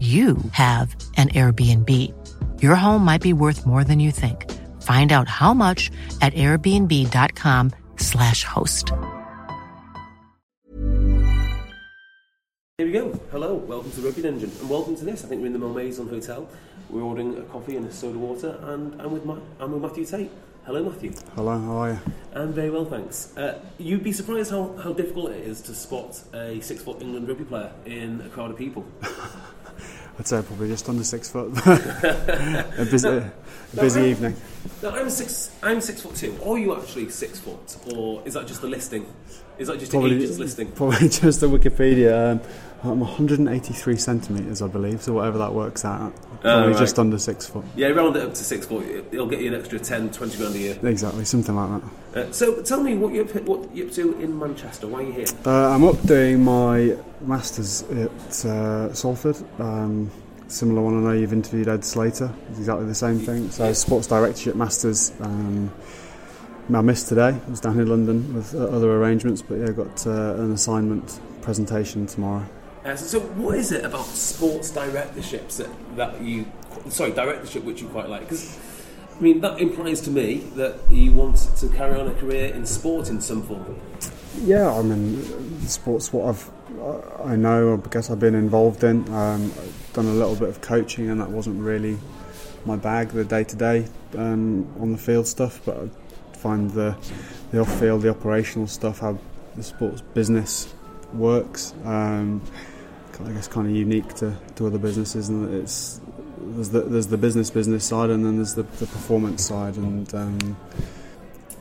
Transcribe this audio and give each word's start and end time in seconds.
you 0.00 0.36
have 0.52 0.94
an 1.16 1.28
Airbnb. 1.30 1.90
Your 2.62 2.76
home 2.76 3.04
might 3.04 3.20
be 3.20 3.32
worth 3.32 3.66
more 3.66 3.82
than 3.82 3.98
you 3.98 4.12
think. 4.12 4.48
Find 4.82 5.10
out 5.10 5.26
how 5.28 5.52
much 5.52 5.90
at 6.22 6.32
airbnb.com/slash 6.34 8.44
host. 8.44 8.92
Here 12.78 12.86
we 12.86 12.92
go. 12.92 13.10
Hello, 13.32 13.54
welcome 13.54 13.90
to 13.90 14.00
Rugby 14.02 14.22
Dungeon, 14.22 14.52
and 14.60 14.70
welcome 14.70 14.94
to 14.94 15.04
this. 15.04 15.24
I 15.24 15.28
think 15.28 15.40
we're 15.40 15.48
in 15.48 15.52
the 15.52 15.58
Malmaison 15.58 16.08
Hotel. 16.08 16.48
We're 16.88 17.02
ordering 17.02 17.36
a 17.36 17.42
coffee 17.42 17.74
and 17.76 17.84
a 17.86 17.92
soda 17.92 18.18
water, 18.18 18.56
and 18.62 19.02
I'm 19.02 19.10
with, 19.12 19.24
Ma- 19.24 19.40
I'm 19.58 19.72
with 19.72 19.82
Mathew 19.82 20.04
Tait. 20.06 20.30
Hello, 20.64 20.84
Mathew. 20.84 21.12
Hello, 21.34 21.58
how 21.58 21.76
are 21.78 21.90
you? 21.94 21.98
I'm 22.34 22.52
very 22.52 22.70
well, 22.70 22.84
thanks. 22.84 23.36
Uh, 23.36 23.58
you'd 23.78 24.04
be 24.04 24.12
surprised 24.12 24.52
how, 24.52 24.76
how 24.76 24.92
difficult 24.92 25.32
it 25.32 25.44
is 25.44 25.60
to 25.62 25.74
spot 25.74 26.22
a 26.32 26.60
six 26.60 26.80
foot 26.82 27.02
England 27.02 27.26
rugby 27.26 27.44
player 27.44 27.72
in 27.84 28.20
a 28.20 28.28
crowd 28.28 28.52
of 28.52 28.56
people. 28.56 28.84
I'd 30.18 30.26
say 30.26 30.42
probably 30.42 30.68
just 30.68 30.88
under 30.88 31.04
six 31.04 31.30
foot. 31.30 31.52
a 31.64 32.86
busy, 32.90 33.08
a 33.08 33.32
busy 33.80 34.00
no, 34.00 34.06
evening. 34.06 34.36
No, 34.82 34.90
I'm 34.90 35.10
six. 35.10 35.52
I'm 35.62 35.80
six 35.80 36.02
foot 36.02 36.16
two. 36.16 36.36
Are 36.44 36.58
you 36.58 36.76
actually 36.76 37.08
six 37.10 37.38
foot, 37.38 37.76
or 37.94 38.22
is 38.24 38.34
that 38.34 38.48
just 38.48 38.60
the 38.60 38.66
listing? 38.66 39.06
Is 39.58 39.68
that 39.68 39.78
just 39.78 39.92
probably, 39.92 40.26
listing? 40.26 40.72
Probably 40.72 41.08
just 41.08 41.40
the 41.40 41.48
Wikipedia. 41.48 42.32
Um, 42.32 42.40
I'm 42.84 43.00
183 43.00 43.96
centimetres, 43.96 44.62
I 44.62 44.68
believe, 44.68 45.02
so 45.02 45.12
whatever 45.12 45.38
that 45.38 45.52
works 45.52 45.84
out. 45.84 46.14
Probably 46.40 46.50
oh, 46.50 46.70
right. 46.70 46.78
just 46.78 46.98
under 46.98 47.18
six 47.18 47.44
foot. 47.46 47.64
Yeah, 47.74 47.88
round 47.88 48.14
it 48.14 48.22
up 48.22 48.34
to 48.34 48.44
six 48.44 48.66
foot. 48.66 48.86
It'll 49.10 49.26
get 49.26 49.40
you 49.40 49.48
an 49.52 49.60
extra 49.60 49.80
10, 49.80 50.12
20 50.12 50.38
grand 50.38 50.54
a 50.54 50.58
year. 50.58 50.78
Exactly, 50.84 51.24
something 51.24 51.56
like 51.56 51.82
that. 52.12 52.28
Uh, 52.28 52.32
so 52.32 52.62
tell 52.62 52.80
me 52.80 52.94
what 52.96 53.12
you're, 53.12 53.24
what 53.24 53.74
you're 53.74 53.88
up 53.88 53.92
to 53.94 54.20
in 54.20 54.38
Manchester. 54.38 54.86
Why 54.86 55.00
are 55.00 55.02
you 55.02 55.12
here? 55.12 55.26
Uh, 55.44 55.70
I'm 55.70 55.82
up 55.82 56.00
doing 56.02 56.44
my 56.44 56.96
masters 57.20 57.82
at 57.82 58.44
uh, 58.46 58.94
Salford. 58.94 59.36
Um, 59.58 60.12
similar 60.46 60.80
one. 60.80 60.98
I 60.98 61.08
know 61.08 61.18
you've 61.18 61.32
interviewed 61.32 61.66
Ed 61.66 61.84
Slater. 61.84 62.32
It's 62.50 62.60
exactly 62.60 62.86
the 62.86 62.94
same 62.94 63.18
thing. 63.18 63.50
So 63.50 63.72
sports 63.72 64.06
directorship 64.06 64.54
masters. 64.54 65.12
Um, 65.20 65.72
I 66.72 66.80
missed 66.82 67.08
today. 67.08 67.34
I 67.44 67.50
was 67.50 67.60
down 67.60 67.80
in 67.80 67.88
London 67.88 68.34
with 68.34 68.54
uh, 68.54 68.58
other 68.58 68.92
arrangements, 68.92 69.42
but 69.42 69.56
yeah, 69.56 69.70
got 69.70 70.06
uh, 70.06 70.34
an 70.34 70.52
assignment 70.52 71.18
presentation 71.42 72.06
tomorrow. 72.06 72.46
Uh, 72.88 72.96
so, 72.96 73.20
what 73.20 73.58
is 73.58 73.70
it 73.70 73.84
about 73.84 74.06
sports 74.06 74.70
directorships 74.70 75.58
that, 75.58 75.68
that 75.96 76.20
you, 76.22 76.46
sorry, 76.88 77.12
directorship 77.12 77.62
which 77.64 77.82
you 77.82 77.88
quite 77.88 78.08
like? 78.08 78.22
Because, 78.22 78.58
I 79.14 79.20
mean, 79.20 79.40
that 79.42 79.60
implies 79.60 80.00
to 80.02 80.10
me 80.10 80.36
that 80.56 80.78
you 80.90 81.12
want 81.12 81.36
to 81.58 81.68
carry 81.68 82.00
on 82.00 82.08
a 82.08 82.14
career 82.14 82.54
in 82.54 82.64
sport 82.64 83.10
in 83.10 83.20
some 83.20 83.42
form. 83.42 83.78
Yeah, 84.42 84.72
I 84.72 84.80
mean, 84.80 85.22
sports 85.66 86.12
what 86.14 86.30
I've 86.30 86.50
I 87.24 87.36
know, 87.36 87.74
I 87.74 87.88
guess 87.88 88.08
I've 88.08 88.20
been 88.20 88.34
involved 88.34 88.84
in. 88.84 89.06
Um, 89.12 89.52
I've 89.58 89.90
done 89.92 90.06
a 90.06 90.12
little 90.12 90.36
bit 90.36 90.48
of 90.48 90.60
coaching, 90.60 91.10
and 91.10 91.20
that 91.20 91.30
wasn't 91.30 91.60
really 91.60 91.98
my 92.64 92.76
bag, 92.76 93.08
the 93.08 93.24
day 93.24 93.44
to 93.44 93.56
day 93.56 93.86
on 94.14 94.92
the 94.92 94.98
field 94.98 95.26
stuff. 95.26 95.60
But 95.64 95.76
I 95.76 96.36
find 96.36 96.70
the 96.70 96.96
the 97.50 97.60
off 97.60 97.80
field, 97.80 98.02
the 98.02 98.10
operational 98.10 98.66
stuff, 98.66 99.00
how 99.00 99.18
the 99.56 99.62
sports 99.62 100.00
business 100.00 100.72
works. 101.12 101.74
Um, 101.84 102.40
I 103.24 103.32
guess 103.32 103.48
kind 103.48 103.66
of 103.66 103.74
unique 103.74 104.14
to, 104.14 104.36
to 104.56 104.66
other 104.66 104.78
businesses, 104.78 105.28
and 105.28 105.52
it's 105.54 106.00
there's 106.40 106.70
the 106.70 106.82
there's 106.82 107.08
the 107.08 107.18
business 107.18 107.50
business 107.50 107.84
side, 107.84 108.10
and 108.10 108.24
then 108.24 108.36
there's 108.36 108.54
the, 108.54 108.62
the 108.62 108.86
performance 108.86 109.44
side, 109.44 109.76
and 109.76 110.14
um, 110.14 110.56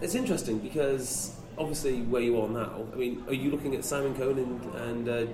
it's 0.02 0.16
interesting 0.16 0.60
because 0.60 1.36
obviously 1.58 2.02
where 2.04 2.22
you 2.22 2.40
are 2.42 2.48
now. 2.48 2.86
I 2.94 2.96
mean, 2.96 3.24
are 3.28 3.34
you 3.34 3.50
looking 3.52 3.76
at 3.76 3.84
Simon 3.84 4.16
Cohen 4.16 4.38
and, 4.38 4.76
and 4.76 5.10
uh, 5.10 5.32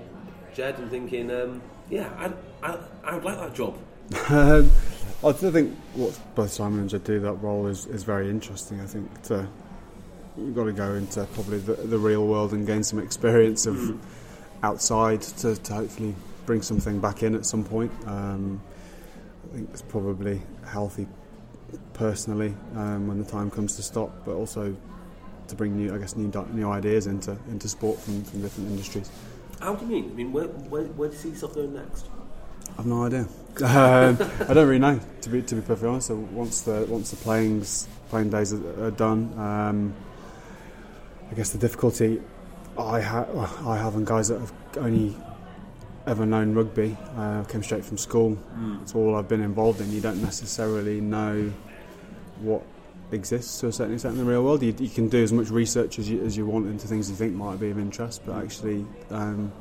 Jed 0.54 0.78
and 0.78 0.90
thinking, 0.90 1.30
um, 1.30 1.62
yeah, 1.90 2.08
I, 2.62 2.70
I, 2.70 2.78
I 3.04 3.14
would 3.14 3.24
like 3.24 3.38
that 3.38 3.54
job? 3.54 3.76
um, 4.30 4.70
I 5.22 5.32
think 5.32 5.76
what 5.94 6.18
both 6.34 6.50
Simon 6.50 6.80
and 6.80 6.90
Jed 6.90 7.04
do 7.04 7.20
that 7.20 7.34
role 7.34 7.66
is, 7.66 7.86
is 7.86 8.04
very 8.04 8.28
interesting. 8.30 8.80
I 8.80 8.86
think 8.86 9.22
to, 9.24 9.46
you've 10.36 10.54
got 10.54 10.64
to 10.64 10.72
go 10.72 10.94
into 10.94 11.24
probably 11.34 11.58
the, 11.58 11.74
the 11.74 11.98
real 11.98 12.26
world 12.26 12.52
and 12.52 12.66
gain 12.66 12.82
some 12.82 12.98
experience 12.98 13.66
of 13.66 13.76
mm. 13.76 13.98
Outside 14.64 15.20
to, 15.20 15.54
to 15.54 15.74
hopefully 15.74 16.14
bring 16.46 16.62
something 16.62 16.98
back 16.98 17.22
in 17.22 17.34
at 17.34 17.44
some 17.44 17.64
point. 17.64 17.92
Um, 18.06 18.60
I 19.50 19.56
think 19.56 19.68
it's 19.72 19.82
probably 19.82 20.40
healthy 20.66 21.06
personally 21.92 22.54
um, 22.74 23.06
when 23.06 23.18
the 23.18 23.30
time 23.30 23.50
comes 23.50 23.76
to 23.76 23.82
stop, 23.82 24.10
but 24.24 24.32
also 24.32 24.74
to 25.48 25.54
bring 25.54 25.76
new, 25.76 25.94
I 25.94 25.98
guess, 25.98 26.16
new 26.16 26.32
new 26.52 26.70
ideas 26.70 27.06
into 27.06 27.36
into 27.50 27.68
sport 27.68 28.00
from, 28.00 28.24
from 28.24 28.42
different 28.42 28.70
industries. 28.70 29.10
How 29.60 29.74
do 29.74 29.84
you 29.84 29.90
mean? 29.92 30.10
I 30.10 30.14
mean, 30.14 30.32
where, 30.32 30.46
where, 30.72 30.84
where 30.98 31.08
do 31.08 31.14
you 31.14 31.20
see 31.20 31.28
yourself 31.30 31.54
going 31.54 31.74
next? 31.74 32.06
I've 32.78 32.86
no 32.86 33.04
idea. 33.04 33.26
um, 33.62 34.18
I 34.48 34.54
don't 34.54 34.66
really 34.66 34.78
know, 34.78 34.98
to 35.20 35.28
be 35.28 35.42
to 35.42 35.54
be 35.54 35.60
perfectly 35.60 35.88
honest. 35.88 36.08
So 36.08 36.16
once 36.16 36.62
the 36.62 36.86
once 36.88 37.10
the 37.10 37.16
playing's 37.16 37.86
playing 38.08 38.30
days 38.30 38.52
are, 38.52 38.86
are 38.86 38.90
done, 38.90 39.20
um, 39.38 39.94
I 41.30 41.34
guess 41.34 41.50
the 41.50 41.58
difficulty 41.58 42.20
I 42.78 43.00
have 43.00 43.66
I 43.66 43.76
have 43.76 43.96
and 43.96 44.06
guys 44.06 44.28
that 44.28 44.40
have 44.40 44.52
only 44.78 45.16
ever 46.06 46.26
known 46.26 46.54
rugby 46.54 46.96
uh, 47.16 47.44
came 47.44 47.62
straight 47.62 47.84
from 47.84 47.98
school. 47.98 48.36
Mm. 48.56 48.82
It's 48.82 48.94
all 48.94 49.16
I've 49.16 49.28
been 49.28 49.40
involved 49.40 49.80
in. 49.80 49.90
You 49.92 50.00
don't 50.00 50.22
necessarily 50.22 51.00
know 51.00 51.52
what 52.40 52.62
exists 53.12 53.60
to 53.60 53.68
a 53.68 53.72
certain 53.72 53.94
extent 53.94 54.18
in 54.18 54.24
the 54.24 54.30
real 54.30 54.44
world. 54.44 54.62
You, 54.62 54.74
you 54.78 54.88
can 54.88 55.08
do 55.08 55.22
as 55.22 55.32
much 55.32 55.50
research 55.50 55.98
as 55.98 56.08
you, 56.08 56.22
as 56.24 56.36
you 56.36 56.46
want 56.46 56.66
into 56.66 56.86
things 56.86 57.08
you 57.08 57.16
think 57.16 57.34
might 57.34 57.60
be 57.60 57.70
of 57.70 57.78
interest, 57.78 58.22
but 58.26 58.36
actually 58.42 58.84
um, 59.10 59.52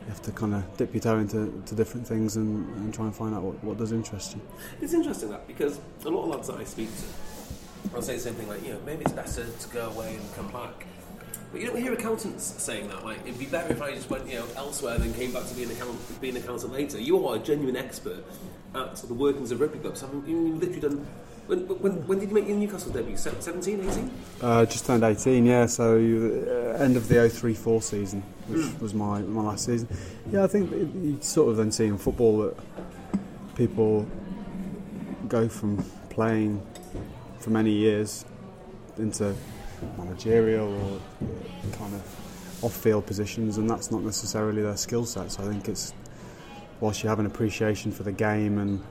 you 0.00 0.08
have 0.08 0.22
to 0.22 0.32
kind 0.32 0.54
of 0.54 0.76
dip 0.76 0.92
your 0.92 1.02
toe 1.02 1.18
into 1.18 1.62
to 1.66 1.74
different 1.74 2.06
things 2.06 2.36
and, 2.36 2.68
and 2.76 2.92
try 2.92 3.04
and 3.04 3.14
find 3.14 3.34
out 3.34 3.42
what, 3.42 3.62
what 3.64 3.78
does 3.78 3.92
interest 3.92 4.34
you. 4.34 4.40
It's 4.80 4.92
interesting 4.92 5.30
that 5.30 5.46
because 5.46 5.80
a 6.04 6.08
lot 6.08 6.24
of 6.24 6.30
lads 6.30 6.48
that 6.48 6.58
I 6.58 6.64
speak 6.64 6.88
to, 6.88 7.94
I'll 7.94 8.02
say 8.02 8.14
the 8.14 8.20
same 8.20 8.34
thing 8.34 8.48
like, 8.48 8.64
you 8.64 8.72
know, 8.72 8.80
maybe 8.84 9.02
it's 9.02 9.12
better 9.12 9.46
to 9.46 9.68
go 9.68 9.88
away 9.90 10.16
and 10.16 10.34
come 10.34 10.48
back. 10.48 10.86
But 11.52 11.60
you 11.60 11.66
don't 11.68 11.80
hear 11.80 11.92
accountants 11.92 12.62
saying 12.62 12.88
that. 12.88 13.04
Like, 13.04 13.20
it'd 13.24 13.38
be 13.38 13.46
better 13.46 13.72
if 13.72 13.80
I 13.80 13.94
just 13.94 14.10
went, 14.10 14.28
you 14.28 14.38
know, 14.38 14.46
elsewhere 14.56 14.98
than 14.98 15.14
came 15.14 15.32
back 15.32 15.46
to 15.46 15.54
be 15.54 15.62
an 15.62 15.70
account, 15.70 16.20
be 16.20 16.30
an 16.30 16.36
accountant 16.36 16.72
later. 16.72 17.00
You 17.00 17.26
are 17.26 17.36
a 17.36 17.38
genuine 17.38 17.76
expert 17.76 18.24
at 18.74 18.96
the 18.96 19.14
workings 19.14 19.50
of 19.52 19.60
rugby 19.60 19.78
clubs. 19.78 20.00
Having 20.00 20.24
you've 20.26 20.60
literally 20.60 20.80
done 20.80 21.06
when, 21.46 21.60
when, 21.68 22.06
when, 22.06 22.18
did 22.18 22.28
you 22.28 22.34
make 22.34 22.48
your 22.48 22.56
Newcastle 22.56 22.92
debut? 22.92 23.16
17, 23.16 23.88
18? 23.88 24.10
Uh, 24.40 24.66
just 24.66 24.84
turned 24.84 25.04
18, 25.04 25.46
yeah. 25.46 25.66
So 25.66 25.94
uh, 25.94 26.82
end 26.82 26.96
of 26.96 27.06
the 27.06 27.14
03-4 27.14 27.82
season, 27.82 28.22
which 28.48 28.62
mm. 28.62 28.80
was 28.80 28.94
my, 28.94 29.20
my 29.20 29.42
last 29.42 29.66
season. 29.66 29.88
Yeah, 30.32 30.42
I 30.42 30.48
think 30.48 30.70
you 30.72 31.18
sort 31.20 31.50
of 31.50 31.56
then 31.56 31.70
see 31.70 31.86
in 31.86 31.98
football 31.98 32.38
that 32.38 32.56
people 33.54 34.08
go 35.28 35.48
from 35.48 35.84
playing 36.10 36.60
for 37.38 37.50
many 37.50 37.70
years 37.70 38.24
into 38.98 39.34
managerial 39.98 40.72
or 40.72 41.00
kind 41.72 41.94
of 41.94 42.62
off-field 42.62 43.06
positions, 43.06 43.58
and 43.58 43.68
that's 43.68 43.90
not 43.90 44.02
necessarily 44.02 44.62
their 44.62 44.76
skill 44.76 45.04
set. 45.04 45.30
So 45.32 45.44
I 45.44 45.48
think 45.48 45.68
it's 45.68 45.92
whilst 46.80 47.02
you 47.02 47.08
have 47.08 47.18
an 47.18 47.26
appreciation 47.26 47.92
for 47.92 48.02
the 48.02 48.12
game 48.12 48.58
and 48.58 48.82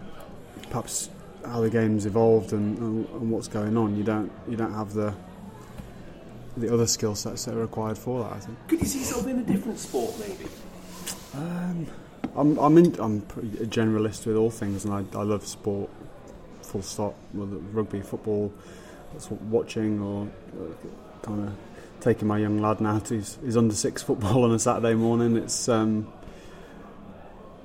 perhaps 0.70 1.10
how 1.46 1.62
the 1.62 1.70
game's 1.70 2.06
evolved 2.06 2.54
and, 2.54 2.78
and, 2.80 3.10
and, 3.10 3.32
what's 3.32 3.48
going 3.48 3.78
on, 3.78 3.96
you 3.96 4.04
don't 4.04 4.32
you 4.48 4.58
don't 4.58 4.74
have 4.74 4.94
the 4.94 5.14
the 6.58 6.74
other 6.74 6.88
skill 6.88 7.16
sets 7.16 7.46
that 7.46 7.54
are 7.54 7.60
required 7.60 7.98
for 7.98 8.24
that. 8.24 8.34
I 8.34 8.40
think. 8.40 8.58
Could 8.68 8.82
you 8.82 8.88
see 8.88 9.00
yourself 9.00 9.28
in 9.28 9.40
a 9.40 9.44
different 9.44 9.78
sport, 9.78 10.14
maybe? 10.20 10.50
Um, 11.34 11.88
I'm 12.36 12.58
I'm 12.58 12.78
in, 12.78 12.96
I'm 13.00 13.22
pretty 13.22 13.50
a 13.64 13.68
generalist 13.68 14.26
with 14.26 14.36
all 14.36 14.50
things, 14.50 14.86
and 14.86 14.94
I, 14.94 15.18
I 15.18 15.24
love 15.24 15.46
sport. 15.46 15.90
Full 16.64 16.82
stop. 16.82 17.16
Whether 17.34 17.58
rugby, 17.58 18.02
football, 18.02 18.52
that's 19.16 19.32
what 19.32 19.42
watching 19.44 20.02
or 20.02 20.28
uh, 20.60 21.26
kind 21.26 21.48
of 21.48 21.54
taking 22.02 22.28
my 22.28 22.38
young 22.38 22.60
lad 22.62 22.82
now 22.82 23.00
to 23.00 23.14
his, 23.16 23.36
his 23.36 23.56
under 23.56 23.74
six 23.74 24.04
football 24.04 24.44
on 24.44 24.52
a 24.52 24.60
Saturday 24.60 24.94
morning. 24.94 25.38
It's 25.38 25.70
um, 25.70 26.12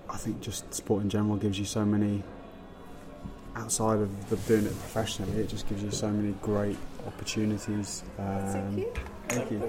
I 0.09 0.17
think 0.17 0.41
just 0.41 0.73
sport 0.73 1.03
in 1.03 1.11
general 1.11 1.37
gives 1.37 1.59
you 1.59 1.65
so 1.65 1.85
many 1.85 2.23
outside 3.57 3.99
of 3.99 4.31
the 4.31 4.37
doing 4.37 4.65
it 4.65 4.79
professionally. 4.79 5.39
It 5.41 5.49
just 5.49 5.69
gives 5.69 5.83
you 5.83 5.91
so 5.91 6.09
many 6.09 6.35
great 6.41 6.77
opportunities. 7.07 8.05
Um, 8.19 8.85
Thank 9.29 9.51
you. 9.51 9.63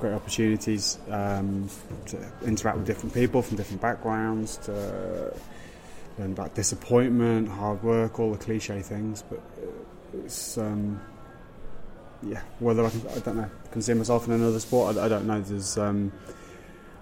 Great 0.00 0.12
opportunities 0.12 0.98
um, 1.10 1.68
to 2.06 2.18
interact 2.44 2.78
with 2.78 2.86
different 2.86 3.14
people 3.14 3.42
from 3.42 3.56
different 3.56 3.80
backgrounds, 3.80 4.56
to 4.58 5.32
learn 6.18 6.32
about 6.32 6.54
disappointment, 6.54 7.48
hard 7.48 7.82
work, 7.82 8.20
all 8.20 8.32
the 8.32 8.38
cliche 8.38 8.80
things. 8.80 9.22
But 9.22 9.38
uh, 9.38 10.18
it's 10.24 10.58
um, 10.58 11.00
yeah, 12.22 12.40
whether 12.60 12.84
I, 12.84 12.90
can, 12.90 13.02
I 13.08 13.18
don't 13.20 13.36
know, 13.36 13.50
can 13.72 13.82
see 13.82 13.94
myself 13.94 14.26
in 14.26 14.32
another 14.34 14.60
sport. 14.60 14.96
I, 14.96 15.04
I 15.06 15.08
don't 15.08 15.26
know. 15.26 15.40
There's 15.40 15.76
um, 15.78 16.12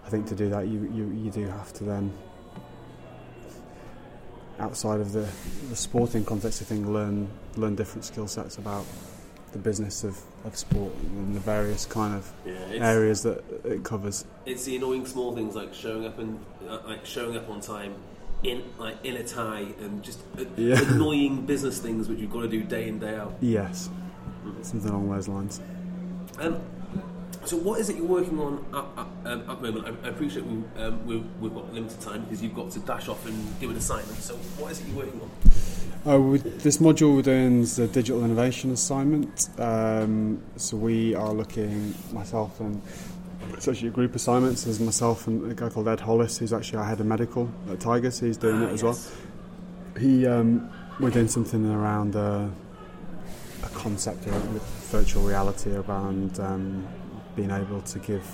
I 0.06 0.10
think 0.10 0.26
to 0.28 0.34
do 0.34 0.48
that, 0.50 0.66
you, 0.66 0.80
you 0.92 1.10
you 1.24 1.30
do 1.30 1.46
have 1.46 1.72
to 1.74 1.84
then 1.84 2.12
outside 4.60 5.00
of 5.00 5.12
the, 5.12 5.26
the 5.68 5.76
sporting 5.76 6.24
context 6.24 6.60
of 6.60 6.66
things, 6.68 6.86
learn 6.86 7.28
learn 7.56 7.74
different 7.74 8.04
skill 8.04 8.26
sets 8.28 8.58
about 8.58 8.84
the 9.52 9.58
business 9.58 10.02
of, 10.04 10.18
of 10.44 10.56
sport 10.56 10.92
and 11.02 11.34
the 11.34 11.40
various 11.40 11.86
kind 11.86 12.14
of 12.14 12.32
Yeah, 12.44 12.54
areas 12.84 13.22
that 13.22 13.44
it 13.64 13.84
covers. 13.84 14.24
it's 14.46 14.64
the 14.64 14.76
annoying 14.76 15.06
small 15.06 15.32
things 15.34 15.54
like 15.54 15.72
showing 15.72 16.04
up 16.06 16.18
and 16.18 16.38
uh, 16.68 16.78
like 16.86 17.06
showing 17.06 17.36
up 17.36 17.48
on 17.48 17.60
time 17.60 17.94
in 18.42 18.62
like 18.78 18.96
in 19.04 19.16
a 19.16 19.22
tie 19.24 19.66
and 19.80 20.02
just 20.02 20.20
uh, 20.38 20.44
Yeah. 20.56 20.80
annoying 20.92 21.46
business 21.46 21.78
things 21.78 22.08
which 22.08 22.18
you've 22.18 22.32
got 22.32 22.42
to 22.42 22.48
do 22.48 22.62
day 22.64 22.88
in 22.88 22.98
day 22.98 23.14
out. 23.16 23.34
Yes, 23.40 23.88
something 24.62 24.90
along 24.90 25.10
those 25.10 25.28
lines. 25.28 25.60
Um, 26.38 26.60
so 27.44 27.56
what 27.58 27.78
is 27.78 27.90
it 27.90 27.96
you're 27.96 28.06
working 28.06 28.38
on 28.40 28.64
at, 28.72 28.84
at, 29.26 29.32
um, 29.32 29.40
at 29.50 29.60
the 29.60 29.72
moment? 29.72 29.98
I, 30.02 30.06
I 30.06 30.10
appreciate 30.10 30.46
we, 30.46 30.62
um, 30.82 31.06
we've, 31.06 31.24
we've 31.40 31.54
got 31.54 31.72
limited 31.72 32.00
time 32.00 32.22
because 32.24 32.42
you've 32.42 32.54
got 32.54 32.70
to 32.72 32.78
dash 32.80 33.08
off 33.08 33.26
and 33.26 33.60
do 33.60 33.70
an 33.70 33.76
assignment. 33.76 34.18
So 34.18 34.34
what 34.58 34.72
is 34.72 34.80
it 34.80 34.88
you're 34.88 34.96
working 35.04 35.20
on? 35.20 35.30
Uh, 36.06 36.20
with 36.20 36.62
this 36.62 36.78
module 36.78 37.16
we're 37.16 37.22
doing 37.22 37.60
is 37.60 37.76
the 37.76 37.86
digital 37.86 38.24
innovation 38.24 38.70
assignment. 38.72 39.48
Um, 39.58 40.42
so 40.56 40.76
we 40.76 41.14
are 41.14 41.32
looking, 41.32 41.94
myself 42.12 42.60
and 42.60 42.80
it's 43.52 43.68
actually 43.68 43.88
a 43.88 43.92
group 43.92 44.14
assignment. 44.14 44.58
So 44.58 44.66
there's 44.66 44.80
myself 44.80 45.26
and 45.26 45.50
a 45.50 45.54
guy 45.54 45.68
called 45.68 45.88
Ed 45.88 46.00
Hollis, 46.00 46.38
who's 46.38 46.52
actually 46.52 46.78
our 46.78 46.84
head 46.84 47.00
of 47.00 47.06
medical 47.06 47.50
at 47.70 47.80
Tigers. 47.80 48.20
He's 48.20 48.36
doing 48.38 48.62
Ah, 48.62 48.66
it 48.68 48.72
as 48.72 48.82
yes. 48.82 49.12
well. 49.94 50.02
He, 50.02 50.26
um, 50.26 50.70
we're 51.00 51.10
doing 51.10 51.28
something 51.28 51.70
around 51.70 52.16
uh, 52.16 52.48
a 53.64 53.68
concept 53.70 54.26
with 54.26 54.62
virtual 54.90 55.22
reality 55.22 55.74
around 55.74 56.38
um, 56.40 56.86
being 57.36 57.50
able 57.50 57.80
to 57.82 57.98
give 57.98 58.24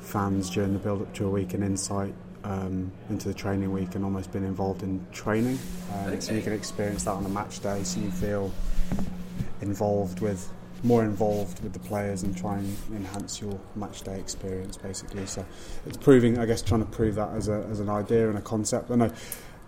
fans 0.00 0.50
during 0.50 0.72
the 0.72 0.78
build 0.78 1.02
up 1.02 1.12
to 1.14 1.26
a 1.26 1.30
week 1.30 1.54
an 1.54 1.62
insight 1.62 2.14
um, 2.44 2.92
into 3.10 3.28
the 3.28 3.34
training 3.34 3.72
week 3.72 3.94
and 3.94 4.04
almost 4.04 4.32
being 4.32 4.44
involved 4.44 4.82
in 4.82 5.04
training. 5.12 5.58
Um, 5.94 6.20
So 6.20 6.32
you 6.32 6.42
can 6.42 6.52
experience 6.52 7.04
that 7.04 7.12
on 7.12 7.26
a 7.26 7.28
match 7.28 7.60
day, 7.60 7.82
so 7.82 8.00
you 8.00 8.10
feel 8.10 8.52
involved 9.60 10.20
with 10.20 10.48
more 10.82 11.02
involved 11.04 11.62
with 11.62 11.72
the 11.72 11.78
players 11.80 12.22
and 12.22 12.36
try 12.36 12.58
and 12.58 12.76
enhance 12.94 13.40
your 13.40 13.58
match 13.74 14.02
day 14.02 14.18
experience 14.20 14.76
basically. 14.76 15.26
So 15.26 15.44
it's 15.86 15.96
proving 15.96 16.38
I 16.38 16.46
guess 16.46 16.62
trying 16.62 16.84
to 16.84 16.90
prove 16.90 17.16
that 17.16 17.30
as, 17.30 17.48
a, 17.48 17.66
as 17.70 17.80
an 17.80 17.88
idea 17.88 18.28
and 18.28 18.38
a 18.38 18.42
concept. 18.42 18.90
I 18.90 18.96
know 18.96 19.10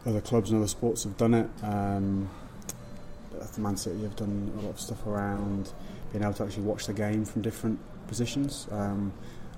other 0.07 0.21
clubs 0.21 0.51
and 0.51 0.59
other 0.59 0.69
sports 0.69 1.05
have 1.05 1.17
done 1.17 1.35
it. 1.35 1.49
Um, 1.63 2.31
at 3.41 3.53
the 3.53 3.61
Man 3.61 3.77
City 3.77 4.03
have 4.03 4.17
done 4.17 4.53
a 4.59 4.63
lot 4.63 4.71
of 4.71 4.81
stuff 4.81 5.07
around 5.07 5.73
being 6.13 6.25
able 6.25 6.35
to 6.35 6.45
actually 6.45 6.63
watch 6.63 6.87
the 6.87 6.93
game 6.93 7.25
from 7.25 7.43
different 7.43 7.79
positions 8.07 8.67
um, 8.71 9.13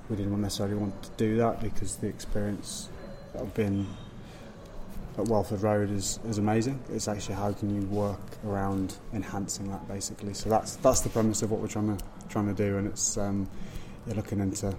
we 0.09 0.17
didn't 0.17 0.41
necessarily 0.41 0.75
want 0.75 1.01
to 1.05 1.11
do 1.17 1.37
that 1.37 1.61
because 1.61 1.97
the 1.97 2.09
experience 2.09 2.89
of 3.35 3.55
being 3.55 3.87
at 5.17 5.29
Welford 5.29 5.63
Road 5.63 5.91
is, 5.91 6.19
is 6.27 6.39
amazing. 6.39 6.83
It's 6.91 7.09
actually 7.09 7.37
how 7.37 7.53
can 7.53 7.75
you 7.75 7.87
work 7.89 8.21
around 8.47 8.97
enhancing 9.13 9.71
that 9.71 9.87
basically. 9.87 10.35
So 10.35 10.49
that's 10.49 10.77
that's 10.77 11.01
the 11.01 11.11
premise 11.11 11.43
of 11.43 11.51
what 11.51 11.61
we're 11.61 11.69
trying 11.69 11.97
to 11.97 12.05
trying 12.29 12.47
to 12.47 12.55
do, 12.55 12.79
and 12.79 12.87
it's 12.89 13.17
um, 13.17 13.49
you're 14.07 14.17
looking 14.17 14.41
into 14.41 14.75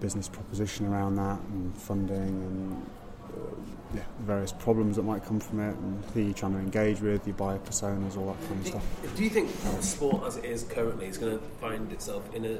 business 0.00 0.28
proposition 0.28 0.86
around 0.86 1.16
that 1.16 1.38
and 1.50 1.74
funding 1.76 2.16
and 2.18 2.86
yeah, 3.94 4.02
various 4.20 4.52
problems 4.52 4.96
that 4.96 5.02
might 5.02 5.24
come 5.24 5.40
from 5.40 5.60
it, 5.60 5.76
and 5.76 6.04
who 6.14 6.20
you're 6.20 6.34
trying 6.34 6.52
to 6.52 6.58
engage 6.58 7.00
with, 7.00 7.26
your 7.26 7.36
buyer 7.36 7.58
personas, 7.58 8.16
all 8.16 8.32
that 8.32 8.48
kind 8.48 8.58
of 8.58 8.64
Do, 8.64 8.70
stuff. 8.70 9.16
do 9.16 9.24
you 9.24 9.30
think 9.30 9.50
sport 9.82 10.24
as 10.26 10.36
it 10.36 10.44
is 10.44 10.64
currently 10.64 11.06
is 11.06 11.18
going 11.18 11.38
to 11.38 11.44
find 11.60 11.92
itself 11.92 12.34
in 12.34 12.44
a 12.44 12.58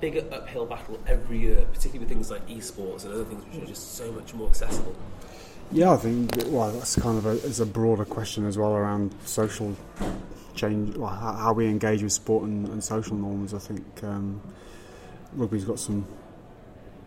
bigger 0.00 0.24
uphill 0.32 0.66
battle 0.66 0.98
every 1.06 1.38
year, 1.38 1.66
particularly 1.72 2.00
with 2.00 2.08
things 2.08 2.30
like 2.30 2.46
esports 2.48 3.04
and 3.04 3.14
other 3.14 3.24
things 3.24 3.44
which 3.46 3.62
are 3.62 3.66
just 3.66 3.94
so 3.96 4.10
much 4.12 4.34
more 4.34 4.48
accessible? 4.48 4.94
Yeah, 5.70 5.92
I 5.92 5.96
think 5.96 6.30
well, 6.46 6.70
that's 6.72 6.96
kind 6.96 7.18
of 7.18 7.26
a, 7.26 7.32
it's 7.46 7.60
a 7.60 7.66
broader 7.66 8.04
question 8.04 8.46
as 8.46 8.56
well 8.56 8.72
around 8.72 9.14
social 9.24 9.76
change, 10.54 10.96
well, 10.96 11.10
how, 11.10 11.32
how 11.32 11.52
we 11.52 11.66
engage 11.66 12.02
with 12.02 12.12
sport 12.12 12.44
and, 12.44 12.66
and 12.68 12.82
social 12.82 13.16
norms. 13.16 13.52
I 13.52 13.58
think 13.58 13.84
um, 14.02 14.40
rugby's 15.34 15.64
got 15.64 15.78
some 15.78 16.06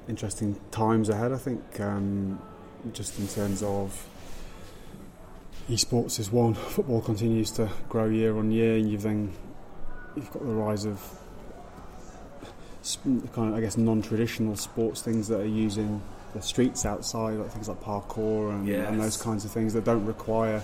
interesting 0.08 0.60
times 0.72 1.10
ahead. 1.10 1.32
I 1.32 1.38
think 1.38 1.80
um, 1.80 2.40
just 2.94 3.20
in 3.20 3.28
terms 3.28 3.64
of 3.64 4.08
esports 5.70 6.20
is 6.20 6.32
one. 6.32 6.54
Football 6.76 7.02
continues 7.02 7.52
to 7.52 7.70
grow 7.90 8.06
year 8.06 8.38
on 8.38 8.52
year, 8.52 8.76
and 8.76 8.92
you've 8.92 9.04
then 9.04 9.34
you've 10.16 10.32
got 10.32 10.46
the 10.46 10.54
rise 10.54 10.86
of 10.86 11.00
kind 13.34 13.50
of 13.50 13.54
I 13.54 13.62
guess 13.62 13.78
non-traditional 13.78 14.56
sports 14.56 15.02
things 15.02 15.28
that 15.28 15.40
are 15.40 15.46
using 15.48 16.02
the 16.34 16.42
streets 16.42 16.86
outside, 16.86 17.38
like 17.38 17.52
things 17.52 17.68
like 17.68 17.80
parkour 17.82 18.52
and, 18.52 18.68
and 18.88 19.00
those 19.00 19.18
kinds 19.18 19.46
of 19.46 19.52
things 19.52 19.74
that 19.74 19.84
don't 19.84 20.06
require 20.06 20.62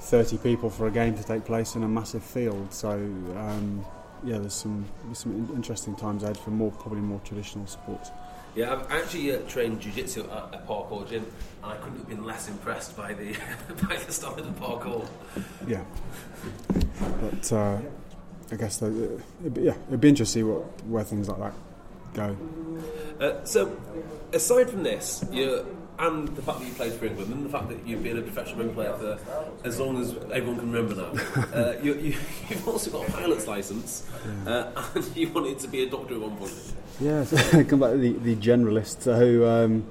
30 0.00 0.38
people 0.38 0.68
for 0.68 0.86
a 0.86 0.90
game 0.90 1.16
to 1.16 1.22
take 1.22 1.44
place 1.44 1.74
in 1.74 1.82
a 1.82 1.88
massive 1.88 2.22
field. 2.22 2.72
So 2.72 2.90
um, 2.90 3.84
yeah, 4.24 4.38
there's 4.38 4.54
some 4.54 4.84
there's 5.06 5.18
some 5.18 5.50
interesting 5.54 5.96
times 5.96 6.22
ahead 6.22 6.36
for 6.36 6.50
more 6.50 6.70
probably 6.70 7.00
more 7.00 7.20
traditional 7.24 7.66
sports. 7.66 8.10
Yeah, 8.54 8.72
I've 8.72 8.90
actually 8.90 9.34
uh, 9.34 9.38
trained 9.48 9.80
jiu-jitsu 9.80 10.24
at 10.24 10.54
a 10.54 10.62
parkour 10.68 11.08
gym, 11.08 11.24
and 11.62 11.72
I 11.72 11.76
couldn't 11.76 11.98
have 11.98 12.08
been 12.08 12.24
less 12.24 12.48
impressed 12.48 12.96
by 12.96 13.14
the 13.14 13.32
by 13.88 13.96
the 13.96 14.12
style 14.12 14.34
of 14.34 14.44
the 14.44 14.64
parkour. 14.64 15.06
Yeah, 15.66 15.84
but 17.20 17.52
uh, 17.52 17.78
I 18.50 18.56
guess 18.56 18.76
that, 18.78 18.88
uh, 18.88 19.22
it'd 19.40 19.54
be, 19.54 19.62
yeah, 19.62 19.74
it'd 19.88 20.00
be 20.00 20.08
interesting 20.10 20.42
to 20.44 20.48
see 20.48 20.52
what 20.52 20.84
where 20.84 21.04
things 21.04 21.28
like 21.28 21.38
that 21.38 21.54
go. 22.14 22.36
Uh, 23.18 23.44
so, 23.44 23.74
aside 24.34 24.68
from 24.68 24.82
this, 24.82 25.24
you 25.32 25.64
and 25.98 26.28
the 26.28 26.42
fact 26.42 26.58
that 26.58 26.66
you 26.66 26.74
played 26.74 26.92
for 26.92 27.06
England, 27.06 27.32
and 27.32 27.46
the 27.46 27.48
fact 27.48 27.68
that 27.68 27.86
you've 27.86 28.02
been 28.02 28.18
a 28.18 28.22
professional 28.22 28.64
rugby 28.64 28.74
player 28.74 28.92
for 28.94 29.18
as 29.64 29.78
long 29.78 30.00
as 30.00 30.14
everyone 30.32 30.58
can 30.58 30.72
remember 30.72 30.94
now, 30.94 31.42
uh, 31.54 31.74
you, 31.82 31.94
you, 31.94 32.16
you've 32.48 32.68
also 32.68 32.90
got 32.90 33.08
a 33.08 33.12
pilot's 33.12 33.46
license, 33.46 34.06
uh, 34.46 34.70
and 34.94 35.16
you 35.16 35.28
wanted 35.30 35.58
to 35.58 35.68
be 35.68 35.84
a 35.84 35.90
doctor 35.90 36.14
at 36.14 36.20
one 36.20 36.36
point. 36.36 36.52
Yeah, 37.00 37.24
so 37.24 37.64
come 37.64 37.80
back 37.80 37.92
to 37.92 37.98
the, 37.98 38.12
the 38.12 38.36
generalist. 38.36 39.02
So, 39.02 39.48
um, 39.64 39.86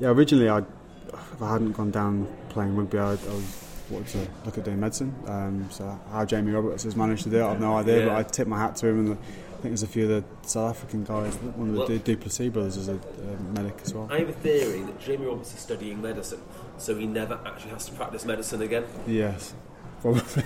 yeah, 0.00 0.08
originally 0.08 0.48
I, 0.48 0.58
if 0.58 1.42
I 1.42 1.52
hadn't 1.52 1.72
gone 1.72 1.90
down 1.90 2.26
playing 2.50 2.76
rugby, 2.76 2.98
I, 2.98 3.10
I 3.12 3.14
was 3.14 3.58
wanted 3.90 4.08
to 4.08 4.28
look 4.44 4.58
at 4.58 4.64
doing 4.64 4.80
medicine. 4.80 5.14
Um, 5.26 5.68
so 5.70 5.98
how 6.10 6.24
Jamie 6.24 6.52
Roberts 6.52 6.84
has 6.84 6.96
managed 6.96 7.24
to 7.24 7.30
do 7.30 7.38
it, 7.38 7.44
I've 7.44 7.60
no 7.60 7.76
idea. 7.76 8.06
But 8.06 8.16
I 8.16 8.22
tip 8.22 8.48
my 8.48 8.58
hat 8.58 8.76
to 8.76 8.86
him, 8.88 8.98
and 9.00 9.08
the, 9.08 9.12
I 9.12 9.16
think 9.62 9.70
there's 9.72 9.82
a 9.82 9.86
few 9.86 10.10
of 10.10 10.24
the 10.42 10.48
South 10.48 10.70
African 10.76 11.04
guys. 11.04 11.34
One 11.36 11.68
of 11.68 11.74
the 11.74 11.78
Well- 11.80 11.88
Du- 11.88 11.98
Duplessis 11.98 12.48
brothers 12.52 12.76
is 12.76 12.88
a, 12.88 12.94
a 12.94 13.42
medic 13.54 13.80
as 13.84 13.94
well. 13.94 14.08
I 14.10 14.20
have 14.20 14.28
a 14.28 14.32
theory 14.32 14.82
that 14.82 14.98
Jamie 15.00 15.26
Roberts 15.26 15.52
is 15.54 15.60
studying 15.60 16.00
medicine, 16.02 16.40
so 16.78 16.96
he 16.96 17.06
never 17.06 17.38
actually 17.46 17.70
has 17.70 17.86
to 17.86 17.92
practice 17.92 18.24
medicine 18.24 18.62
again. 18.62 18.84
Yes, 19.06 19.54
probably. 20.00 20.42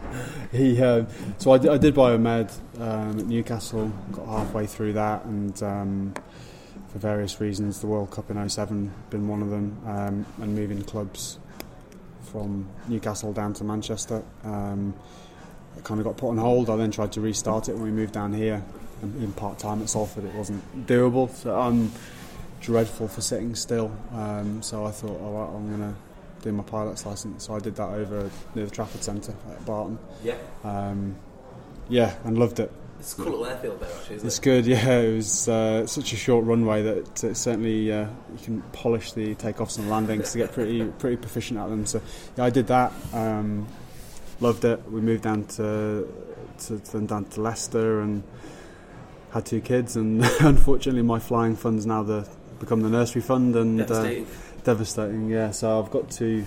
he 0.52 0.80
um, 0.82 1.06
so 1.38 1.52
I, 1.52 1.58
did- 1.58 1.70
I 1.70 1.78
did 1.78 1.94
biomed 1.94 2.52
um, 2.80 3.18
at 3.18 3.26
Newcastle. 3.26 3.92
Got 4.12 4.26
halfway 4.26 4.66
through 4.66 4.94
that, 4.94 5.24
and 5.24 5.62
um, 5.62 6.14
for 6.88 6.98
various 6.98 7.40
reasons, 7.40 7.80
the 7.80 7.86
World 7.86 8.10
Cup 8.10 8.30
in 8.30 8.48
07 8.48 8.92
been 9.10 9.28
one 9.28 9.42
of 9.42 9.50
them, 9.50 9.80
um, 9.86 10.26
and 10.42 10.54
moving 10.54 10.82
clubs 10.82 11.38
from 12.30 12.68
Newcastle 12.88 13.32
down 13.32 13.52
to 13.54 13.64
Manchester. 13.64 14.22
Um, 14.44 14.94
it 15.76 15.84
kind 15.84 16.00
of 16.00 16.06
got 16.06 16.16
put 16.16 16.30
on 16.30 16.38
hold. 16.38 16.68
I 16.70 16.76
then 16.76 16.90
tried 16.90 17.12
to 17.12 17.20
restart 17.20 17.68
it 17.68 17.74
when 17.74 17.84
we 17.84 17.90
moved 17.90 18.12
down 18.12 18.32
here. 18.32 18.62
And 19.02 19.22
in 19.22 19.32
part 19.32 19.58
time 19.58 19.82
at 19.82 19.88
Salford, 19.88 20.24
it 20.24 20.34
wasn't 20.34 20.86
doable. 20.86 21.30
So 21.30 21.58
I'm 21.58 21.90
dreadful 22.60 23.08
for 23.08 23.20
sitting 23.20 23.54
still. 23.54 23.90
Um, 24.12 24.62
so 24.62 24.86
I 24.86 24.90
thought, 24.90 25.20
all 25.20 25.32
right, 25.32 25.56
I'm 25.56 25.76
going 25.76 25.94
to 26.42 26.50
do 26.50 26.54
my 26.54 26.62
pilot's 26.62 27.06
license. 27.06 27.46
So 27.46 27.54
I 27.54 27.58
did 27.58 27.76
that 27.76 27.88
over 27.88 28.30
near 28.54 28.64
the 28.64 28.70
Trafford 28.70 29.02
Centre 29.02 29.34
at 29.50 29.64
Barton. 29.64 29.98
Yeah. 30.22 30.36
Um, 30.64 31.16
yeah, 31.88 32.14
and 32.24 32.38
loved 32.38 32.60
it. 32.60 32.72
It's 32.98 33.14
a 33.14 33.16
cool 33.16 33.24
little 33.32 33.46
airfield 33.46 33.80
there, 33.80 33.90
actually, 33.90 34.16
isn't 34.16 34.26
It's 34.28 34.38
it? 34.38 34.42
good, 34.42 34.66
yeah. 34.66 34.98
It 34.98 35.16
was 35.16 35.48
uh, 35.48 35.86
such 35.86 36.12
a 36.12 36.16
short 36.16 36.44
runway 36.44 36.82
that 36.82 37.24
uh, 37.24 37.34
certainly 37.34 37.90
uh, 37.92 38.06
you 38.32 38.38
can 38.44 38.62
polish 38.72 39.12
the 39.12 39.34
takeoffs 39.34 39.78
and 39.78 39.90
landings 39.90 40.32
to 40.32 40.38
get 40.38 40.52
pretty 40.52 40.84
pretty 40.98 41.16
proficient 41.16 41.58
at 41.58 41.68
them. 41.68 41.84
So 41.86 42.00
yeah, 42.36 42.44
I 42.44 42.50
did 42.50 42.68
that. 42.68 42.92
Um, 43.12 43.66
loved 44.40 44.64
it. 44.64 44.88
We 44.90 45.00
moved 45.00 45.24
down 45.24 45.44
to, 45.44 46.08
to, 46.58 46.78
to 46.78 46.92
then 46.92 47.06
down 47.06 47.24
to 47.26 47.40
Leicester 47.40 48.00
and 48.00 48.22
had 49.32 49.46
two 49.46 49.60
kids. 49.60 49.96
And 49.96 50.22
unfortunately, 50.40 51.02
my 51.02 51.18
flying 51.18 51.56
fund's 51.56 51.86
now 51.86 52.02
the 52.02 52.28
become 52.60 52.82
the 52.82 52.88
nursery 52.88 53.22
fund 53.22 53.56
and 53.56 53.80
uh, 53.90 54.14
Devastating. 54.64 55.28
Yeah, 55.28 55.50
so 55.50 55.80
I've 55.80 55.90
got 55.90 56.10
to 56.12 56.44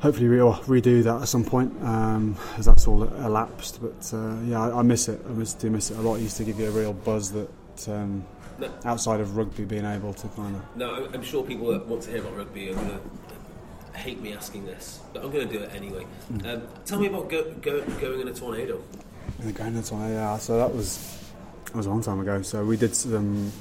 hopefully 0.00 0.26
re- 0.28 0.38
redo 0.38 1.02
that 1.02 1.22
at 1.22 1.28
some 1.28 1.44
point 1.44 1.72
um, 1.82 2.36
as 2.58 2.66
that's 2.66 2.86
all 2.86 3.02
elapsed. 3.04 3.80
But 3.80 4.10
uh, 4.14 4.36
yeah, 4.42 4.62
I, 4.62 4.78
I 4.78 4.82
miss 4.82 5.08
it. 5.08 5.20
I 5.26 5.30
miss, 5.32 5.54
do 5.54 5.70
miss 5.70 5.90
it 5.90 5.98
a 5.98 6.00
lot. 6.00 6.16
It 6.16 6.22
used 6.22 6.36
to 6.38 6.44
give 6.44 6.58
you 6.58 6.68
a 6.68 6.70
real 6.70 6.92
buzz 6.92 7.32
that 7.32 7.48
um, 7.88 8.24
No. 8.58 8.70
outside 8.84 9.20
of 9.20 9.36
rugby 9.36 9.64
being 9.64 9.84
able 9.84 10.14
to 10.14 10.28
kind 10.28 10.56
of. 10.56 10.76
No, 10.76 10.94
I'm- 11.06 11.22
sure 11.22 11.44
people 11.44 11.68
that 11.72 11.86
want 11.86 12.02
to 12.02 12.10
hear 12.10 12.20
about 12.20 12.36
rugby 12.36 12.70
are 12.70 12.74
going 12.74 12.88
to 12.90 13.98
hate 13.98 14.20
me 14.20 14.32
asking 14.32 14.66
this, 14.66 15.00
but 15.12 15.22
I'm 15.24 15.30
going 15.30 15.46
to 15.48 15.52
do 15.58 15.62
it 15.62 15.70
anyway. 15.74 16.04
Mm. 16.32 16.54
Um, 16.54 16.62
tell 16.84 16.98
me 17.00 17.06
about 17.06 17.28
go, 17.28 17.52
go, 17.62 17.80
going 18.00 18.20
in 18.20 18.28
a 18.28 18.34
tornado. 18.34 18.82
Going 19.38 19.48
In 19.48 19.54
Grandlands 19.54 19.92
one, 19.92 20.10
yeah. 20.10 20.36
So 20.38 20.56
that 20.58 20.74
was 20.74 21.18
that 21.66 21.74
was 21.76 21.86
a 21.86 21.90
long 21.90 22.02
time 22.02 22.20
ago. 22.20 22.42
So 22.42 22.64
we 22.64 22.76
did 22.76 22.94
some 22.94 23.52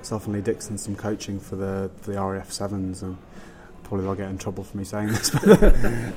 myself 0.00 0.26
and 0.26 0.34
Lee 0.34 0.40
Dickson 0.40 0.78
some 0.78 0.96
coaching 0.96 1.38
for 1.38 1.56
the 1.56 1.90
for 2.00 2.12
the 2.12 2.20
RAF 2.20 2.50
sevens, 2.52 3.02
and 3.02 3.16
probably 3.84 4.04
they'll 4.04 4.14
get 4.14 4.30
in 4.30 4.38
trouble 4.38 4.64
for 4.64 4.76
me 4.76 4.84
saying 4.84 5.08
this, 5.08 5.30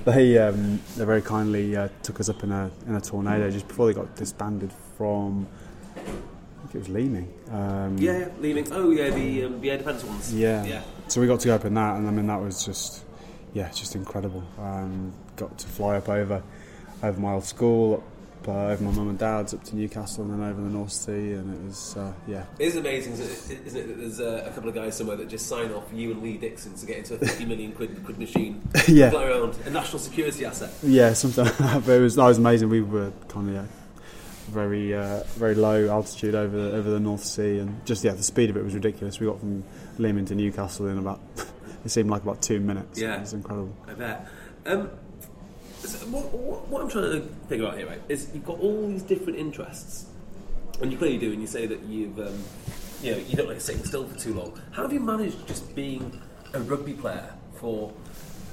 but 0.04 0.06
they 0.06 0.38
um, 0.38 0.80
they 0.96 1.06
very 1.06 1.22
kindly 1.22 1.76
uh, 1.76 1.90
took 2.02 2.20
us 2.20 2.30
up 2.30 2.44
in 2.44 2.52
a 2.52 2.72
in 2.88 2.96
a 2.96 3.02
tornado 3.02 3.50
just 3.50 3.68
before 3.68 3.88
they 3.88 3.94
got 3.94 4.16
disbanded 4.16 4.72
from. 4.98 5.48
I 5.96 6.00
think 6.68 6.76
it 6.76 6.78
was 6.80 6.90
Leeming. 6.90 7.34
Um, 7.52 7.98
Yeah, 7.98 8.30
leaving. 8.40 8.72
Oh, 8.72 8.90
yeah, 8.92 9.10
the 9.10 9.46
um, 9.46 9.62
the 9.62 9.72
air 9.72 9.78
defence 9.78 10.04
ones. 10.04 10.34
Yeah. 10.34 10.64
yeah. 10.64 10.82
So 11.08 11.20
we 11.20 11.28
got 11.28 11.42
to 11.42 11.48
go 11.48 11.56
up 11.56 11.66
in 11.66 11.74
that, 11.74 11.98
and 11.98 12.08
I 12.08 12.12
mean 12.12 12.28
that 12.28 12.42
was 12.42 12.66
just, 12.66 13.04
yeah, 13.54 13.70
just 13.70 13.96
incredible. 13.96 14.44
Um, 14.58 15.14
got 15.36 15.58
to 15.58 15.68
fly 15.68 15.98
up 15.98 16.08
over, 16.08 16.42
over 17.04 17.20
my 17.20 17.34
old 17.34 17.44
school, 17.44 18.04
uh, 18.48 18.68
over 18.68 18.84
my 18.84 18.92
mum 18.92 19.10
and 19.10 19.18
dad's, 19.20 19.54
up 19.54 19.64
to 19.66 19.76
Newcastle, 19.76 20.24
and 20.24 20.34
then 20.34 20.50
over 20.50 20.62
the 20.62 20.70
North 20.70 20.92
Sea, 20.92 21.12
and 21.34 21.54
it 21.54 21.66
was, 21.68 21.96
uh, 21.98 22.12
yeah, 22.28 22.46
It 22.60 22.66
is 22.68 22.76
amazing, 22.76 23.14
isn't 23.14 23.26
it, 23.58 23.68
isn't 23.68 23.80
it 23.80 23.88
that 23.88 23.98
there's 23.98 24.20
uh, 24.20 24.46
a 24.48 24.52
couple 24.54 24.70
of 24.70 24.76
guys 24.76 24.96
somewhere 24.98 25.18
that 25.18 25.30
just 25.30 25.48
sign 25.48 25.72
off 25.72 25.84
you 25.94 26.12
and 26.12 26.22
Lee 26.22 26.38
Dickson 26.38 26.74
to 26.76 26.86
get 26.86 26.98
into 26.98 27.16
a 27.16 27.18
50 27.18 27.46
million 27.46 27.72
quid, 27.72 28.04
quid 28.04 28.18
machine, 28.20 28.62
Yeah. 28.88 29.10
fly 29.10 29.26
around, 29.26 29.56
a 29.66 29.70
national 29.70 30.00
security 30.00 30.46
asset. 30.46 30.72
yeah, 30.84 31.14
something. 31.14 31.46
that. 31.46 31.84
but 31.86 31.92
it 31.94 32.02
was 32.02 32.16
that 32.16 32.26
was 32.26 32.38
amazing. 32.38 32.70
We 32.70 32.82
were 32.82 33.12
kind 33.30 33.50
of 33.50 33.56
yeah, 33.56 33.66
very 34.50 34.94
uh, 34.94 35.24
very 35.36 35.56
low 35.56 35.90
altitude 35.90 36.36
over 36.36 36.58
over 36.58 36.90
the 36.90 37.00
North 37.00 37.24
Sea, 37.24 37.60
and 37.60 37.86
just 37.86 38.04
yeah, 38.04 38.12
the 38.14 38.24
speed 38.24 38.50
of 38.50 38.58
it 38.58 38.64
was 38.64 38.74
ridiculous. 38.74 39.20
We 39.20 39.28
got 39.28 39.40
from 39.40 39.64
Leeming 39.98 40.26
to 40.26 40.36
Newcastle 40.36 40.88
in 40.88 40.98
about. 40.98 41.20
It 41.86 41.90
seemed 41.92 42.10
like 42.10 42.24
about 42.24 42.42
two 42.42 42.62
minutes. 42.62 42.98
Yeah. 42.98 43.18
it 43.18 43.20
was 43.20 43.34
incredible. 43.34 43.76
I 43.86 43.94
bet. 43.94 44.26
Um, 44.66 44.90
so 45.90 46.06
what, 46.08 46.32
what, 46.68 46.82
I'm 46.82 46.90
trying 46.90 47.12
to 47.12 47.28
figure 47.48 47.68
out 47.68 47.78
here, 47.78 47.88
right, 47.88 48.02
is 48.10 48.30
you've 48.34 48.46
got 48.46 48.60
all 48.60 48.88
these 48.88 49.04
different 49.04 49.40
interests, 49.40 50.06
and 50.82 50.92
you 50.92 50.98
clearly 50.98 51.18
do, 51.18 51.32
and 51.32 51.42
you 51.42 51.48
say 51.48 51.66
that 51.66 51.82
you've, 51.84 52.18
um, 52.20 52.44
you 53.02 53.12
know, 53.12 53.18
you 53.18 53.36
don't 53.36 53.48
like 53.50 53.62
sitting 53.62 53.84
still 53.84 54.08
for 54.08 54.18
too 54.18 54.34
long. 54.34 54.60
How 54.72 54.84
have 54.84 54.94
you 54.94 55.00
managed 55.00 55.48
just 55.48 55.76
being 55.76 56.22
a 56.54 56.60
rugby 56.60 56.94
player 56.94 57.34
for? 57.56 57.92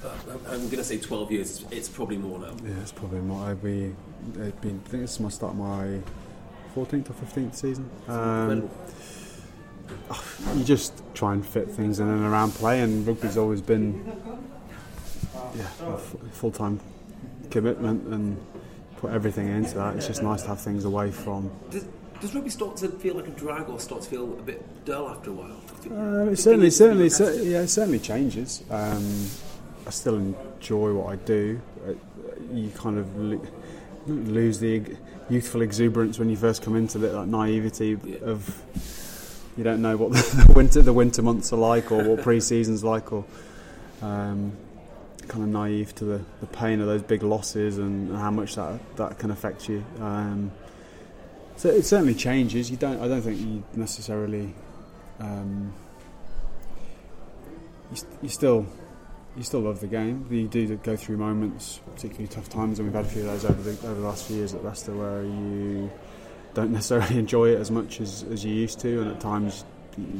Uh, 0.04 0.08
I'm 0.48 0.60
going 0.60 0.78
to 0.78 0.84
say 0.84 0.98
12 0.98 1.30
years. 1.30 1.64
It's, 1.70 1.88
probably 1.88 2.16
more 2.16 2.38
now. 2.38 2.56
Yeah, 2.64 2.80
it's 2.80 2.92
probably 2.92 3.20
my 3.20 3.52
be. 3.54 3.94
It'd 4.34 4.60
been, 4.62 4.80
I 4.86 4.88
think 4.88 5.02
it's 5.02 5.20
my 5.20 5.28
start 5.28 5.52
of 5.52 5.58
my 5.58 6.00
14th 6.74 7.10
or 7.10 7.12
15th 7.12 7.54
season. 7.54 7.90
Um, 8.08 8.70
you 10.56 10.64
just 10.64 11.02
try 11.14 11.32
and 11.34 11.44
fit 11.44 11.70
things 11.70 12.00
in 12.00 12.08
and 12.08 12.24
around 12.24 12.52
play, 12.52 12.80
and 12.80 13.06
rugby's 13.06 13.36
always 13.36 13.60
been 13.60 14.04
yeah 15.54 15.66
a 15.82 15.94
f- 15.94 16.16
full-time 16.32 16.80
commitment 17.50 18.06
and 18.08 18.36
put 18.98 19.12
everything 19.12 19.48
into 19.48 19.74
that. 19.74 19.96
It's 19.96 20.06
just 20.06 20.22
nice 20.22 20.42
to 20.42 20.48
have 20.48 20.60
things 20.60 20.84
away 20.84 21.10
from. 21.10 21.50
Does, 21.70 21.86
does 22.20 22.34
rugby 22.34 22.50
start 22.50 22.76
to 22.78 22.88
feel 22.88 23.14
like 23.16 23.26
a 23.28 23.30
drag, 23.30 23.68
or 23.68 23.80
start 23.80 24.02
to 24.02 24.10
feel 24.10 24.24
a 24.38 24.42
bit 24.42 24.84
dull 24.84 25.08
after 25.08 25.30
a 25.30 25.32
while? 25.32 25.56
Uh, 25.90 26.30
it 26.30 26.36
certainly, 26.36 26.70
certainly, 26.70 27.08
cer- 27.08 27.42
yeah, 27.42 27.60
it 27.62 27.68
certainly 27.68 27.98
changes. 27.98 28.62
Um, 28.70 29.26
I 29.86 29.90
still 29.90 30.16
enjoy 30.16 30.92
what 30.92 31.12
I 31.12 31.16
do. 31.16 31.60
Uh, 31.86 31.92
you 32.52 32.70
kind 32.70 32.98
of 32.98 33.16
lo- 33.16 33.46
lose 34.06 34.58
the 34.60 34.82
youthful 35.30 35.62
exuberance 35.62 36.18
when 36.18 36.28
you 36.28 36.36
first 36.36 36.62
come 36.62 36.76
into 36.76 36.98
it, 37.04 37.10
that 37.12 37.26
naivety 37.26 37.96
Yeah. 38.04 38.16
of 38.22 38.62
you 39.56 39.64
don't 39.64 39.80
know 39.82 39.96
what 39.96 40.12
the 40.46 40.52
winter 40.54 40.82
the 40.82 40.92
winter 40.92 41.22
months 41.22 41.52
are 41.52 41.56
like 41.56 41.90
or 41.92 42.02
what 42.02 42.22
pre-season's 42.22 42.82
like 42.82 43.12
or 43.12 43.24
um, 44.02 44.52
kind 45.30 45.44
of 45.44 45.50
naive 45.50 45.94
to 45.94 46.04
the, 46.04 46.24
the 46.40 46.46
pain 46.46 46.80
of 46.80 46.86
those 46.86 47.02
big 47.02 47.22
losses 47.22 47.78
and 47.78 48.14
how 48.16 48.30
much 48.30 48.56
that 48.56 48.96
that 48.96 49.18
can 49.18 49.30
affect 49.30 49.68
you. 49.68 49.84
Um, 50.00 50.50
so 51.56 51.68
it 51.68 51.84
certainly 51.84 52.14
changes. 52.14 52.70
You 52.70 52.76
don't. 52.76 53.00
I 53.00 53.08
don't 53.08 53.22
think 53.22 53.38
you 53.40 53.62
necessarily. 53.74 54.52
Um, 55.18 55.72
you, 57.94 58.02
you 58.22 58.28
still. 58.28 58.66
You 59.36 59.44
still 59.44 59.60
love 59.60 59.78
the 59.78 59.86
game. 59.86 60.26
You 60.28 60.48
do 60.48 60.76
go 60.78 60.96
through 60.96 61.16
moments, 61.16 61.80
particularly 61.94 62.26
tough 62.26 62.48
times, 62.48 62.80
and 62.80 62.88
we've 62.88 62.94
had 62.94 63.04
a 63.04 63.08
few 63.08 63.22
of 63.22 63.28
those 63.28 63.44
over 63.44 63.62
the, 63.62 63.86
over 63.86 64.00
the 64.00 64.06
last 64.06 64.26
few 64.26 64.36
years 64.36 64.54
at 64.54 64.64
Leicester, 64.64 64.92
where 64.92 65.22
you 65.22 65.88
don't 66.52 66.72
necessarily 66.72 67.16
enjoy 67.16 67.50
it 67.50 67.60
as 67.60 67.70
much 67.70 68.00
as, 68.00 68.24
as 68.24 68.44
you 68.44 68.52
used 68.52 68.80
to, 68.80 69.02
and 69.02 69.10
at 69.12 69.20
times 69.20 69.64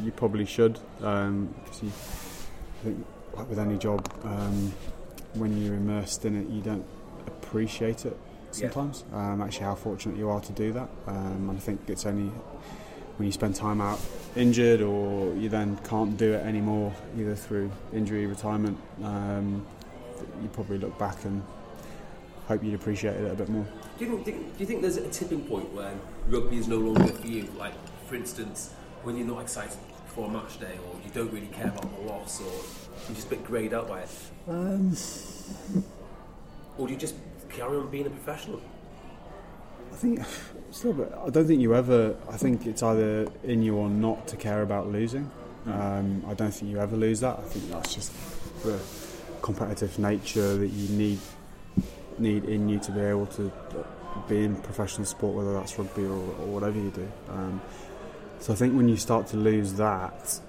you, 0.04 0.12
probably 0.12 0.44
should, 0.44 0.78
because 0.98 1.82
you, 1.82 1.88
I 1.88 2.84
think, 2.84 3.06
like 3.34 3.48
with 3.48 3.58
any 3.58 3.78
job, 3.78 4.08
um, 4.24 4.72
when 5.34 5.62
you're 5.62 5.74
immersed 5.74 6.24
in 6.24 6.36
it, 6.36 6.48
you 6.48 6.60
don't 6.60 6.84
appreciate 7.26 8.04
it 8.06 8.16
Yeah. 8.52 8.70
sometimes. 8.70 9.04
Um, 9.12 9.40
actually, 9.42 9.66
how 9.66 9.74
fortunate 9.74 10.16
you 10.16 10.28
are 10.28 10.40
to 10.40 10.52
do 10.52 10.72
that, 10.72 10.88
um, 11.06 11.48
and 11.50 11.56
I 11.56 11.60
think 11.60 11.80
it's 11.88 12.06
only 12.06 12.30
when 13.16 13.26
you 13.26 13.32
spend 13.32 13.54
time 13.54 13.80
out 13.80 14.00
injured 14.34 14.80
or 14.80 15.34
you 15.34 15.48
then 15.48 15.76
can't 15.84 16.16
do 16.16 16.32
it 16.32 16.44
anymore, 16.46 16.92
either 17.18 17.34
through 17.34 17.70
injury, 17.92 18.26
retirement, 18.26 18.78
um, 19.02 19.64
that 20.18 20.42
you 20.42 20.48
probably 20.48 20.78
look 20.78 20.98
back 20.98 21.24
and 21.24 21.42
hope 22.48 22.64
you'd 22.64 22.74
appreciate 22.74 23.14
it 23.16 23.30
a 23.30 23.34
bit 23.34 23.48
more. 23.48 23.66
Do 23.98 24.06
you, 24.06 24.18
think, 24.24 24.54
do 24.54 24.60
you 24.60 24.66
think 24.66 24.80
there's 24.80 24.96
a 24.96 25.08
tipping 25.10 25.44
point 25.44 25.70
when 25.74 26.00
rugby 26.28 26.56
is 26.56 26.66
no 26.66 26.78
longer 26.78 27.12
for 27.12 27.26
you? 27.26 27.46
Like, 27.58 27.74
for 28.06 28.14
instance, 28.14 28.72
when 29.02 29.16
you're 29.16 29.26
not 29.26 29.42
excited 29.42 29.76
for 30.06 30.26
a 30.26 30.30
match 30.30 30.58
day, 30.58 30.78
or 30.88 30.98
you 31.04 31.10
don't 31.12 31.30
really 31.32 31.46
care 31.48 31.68
about 31.68 31.94
the 31.96 32.02
loss, 32.10 32.40
or 32.40 32.50
you're 33.08 33.16
just 33.16 33.26
a 33.26 33.30
bit 33.30 33.44
greyed 33.44 33.74
out 33.74 33.88
by 33.88 34.00
it? 34.00 34.10
Um, 34.48 34.96
Or 36.78 36.86
do 36.86 36.92
you 36.92 36.98
just 36.98 37.14
carry 37.48 37.76
on 37.76 37.90
being 37.90 38.06
a 38.06 38.10
professional? 38.10 38.60
I 39.92 39.96
think 39.96 40.20
still, 40.70 40.92
but 40.92 41.12
I 41.26 41.30
don't 41.30 41.46
think 41.46 41.60
you 41.60 41.74
ever. 41.74 42.16
I 42.28 42.36
think 42.36 42.66
it's 42.66 42.82
either 42.82 43.26
in 43.44 43.62
you 43.62 43.76
or 43.76 43.88
not 43.88 44.26
to 44.28 44.36
care 44.36 44.62
about 44.62 44.90
losing. 44.90 45.30
Um, 45.66 46.24
I 46.26 46.34
don't 46.34 46.52
think 46.52 46.70
you 46.70 46.78
ever 46.78 46.96
lose 46.96 47.20
that. 47.20 47.38
I 47.38 47.42
think 47.42 47.70
that's 47.70 47.94
just 47.94 48.12
the 48.62 48.78
competitive 49.42 49.98
nature 49.98 50.56
that 50.56 50.68
you 50.68 50.96
need 50.96 51.18
need 52.18 52.44
in 52.44 52.68
you 52.68 52.78
to 52.78 52.92
be 52.92 53.00
able 53.00 53.26
to 53.26 53.52
be 54.28 54.44
in 54.44 54.56
professional 54.56 55.06
sport, 55.06 55.34
whether 55.34 55.52
that's 55.52 55.78
rugby 55.78 56.04
or, 56.04 56.12
or 56.12 56.46
whatever 56.46 56.78
you 56.78 56.90
do. 56.90 57.08
Um, 57.28 57.60
so 58.38 58.52
I 58.52 58.56
think 58.56 58.74
when 58.74 58.88
you 58.88 58.96
start 58.96 59.26
to 59.28 59.36
lose 59.36 59.74
that, 59.74 60.40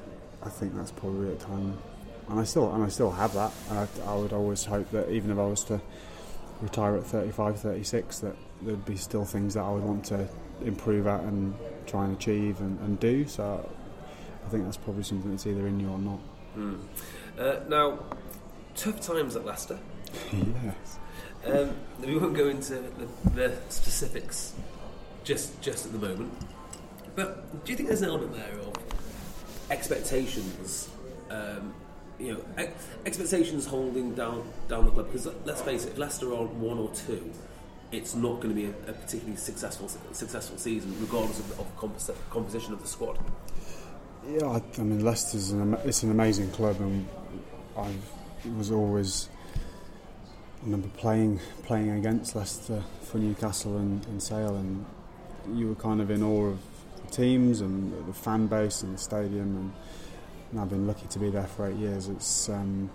I 0.44 0.50
think 0.50 0.76
that's 0.76 0.92
probably 0.92 1.34
a 1.34 1.36
time. 1.36 1.78
And 2.32 2.40
I 2.40 2.46
still 2.46 2.74
and 2.74 2.82
I 2.82 2.88
still 2.88 3.12
have 3.12 3.34
that. 3.34 3.52
I, 3.70 3.88
I 4.08 4.16
would 4.16 4.32
always 4.32 4.64
hope 4.64 4.90
that 4.92 5.10
even 5.10 5.32
if 5.32 5.38
I 5.38 5.46
was 5.46 5.66
to 5.66 5.82
retire 6.62 6.96
at 6.96 7.04
35, 7.04 7.60
36, 7.60 8.20
that 8.20 8.36
there'd 8.62 8.86
be 8.86 8.96
still 8.96 9.26
things 9.26 9.56
that 9.56 9.64
I 9.64 9.70
would 9.70 9.84
want 9.84 10.06
to 10.06 10.30
improve 10.64 11.08
at 11.08 11.20
and 11.22 11.54
try 11.88 12.06
and 12.06 12.16
achieve 12.16 12.62
and, 12.62 12.80
and 12.80 12.98
do. 13.02 13.28
So 13.28 13.70
I 14.46 14.50
think 14.50 14.64
that's 14.64 14.78
probably 14.78 15.04
something 15.04 15.30
that's 15.30 15.46
either 15.46 15.68
in 15.68 15.82
you 15.82 15.90
or 15.90 16.00
not. 16.00 16.20
Uh, 17.38 17.60
now, 17.68 18.00
tough 18.76 19.02
times 19.02 19.36
at 19.36 19.46
Leicester. 19.46 19.80
yes. 20.32 21.00
Um, 21.46 21.76
we 22.00 22.18
won't 22.18 22.36
go 22.36 22.48
into 22.48 22.76
the, 22.76 23.30
the 23.32 23.58
specifics 23.68 24.54
just 25.26 25.62
just 25.62 25.86
at 25.86 25.92
the 25.92 26.00
moment. 26.00 26.32
But 27.14 27.66
do 27.66 27.72
you 27.72 27.76
think 27.76 27.90
there's 27.90 28.02
an 28.02 28.10
element 28.10 28.34
there 28.34 28.58
of 28.60 28.74
expectations? 29.70 30.90
Um, 31.30 31.74
you 32.22 32.34
know, 32.34 32.46
ex- 32.58 32.88
expectations 33.06 33.66
holding 33.66 34.14
down 34.14 34.44
down 34.68 34.86
the 34.86 34.92
club 34.92 35.08
because 35.12 35.28
let's 35.46 35.62
face 35.62 35.86
it, 35.86 35.98
Leicester 35.98 36.30
are 36.30 36.38
on 36.38 36.62
one 36.62 36.78
or 36.78 36.90
two, 36.94 37.32
it's 37.92 38.16
not 38.16 38.36
going 38.42 38.50
to 38.50 38.56
be 38.56 38.66
a, 38.66 38.90
a 38.90 38.94
particularly 38.94 39.36
successful 39.38 39.90
successful 40.12 40.58
season, 40.58 40.96
regardless 41.00 41.40
of 41.40 41.60
of 41.60 41.78
compos- 41.78 42.16
composition 42.30 42.74
of 42.74 42.82
the 42.82 42.88
squad. 42.88 43.18
Yeah, 44.28 44.48
I, 44.48 44.62
I 44.78 44.84
mean 44.84 45.04
Leicester's 45.04 45.52
an, 45.52 45.74
it's 45.84 46.04
an 46.04 46.12
amazing 46.12 46.52
club, 46.52 46.80
and 46.80 47.08
I 47.76 47.92
was 48.58 48.72
always 48.72 49.30
I 50.62 50.66
remember 50.66 50.90
playing 50.98 51.40
playing 51.64 51.90
against 51.90 52.36
Leicester 52.36 52.84
for 53.02 53.18
Newcastle 53.18 53.78
and, 53.78 54.06
and 54.06 54.22
Sale, 54.22 54.56
and 54.56 54.86
you 55.54 55.70
were 55.70 55.76
kind 55.76 56.02
of 56.02 56.12
in 56.12 56.22
awe 56.22 56.50
of 56.50 56.60
the 57.06 57.12
teams 57.12 57.62
and 57.62 58.08
the 58.08 58.14
fan 58.14 58.46
base 58.48 58.84
and 58.84 58.94
the 58.94 59.00
stadium, 59.00 59.58
and 59.58 59.74
I've 60.58 60.70
been 60.70 60.88
lucky 60.88 61.08
to 61.08 61.20
be 61.20 61.30
there 61.30 61.48
for 61.48 61.68
eight 61.68 61.78
years. 61.78 62.08
It's 62.08 62.50
um, 62.50 62.90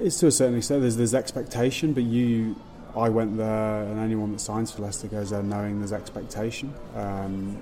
it's 0.00 0.18
to 0.20 0.28
a 0.28 0.30
certain 0.30 0.56
extent 0.56 0.82
there's 0.82 0.96
there's 0.96 1.14
expectation, 1.14 1.92
but 1.92 2.04
you. 2.04 2.56
I 2.96 3.08
went 3.08 3.36
there, 3.36 3.84
and 3.84 4.00
anyone 4.00 4.32
that 4.32 4.40
signs 4.40 4.72
for 4.72 4.82
Leicester 4.82 5.06
goes 5.06 5.30
there 5.30 5.44
knowing 5.44 5.78
there's 5.78 5.92
expectation. 5.92 6.74
Um, 6.96 7.56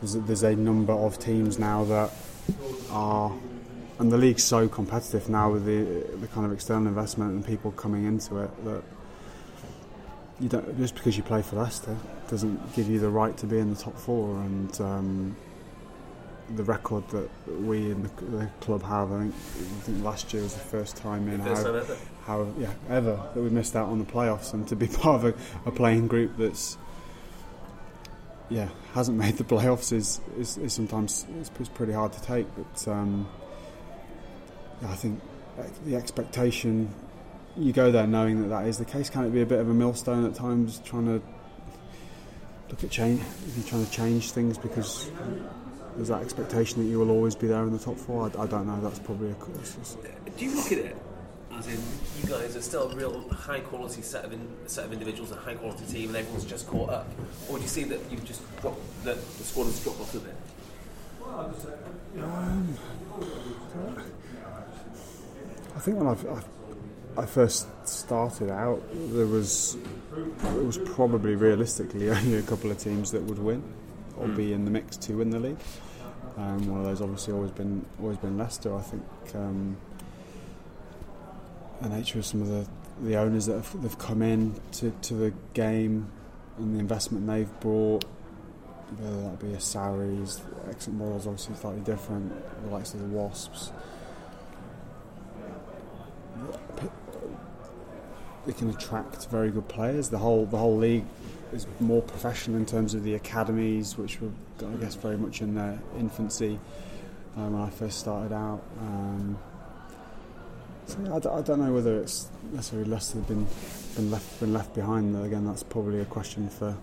there's, 0.00 0.14
a, 0.14 0.20
there's 0.20 0.42
a 0.42 0.56
number 0.56 0.94
of 0.94 1.18
teams 1.18 1.58
now 1.58 1.84
that 1.84 2.10
are 2.90 3.30
and 3.98 4.10
the 4.10 4.16
league's 4.16 4.42
so 4.42 4.68
competitive 4.68 5.28
now 5.28 5.52
with 5.52 5.64
the 5.64 6.16
the 6.16 6.26
kind 6.28 6.44
of 6.44 6.52
external 6.52 6.88
investment 6.88 7.30
and 7.32 7.46
people 7.46 7.70
coming 7.72 8.04
into 8.04 8.38
it 8.38 8.64
that 8.64 8.82
you 10.42 10.48
don't 10.48 10.76
just 10.76 10.94
because 10.94 11.16
you 11.16 11.22
play 11.22 11.40
for 11.40 11.56
Leicester 11.56 11.96
doesn't 12.28 12.74
give 12.74 12.88
you 12.88 12.98
the 12.98 13.08
right 13.08 13.36
to 13.36 13.46
be 13.46 13.58
in 13.58 13.70
the 13.72 13.80
top 13.80 13.96
four 13.96 14.40
and 14.40 14.80
um, 14.80 15.36
the 16.56 16.64
record 16.64 17.08
that 17.10 17.30
we 17.60 17.92
in 17.92 18.02
the, 18.02 18.08
the 18.36 18.50
club 18.60 18.82
have 18.82 19.12
I 19.12 19.20
think, 19.20 19.34
I 19.34 19.80
think 19.82 20.04
last 20.04 20.32
year 20.32 20.42
was 20.42 20.54
the 20.54 20.60
first 20.60 20.96
time 20.96 21.28
in 21.28 21.40
how, 21.40 21.54
time 21.54 21.76
ever. 21.76 21.96
how 22.26 22.48
yeah 22.58 22.72
ever 22.90 23.20
that 23.34 23.40
we 23.40 23.50
missed 23.50 23.76
out 23.76 23.88
on 23.88 23.98
the 23.98 24.04
playoffs 24.04 24.52
and 24.52 24.66
to 24.68 24.76
be 24.76 24.86
part 24.88 25.24
of 25.24 25.34
a, 25.34 25.68
a 25.68 25.72
playing 25.72 26.08
group 26.08 26.36
that's 26.36 26.76
yeah 28.50 28.68
hasn't 28.94 29.16
made 29.16 29.36
the 29.36 29.44
playoffs 29.44 29.92
is 29.92 30.20
is, 30.36 30.58
is 30.58 30.72
sometimes 30.72 31.24
it's, 31.38 31.50
it's 31.60 31.68
pretty 31.68 31.92
hard 31.92 32.12
to 32.12 32.22
take 32.22 32.46
but 32.56 32.88
um, 32.88 33.28
I 34.84 34.96
think 34.96 35.20
the 35.84 35.94
expectation 35.94 36.92
you 37.56 37.72
go 37.72 37.90
there 37.90 38.06
knowing 38.06 38.42
that 38.42 38.48
that 38.48 38.66
is 38.66 38.78
the 38.78 38.84
case. 38.84 39.10
Can 39.10 39.24
it 39.24 39.30
be 39.30 39.42
a 39.42 39.46
bit 39.46 39.60
of 39.60 39.68
a 39.68 39.74
millstone 39.74 40.24
at 40.24 40.34
times 40.34 40.80
trying 40.84 41.06
to 41.06 41.22
look 42.70 42.84
at 42.84 42.90
change 42.90 43.20
you're 43.54 43.66
trying 43.66 43.84
to 43.84 43.90
change 43.90 44.30
things 44.30 44.56
because 44.56 45.10
there's 45.96 46.08
that 46.08 46.22
expectation 46.22 46.82
that 46.82 46.88
you 46.88 46.98
will 46.98 47.10
always 47.10 47.34
be 47.34 47.46
there 47.46 47.62
in 47.64 47.72
the 47.72 47.78
top 47.78 47.98
four? 47.98 48.24
I, 48.24 48.42
I 48.42 48.46
don't 48.46 48.66
know. 48.66 48.80
That's 48.80 48.98
probably 48.98 49.30
a 49.30 49.36
it's 49.58 49.96
Do 50.36 50.44
you 50.44 50.56
look 50.56 50.72
at 50.72 50.78
it 50.78 50.96
as 51.58 51.66
in 51.66 51.78
you 52.22 52.28
guys 52.28 52.56
are 52.56 52.62
still 52.62 52.90
a 52.90 52.96
real 52.96 53.28
high 53.28 53.60
quality 53.60 54.02
set 54.02 54.24
of 54.24 54.32
in, 54.32 54.48
set 54.66 54.86
of 54.86 54.92
individuals, 54.92 55.32
a 55.32 55.36
high 55.36 55.54
quality 55.54 55.84
team, 55.84 56.08
and 56.08 56.16
everyone's 56.16 56.44
just 56.44 56.66
caught 56.66 56.90
up, 56.90 57.06
or 57.48 57.56
do 57.56 57.62
you 57.62 57.68
see 57.68 57.84
that 57.84 58.00
you've 58.10 58.24
just 58.24 58.40
dropped 58.60 58.80
that 59.04 59.16
the 59.16 59.44
squad 59.44 59.64
has 59.64 59.82
dropped 59.82 60.00
off 60.00 60.14
a 60.14 60.18
bit? 60.18 60.34
Uh, 61.22 61.52
um, 62.22 62.78
I 65.74 65.78
think 65.78 65.96
when 65.98 66.06
I've, 66.06 66.26
I've, 66.26 66.44
I 67.16 67.26
first 67.26 67.68
started 67.86 68.50
out, 68.50 68.82
there 68.92 69.26
was 69.26 69.76
it 70.14 70.64
was 70.64 70.78
probably 70.78 71.34
realistically 71.34 72.10
only 72.10 72.36
a 72.36 72.42
couple 72.42 72.70
of 72.70 72.78
teams 72.78 73.10
that 73.12 73.22
would 73.22 73.38
win 73.38 73.62
or 74.16 74.28
be 74.28 74.52
in 74.52 74.64
the 74.64 74.70
mix 74.70 74.96
to 74.98 75.14
win 75.14 75.30
the 75.30 75.38
league. 75.38 75.58
Um, 76.36 76.66
one 76.68 76.80
of 76.80 76.86
those 76.86 77.02
obviously 77.02 77.34
always 77.34 77.50
been 77.50 77.84
always 78.00 78.16
been 78.18 78.38
Leicester. 78.38 78.74
I 78.74 78.80
think 78.80 79.02
um, 79.34 79.76
the 81.82 81.88
nature 81.88 82.18
of 82.18 82.26
some 82.26 82.42
of 82.42 82.48
the, 82.48 82.66
the 83.02 83.16
owners 83.16 83.46
that 83.46 83.54
have, 83.54 83.82
have 83.82 83.98
come 83.98 84.22
in 84.22 84.54
to, 84.72 84.90
to 85.02 85.14
the 85.14 85.34
game 85.54 86.10
and 86.56 86.74
the 86.74 86.78
investment 86.78 87.26
they've 87.26 87.60
brought, 87.60 88.04
whether 88.98 89.22
that 89.22 89.40
be 89.40 89.52
a 89.52 89.60
Sarries, 89.60 90.40
exit 90.68 90.94
models 90.94 91.26
obviously 91.26 91.56
slightly 91.56 91.80
different, 91.80 92.32
the 92.64 92.70
likes 92.70 92.94
of 92.94 93.00
the 93.00 93.06
Wasps. 93.06 93.72
They 98.46 98.52
can 98.52 98.70
attract 98.70 99.26
very 99.28 99.50
good 99.50 99.68
players. 99.68 100.08
The 100.08 100.18
whole 100.18 100.46
the 100.46 100.58
whole 100.58 100.76
league 100.76 101.04
is 101.52 101.66
more 101.80 102.02
professional 102.02 102.56
in 102.56 102.66
terms 102.66 102.94
of 102.94 103.04
the 103.04 103.14
academies, 103.14 103.96
which 103.96 104.20
were 104.20 104.30
I 104.60 104.74
guess 104.80 104.94
very 104.96 105.16
much 105.16 105.42
in 105.42 105.54
their 105.54 105.78
infancy 105.98 106.58
um, 107.36 107.52
when 107.52 107.62
I 107.62 107.70
first 107.70 107.98
started 108.00 108.32
out. 108.34 108.62
Um, 108.80 109.38
so 110.86 110.98
yeah, 111.04 111.14
I, 111.14 111.18
d- 111.20 111.28
I 111.28 111.40
don't 111.42 111.60
know 111.60 111.72
whether 111.72 111.98
it's 112.00 112.28
necessarily 112.52 112.88
Leicester 112.90 113.18
been 113.20 113.46
been 113.94 114.10
left 114.10 114.40
been 114.40 114.52
left 114.52 114.74
behind. 114.74 115.16
Again, 115.24 115.44
that's 115.46 115.62
probably 115.62 116.00
a 116.00 116.04
question 116.06 116.48
for 116.48 116.76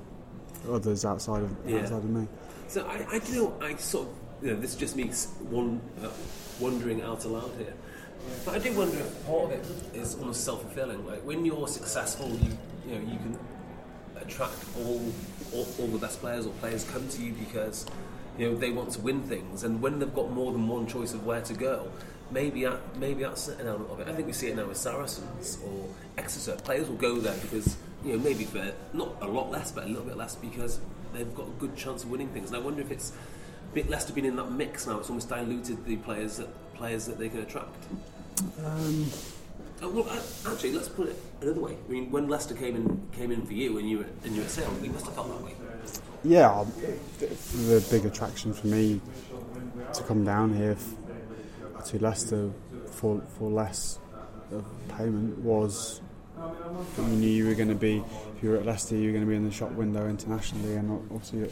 others 0.71 1.03
outside 1.05 1.43
of 1.43 1.51
Yeah. 1.67 1.79
outside 1.79 1.97
of 1.97 2.09
me. 2.09 2.27
So 2.69 2.85
I, 2.87 3.05
I 3.15 3.19
do 3.19 3.33
know 3.33 3.53
I 3.61 3.75
sort 3.75 4.07
of 4.07 4.13
you 4.45 4.53
know 4.53 4.59
this 4.61 4.75
just 4.75 4.95
me 4.95 5.09
s- 5.09 5.27
one 5.49 5.81
uh, 6.01 6.07
wondering 6.61 7.01
out 7.01 7.25
aloud 7.25 7.51
here, 7.57 7.73
but 8.45 8.55
I 8.55 8.59
do 8.59 8.73
wonder 8.73 8.97
if 8.97 9.25
part 9.25 9.45
of 9.45 9.51
it 9.51 9.65
is 9.95 10.15
almost 10.15 10.43
self 10.43 10.61
fulfilling. 10.61 11.05
Like 11.05 11.21
when 11.25 11.45
you're 11.45 11.67
successful, 11.67 12.29
you 12.29 12.57
you 12.87 12.95
know 12.95 13.01
you 13.11 13.17
can 13.17 13.39
attract 14.17 14.57
all, 14.77 15.01
all 15.53 15.67
all 15.79 15.87
the 15.87 15.97
best 15.97 16.19
players 16.19 16.45
or 16.45 16.53
players 16.53 16.83
come 16.85 17.07
to 17.07 17.23
you 17.23 17.33
because 17.33 17.85
you 18.37 18.49
know 18.49 18.55
they 18.55 18.71
want 18.71 18.91
to 18.91 19.01
win 19.01 19.23
things, 19.23 19.63
and 19.63 19.81
when 19.81 19.99
they've 19.99 20.13
got 20.13 20.31
more 20.31 20.51
than 20.51 20.67
one 20.67 20.87
choice 20.87 21.13
of 21.13 21.25
where 21.25 21.41
to 21.41 21.53
go. 21.53 21.91
Maybe 22.31 22.63
that, 22.63 22.95
maybe 22.97 23.23
that's 23.23 23.47
an 23.47 23.65
element 23.65 23.89
of 23.89 24.01
it. 24.01 24.07
I 24.07 24.13
think 24.13 24.27
we 24.27 24.33
see 24.33 24.49
it 24.49 24.55
now 24.55 24.67
with 24.67 24.77
Saracens 24.77 25.57
or 25.65 25.89
Exeter. 26.15 26.57
Players 26.61 26.87
will 26.87 26.95
go 26.97 27.15
there 27.15 27.35
because 27.41 27.75
you 28.05 28.13
know 28.13 28.19
maybe 28.19 28.43
for 28.43 28.71
not 28.93 29.15
a 29.21 29.27
lot 29.27 29.49
less, 29.49 29.71
but 29.71 29.85
a 29.85 29.87
little 29.87 30.03
bit 30.03 30.15
less 30.15 30.35
because 30.35 30.79
they've 31.11 31.33
got 31.33 31.47
a 31.47 31.51
good 31.59 31.75
chance 31.75 32.03
of 32.03 32.11
winning 32.11 32.29
things. 32.29 32.49
And 32.49 32.57
I 32.57 32.59
wonder 32.59 32.81
if 32.81 32.91
it's 32.91 33.13
a 33.71 33.73
bit 33.73 33.89
less 33.89 34.05
to 34.05 34.13
being 34.13 34.27
in 34.27 34.35
that 34.35 34.51
mix 34.51 34.85
now. 34.85 34.99
It's 34.99 35.09
almost 35.09 35.29
diluted 35.29 35.83
the 35.85 35.95
players 35.97 36.37
that 36.37 36.49
players 36.79 37.05
that 37.05 37.19
they 37.19 37.29
can 37.29 37.41
attract. 37.41 37.83
Um, 38.65 39.05
Uh, 39.81 39.87
well, 39.87 40.05
actually, 40.51 40.73
let's 40.73 40.89
put 40.89 41.07
it 41.07 41.17
another 41.41 41.61
way. 41.61 41.73
I 41.87 41.91
mean, 41.91 42.11
when 42.11 42.27
Leicester 42.27 42.53
came 42.53 42.75
in 42.75 42.85
came 43.13 43.31
in 43.31 43.45
for 43.45 43.53
you 43.53 43.77
and 43.77 43.89
you 43.89 43.99
were 43.99 44.09
and 44.25 44.33
you 44.35 44.41
were 44.41 44.45
at 44.45 44.51
Sale, 44.51 44.73
you 44.83 44.91
must 44.91 45.05
have 45.05 45.15
felt 45.15 45.29
that 45.29 45.41
way. 45.41 45.53
yeah, 46.25 46.65
the 47.19 47.87
big 47.89 48.03
attraction 48.05 48.53
for 48.53 48.67
me 48.67 48.99
to 49.93 50.03
come 50.03 50.25
down 50.25 50.53
here 50.53 50.75
to 51.85 51.99
Leicester 51.99 52.51
for 52.91 53.21
for 53.37 53.49
less 53.49 53.99
of 54.51 54.65
payment 54.97 55.37
was 55.39 56.01
that 56.35 57.03
you 57.03 57.15
knew 57.21 57.33
you 57.39 57.47
were 57.47 57.55
going 57.55 57.69
to 57.77 57.83
be 57.89 58.03
if 58.35 58.43
you 58.43 58.49
were 58.49 58.57
at 58.57 58.65
Leicester 58.65 58.95
you 58.97 59.07
were 59.07 59.15
going 59.17 59.25
to 59.27 59.29
be 59.29 59.35
in 59.35 59.45
the 59.45 59.55
shop 59.61 59.71
window 59.83 60.09
internationally 60.09 60.75
and 60.75 60.91
obviously 61.13 61.49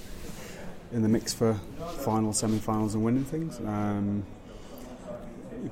in 0.91 1.01
the 1.01 1.09
mix 1.09 1.33
for 1.33 1.53
final 1.99 2.33
semi-finals 2.33 2.93
and 2.95 3.03
winning 3.05 3.23
things. 3.25 3.59
Um, 3.59 4.25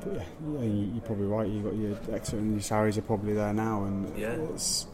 yeah, 0.05 0.23
yeah, 0.53 0.61
you- 0.61 0.91
you're 0.93 1.01
probably 1.01 1.25
right. 1.25 1.47
You 1.47 1.61
got 1.61 1.75
your 1.75 1.97
Exeter 2.15 2.37
and 2.37 2.51
your 2.53 2.61
Sarries 2.61 2.97
are 2.97 3.01
probably 3.01 3.33
there 3.33 3.53
now, 3.53 3.83
and 3.83 4.17
Yeah. 4.17 4.35
it's 4.53 4.87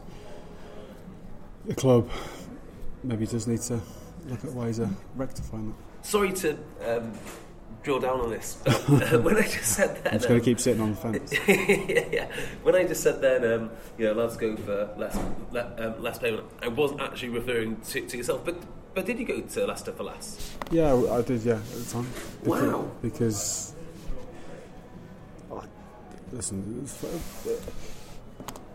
the 1.66 1.76
club 1.76 2.10
maybe 3.04 3.26
does 3.26 3.48
need 3.48 3.62
to 3.62 3.80
look 4.28 4.44
at 4.44 4.52
ways 4.54 4.80
of 4.80 4.90
rectifying 5.16 5.68
that. 5.70 6.06
Sorry 6.08 6.32
to 6.34 6.58
um, 6.88 7.12
drill 7.84 8.00
down 8.00 8.20
on 8.20 8.30
this, 8.30 8.58
but 8.64 8.74
uh, 9.14 9.20
when 9.20 9.38
I 9.38 9.42
just 9.44 9.64
said 9.76 10.04
that, 10.04 10.14
I'm 10.14 10.20
just 10.20 10.28
going 10.30 10.40
to 10.40 10.46
keep 10.46 10.60
sitting 10.60 10.82
on 10.82 10.92
the 10.92 10.96
fence. 10.98 11.34
yeah, 11.48 12.06
yeah. 12.12 12.28
When 12.64 12.76
I 12.76 12.84
just 12.86 13.02
said 13.04 13.22
then, 13.22 13.44
um, 13.52 13.70
you 13.98 14.06
know, 14.06 14.14
lads 14.14 14.38
go 14.38 14.56
for 14.58 14.90
less, 14.98 15.18
le- 15.52 15.74
um, 15.78 16.02
less 16.02 16.18
payment. 16.20 16.46
I 16.62 16.68
wasn't 16.70 17.02
actually 17.02 17.30
referring 17.30 17.80
to, 17.82 18.02
to 18.02 18.18
yourself, 18.18 18.44
but 18.46 18.56
but 18.94 19.06
did 19.06 19.20
you 19.20 19.26
go 19.26 19.40
to 19.40 19.66
Leicester 19.66 19.94
for 19.94 20.04
less? 20.04 20.54
Yeah, 20.70 20.94
I 20.94 21.22
did. 21.22 21.42
Yeah, 21.44 21.54
at 21.54 21.66
the 21.66 21.86
time. 21.94 22.08
Because, 22.44 22.62
Wow. 22.62 22.92
Because, 23.02 23.74
listen, 26.32 26.88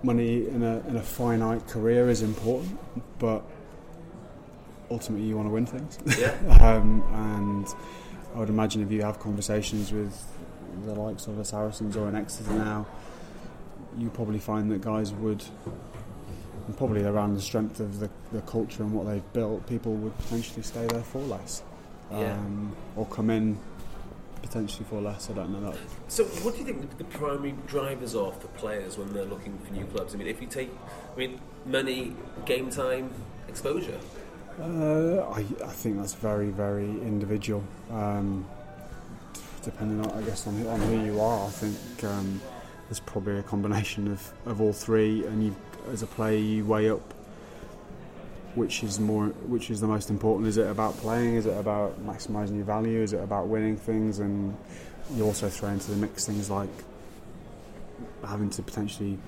money 0.02 0.46
in 0.48 0.62
a 0.62 0.78
in 0.88 0.96
a 0.96 1.02
finite 1.02 1.66
career 1.66 2.08
is 2.08 2.22
important, 2.22 2.78
but 3.18 3.44
ultimately 4.90 5.26
you 5.26 5.36
want 5.36 5.48
to 5.48 5.52
win 5.52 5.66
things. 5.66 5.98
Yeah. 6.18 6.34
um, 6.60 7.02
and 7.12 7.66
I 8.34 8.38
would 8.38 8.48
imagine 8.48 8.82
if 8.82 8.90
you 8.90 9.02
have 9.02 9.18
conversations 9.18 9.92
with 9.92 10.24
the 10.84 10.94
likes 10.94 11.26
of 11.26 11.36
the 11.36 11.44
Saracens 11.44 11.96
or 11.96 12.08
an 12.08 12.14
Exeter 12.14 12.52
now, 12.52 12.86
you 13.98 14.10
probably 14.10 14.38
find 14.38 14.70
that 14.70 14.82
guys 14.82 15.12
would, 15.12 15.42
probably 16.76 17.04
around 17.04 17.34
the 17.34 17.40
strength 17.40 17.80
of 17.80 17.98
the, 17.98 18.10
the 18.32 18.42
culture 18.42 18.82
and 18.82 18.92
what 18.92 19.06
they've 19.06 19.32
built, 19.32 19.66
people 19.66 19.94
would 19.94 20.16
potentially 20.18 20.62
stay 20.62 20.86
there 20.86 21.02
for 21.02 21.20
less. 21.22 21.62
Yeah. 22.10 22.34
Um, 22.34 22.76
or 22.94 23.06
come 23.06 23.30
in 23.30 23.58
potentially 24.42 24.84
for 24.88 25.00
less, 25.00 25.30
I 25.30 25.34
don't 25.34 25.50
know 25.52 25.70
that. 25.70 25.78
So, 26.08 26.24
what 26.24 26.54
do 26.54 26.60
you 26.60 26.66
think 26.66 26.96
the 26.98 27.04
primary 27.04 27.54
drivers 27.66 28.14
are 28.14 28.32
for 28.32 28.48
players 28.48 28.96
when 28.98 29.12
they're 29.12 29.24
looking 29.24 29.56
for 29.58 29.72
new 29.72 29.84
clubs? 29.86 30.14
I 30.14 30.18
mean, 30.18 30.26
if 30.28 30.40
you 30.40 30.46
take, 30.46 30.70
I 31.14 31.18
mean, 31.18 31.40
money, 31.64 32.14
game 32.44 32.70
time, 32.70 33.10
exposure. 33.48 33.98
Uh, 34.60 35.20
I, 35.30 35.40
I 35.64 35.68
think 35.72 35.98
that's 35.98 36.14
very, 36.14 36.48
very 36.50 36.84
individual. 36.88 37.62
Um, 37.90 38.46
depending 39.62 40.04
on, 40.06 40.16
I 40.18 40.22
guess, 40.24 40.46
on, 40.46 40.54
who- 40.56 40.68
on 40.68 40.80
who 40.80 41.04
you 41.04 41.20
are, 41.20 41.46
I 41.46 41.50
think 41.50 42.04
um, 42.04 42.40
there's 42.88 43.00
probably 43.00 43.38
a 43.38 43.42
combination 43.42 44.08
of, 44.10 44.32
of 44.46 44.60
all 44.60 44.72
three. 44.72 45.26
And 45.26 45.44
you, 45.44 45.56
as 45.92 46.02
a 46.02 46.06
player, 46.06 46.38
you 46.38 46.64
weigh 46.64 46.88
up 46.90 47.02
which 48.56 48.82
is 48.82 48.98
more, 48.98 49.26
which 49.46 49.70
is 49.70 49.80
the 49.80 49.86
most 49.86 50.10
important. 50.10 50.48
Is 50.48 50.56
it 50.56 50.66
about 50.66 50.96
playing? 50.96 51.36
Is 51.36 51.46
it 51.46 51.56
about 51.56 52.04
maximising 52.04 52.56
your 52.56 52.64
value? 52.64 53.02
Is 53.02 53.12
it 53.12 53.22
about 53.22 53.48
winning 53.48 53.76
things? 53.76 54.18
And 54.18 54.56
you 55.14 55.24
also 55.24 55.48
throw 55.48 55.68
into 55.68 55.90
the 55.90 55.96
mix 55.96 56.26
things 56.26 56.50
like 56.50 56.70
having 58.26 58.50
to 58.50 58.62
potentially 58.62 59.18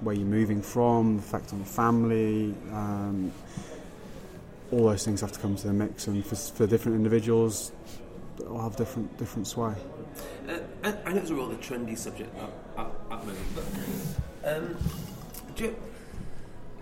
where 0.00 0.14
you're 0.14 0.26
moving 0.26 0.62
from, 0.62 1.16
the 1.16 1.22
effect 1.22 1.52
on 1.52 1.58
the 1.58 1.64
family. 1.64 2.54
Um, 2.72 3.32
all 4.70 4.86
those 4.86 5.04
things 5.04 5.20
have 5.22 5.32
to 5.32 5.40
come 5.40 5.56
to 5.56 5.66
the 5.66 5.72
mix, 5.72 6.06
and 6.06 6.24
for, 6.24 6.36
for 6.36 6.66
different 6.66 6.96
individuals, 6.96 7.72
they'll 8.38 8.60
have 8.60 8.76
different 8.76 9.16
different 9.18 9.48
sway. 9.48 9.74
Uh, 10.48 10.58
I, 10.84 11.12
know 11.12 11.20
it's 11.20 11.30
a 11.30 11.34
rather 11.34 11.56
trendy 11.56 11.96
subject 11.96 12.34
at, 12.38 12.84
at, 12.84 12.90
at 13.10 13.20
the 13.20 13.26
moment, 13.26 13.46
but 13.54 14.56
um, 14.56 14.76
do, 15.56 15.64
you, 15.64 15.76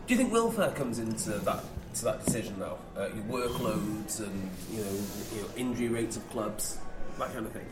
do 0.06 0.14
you 0.14 0.16
think 0.16 0.32
welfare 0.32 0.70
comes 0.72 0.98
into 0.98 1.30
that 1.30 1.64
to 1.98 2.04
that 2.06 2.24
decision 2.24 2.58
now? 2.58 2.78
Uh, 2.96 3.08
your 3.08 3.24
workloads 3.24 4.20
and 4.20 4.50
you 4.70 4.82
know, 4.84 4.92
you 5.34 5.42
know 5.42 5.48
injury 5.56 5.88
rates 5.88 6.16
of 6.16 6.28
clubs, 6.30 6.78
that 7.18 7.32
kind 7.32 7.46
of 7.46 7.52
thing. 7.52 7.66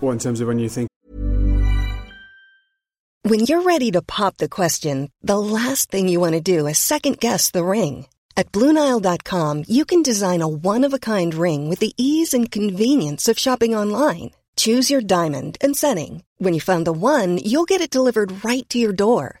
Well, 0.00 0.12
in 0.12 0.18
terms 0.18 0.40
of 0.40 0.48
when 0.48 0.58
you 0.58 0.68
think 0.68 0.90
When 3.30 3.40
you're 3.40 3.62
ready 3.62 3.90
to 3.92 4.02
pop 4.02 4.38
the 4.38 4.48
question, 4.48 5.10
the 5.22 5.38
last 5.38 5.90
thing 5.90 6.08
you 6.08 6.18
want 6.20 6.34
to 6.34 6.40
do 6.40 6.66
is 6.66 6.78
second 6.78 7.20
guess 7.20 7.50
the 7.50 7.62
ring. 7.62 8.06
At 8.36 8.50
Bluenile.com, 8.50 9.64
you 9.68 9.84
can 9.84 10.02
design 10.02 10.40
a 10.40 10.48
one 10.48 10.86
of 10.86 10.94
a 10.94 10.98
kind 10.98 11.34
ring 11.34 11.68
with 11.68 11.80
the 11.80 11.92
ease 11.98 12.32
and 12.32 12.50
convenience 12.50 13.28
of 13.28 13.38
shopping 13.38 13.74
online. 13.76 14.30
Choose 14.56 14.90
your 14.90 15.02
diamond 15.02 15.58
and 15.60 15.76
setting. 15.76 16.24
When 16.38 16.54
you 16.54 16.60
find 16.60 16.86
the 16.86 16.92
one, 16.92 17.38
you'll 17.38 17.68
get 17.68 17.82
it 17.82 17.90
delivered 17.90 18.42
right 18.42 18.66
to 18.70 18.78
your 18.78 18.92
door. 18.92 19.40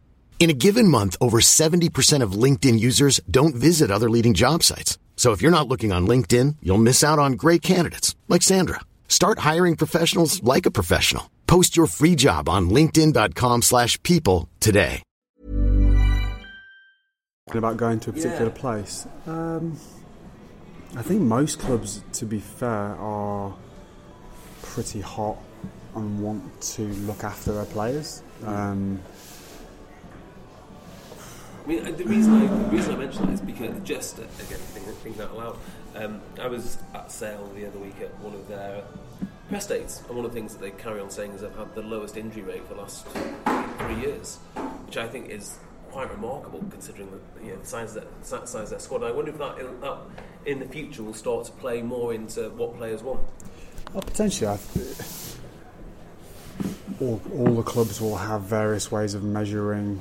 In 0.41 0.49
a 0.49 0.53
given 0.53 0.87
month, 0.87 1.15
over 1.21 1.39
70% 1.39 2.23
of 2.23 2.31
LinkedIn 2.31 2.79
users 2.79 3.19
don't 3.29 3.53
visit 3.53 3.91
other 3.91 4.09
leading 4.09 4.33
job 4.33 4.63
sites. 4.63 4.97
So 5.15 5.33
if 5.33 5.41
you're 5.43 5.51
not 5.51 5.67
looking 5.67 5.91
on 5.91 6.07
LinkedIn, 6.07 6.55
you'll 6.63 6.79
miss 6.79 7.03
out 7.03 7.19
on 7.19 7.33
great 7.33 7.61
candidates 7.61 8.15
like 8.27 8.41
Sandra. 8.41 8.79
Start 9.07 9.37
hiring 9.39 9.75
professionals 9.75 10.41
like 10.41 10.65
a 10.65 10.71
professional. 10.71 11.29
Post 11.45 11.77
your 11.77 11.85
free 11.85 12.15
job 12.15 12.49
on 12.49 12.71
linkedin.com/people 12.71 13.61
slash 13.61 14.01
people 14.01 14.49
today. 14.59 15.03
about 17.53 17.77
going 17.77 17.99
to 17.99 18.09
a 18.09 18.13
particular 18.13 18.45
Yeah. 18.45 18.61
place, 18.61 19.05
um, 19.27 19.77
I 20.95 21.03
think 21.03 21.21
most 21.21 21.59
clubs, 21.59 22.01
to 22.13 22.25
be 22.25 22.39
fair, 22.39 22.95
are 22.97 23.53
pretty 24.63 25.01
hot 25.01 25.37
and 25.95 26.23
want 26.23 26.43
to 26.75 26.87
look 27.07 27.23
after 27.25 27.51
their 27.53 27.65
players. 27.65 28.23
Um, 28.45 29.01
I 31.63 31.67
mean, 31.67 31.95
the 31.95 32.05
reason 32.05 32.33
I 32.33 32.47
the 32.47 32.75
reason 32.75 32.95
I 32.95 32.97
mention 32.97 33.25
that 33.27 33.33
is 33.33 33.41
because 33.41 33.79
just 33.83 34.17
again 34.17 34.29
thinking, 34.39 34.93
thinking 34.93 35.21
out 35.21 35.37
loud. 35.37 35.57
Um, 35.95 36.21
I 36.39 36.47
was 36.47 36.77
at 36.93 37.11
Sale 37.11 37.51
the 37.55 37.67
other 37.67 37.77
week 37.77 37.99
at 38.01 38.17
one 38.19 38.33
of 38.33 38.47
their 38.47 38.83
press 39.49 39.67
dates, 39.67 39.99
and 40.07 40.15
one 40.15 40.25
of 40.25 40.31
the 40.31 40.39
things 40.39 40.53
that 40.55 40.61
they 40.61 40.71
carry 40.71 40.99
on 40.99 41.09
saying 41.09 41.33
is 41.33 41.41
they've 41.41 41.55
had 41.55 41.75
the 41.75 41.81
lowest 41.81 42.17
injury 42.17 42.41
rate 42.41 42.65
for 42.67 42.73
the 42.73 42.81
last 42.81 43.05
three 43.05 43.95
years, 44.01 44.37
which 44.85 44.97
I 44.97 45.07
think 45.07 45.29
is 45.29 45.57
quite 45.91 46.09
remarkable 46.09 46.63
considering 46.71 47.11
the, 47.11 47.45
you 47.45 47.51
know, 47.51 47.59
the 47.59 47.67
size 47.67 47.95
of 47.95 48.05
that 48.05 48.49
size 48.49 48.55
of 48.55 48.69
that 48.69 48.81
squad. 48.81 49.03
I 49.03 49.11
wonder 49.11 49.31
if 49.31 49.37
that 49.37 49.59
in, 49.59 49.79
that 49.81 49.97
in 50.45 50.59
the 50.59 50.65
future 50.65 51.03
will 51.03 51.13
start 51.13 51.45
to 51.45 51.51
play 51.51 51.81
more 51.81 52.13
into 52.13 52.49
what 52.51 52.77
players 52.77 53.03
want. 53.03 53.21
Well, 53.93 54.01
potentially, 54.01 54.47
I 54.47 54.57
all, 57.01 57.21
all 57.35 57.55
the 57.55 57.63
clubs 57.63 57.99
will 57.99 58.17
have 58.17 58.43
various 58.43 58.91
ways 58.91 59.13
of 59.13 59.23
measuring 59.23 59.99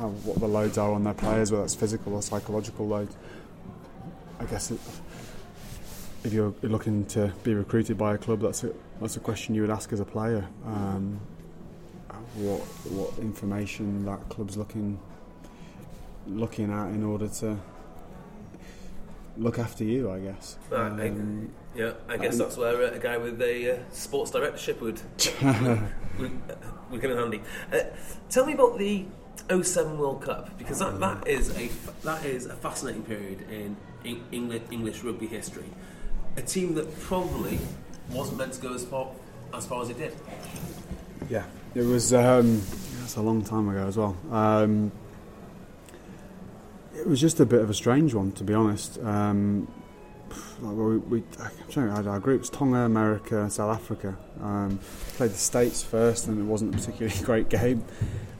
how 0.00 0.08
what 0.08 0.40
the 0.40 0.48
loads 0.48 0.78
are 0.78 0.90
on 0.92 1.04
their 1.04 1.14
players, 1.14 1.52
whether 1.52 1.62
that's 1.62 1.74
physical 1.74 2.14
or 2.14 2.22
psychological 2.22 2.88
load. 2.88 3.08
I 4.40 4.44
guess 4.46 4.70
it, 4.70 4.80
if 6.24 6.32
you're 6.32 6.54
looking 6.62 7.04
to 7.06 7.32
be 7.44 7.54
recruited 7.54 7.98
by 7.98 8.14
a 8.14 8.18
club, 8.18 8.40
that's 8.40 8.64
a 8.64 8.72
that's 9.00 9.16
a 9.16 9.20
question 9.20 9.54
you 9.54 9.60
would 9.62 9.70
ask 9.70 9.92
as 9.92 10.00
a 10.00 10.04
player. 10.04 10.46
Um, 10.66 11.20
what 12.36 12.60
what 12.90 13.18
information 13.18 14.04
that 14.06 14.28
club's 14.30 14.56
looking 14.56 14.98
looking 16.26 16.72
at 16.72 16.86
in 16.88 17.02
order 17.04 17.28
to 17.28 17.56
look 19.36 19.58
after 19.58 19.84
you, 19.84 20.10
I 20.10 20.18
guess. 20.20 20.56
Uh, 20.72 20.76
I- 20.76 21.08
Um, 21.08 21.50
Yeah, 21.74 21.92
I 22.08 22.16
guess 22.16 22.36
that's 22.36 22.56
where 22.56 22.82
uh, 22.82 22.96
a 22.96 22.98
guy 22.98 23.16
with 23.16 23.40
a 23.40 23.76
uh, 23.76 23.78
sports 23.92 24.30
directorship 24.32 24.80
would 24.80 25.00
would, 26.18 26.32
uh, 26.50 26.54
would 26.90 27.00
come 27.00 27.12
in 27.12 27.16
handy. 27.16 27.40
Uh, 27.72 27.78
tell 28.28 28.44
me 28.44 28.54
about 28.54 28.76
the 28.78 29.04
07 29.48 29.98
World 29.98 30.22
Cup 30.22 30.56
because 30.58 30.78
that, 30.78 31.00
that 31.00 31.26
is 31.26 31.56
a 31.56 31.70
that 32.04 32.24
is 32.24 32.46
a 32.46 32.54
fascinating 32.54 33.02
period 33.02 33.44
in 33.50 33.76
English, 34.32 34.62
English 34.70 35.02
rugby 35.02 35.26
history. 35.26 35.64
A 36.36 36.42
team 36.42 36.74
that 36.74 36.98
probably 37.00 37.58
wasn't 38.10 38.38
meant 38.38 38.52
to 38.54 38.60
go 38.60 38.74
as 38.74 38.84
far 38.84 39.08
as 39.52 39.66
far 39.66 39.82
as 39.82 39.90
it 39.90 39.98
did. 39.98 40.14
Yeah, 41.28 41.44
it 41.74 41.82
was. 41.82 42.12
Um, 42.12 42.62
that's 43.00 43.16
a 43.16 43.22
long 43.22 43.42
time 43.42 43.68
ago 43.68 43.86
as 43.86 43.96
well. 43.96 44.16
Um, 44.30 44.92
it 46.94 47.06
was 47.06 47.20
just 47.20 47.40
a 47.40 47.46
bit 47.46 47.60
of 47.60 47.70
a 47.70 47.74
strange 47.74 48.14
one, 48.14 48.32
to 48.32 48.44
be 48.44 48.54
honest. 48.54 48.98
Um, 49.02 49.66
like 50.60 50.76
we, 50.76 50.98
we, 50.98 51.22
trying 51.70 52.02
to, 52.02 52.10
our 52.10 52.20
groups: 52.20 52.48
Tonga, 52.48 52.78
America, 52.78 53.42
and 53.42 53.52
South 53.52 53.74
Africa. 53.74 54.16
Um, 54.42 54.78
played 55.16 55.30
the 55.30 55.36
States 55.36 55.82
first, 55.82 56.28
and 56.28 56.40
it 56.40 56.44
wasn't 56.44 56.74
a 56.74 56.78
particularly 56.78 57.18
great 57.24 57.48
game. 57.48 57.84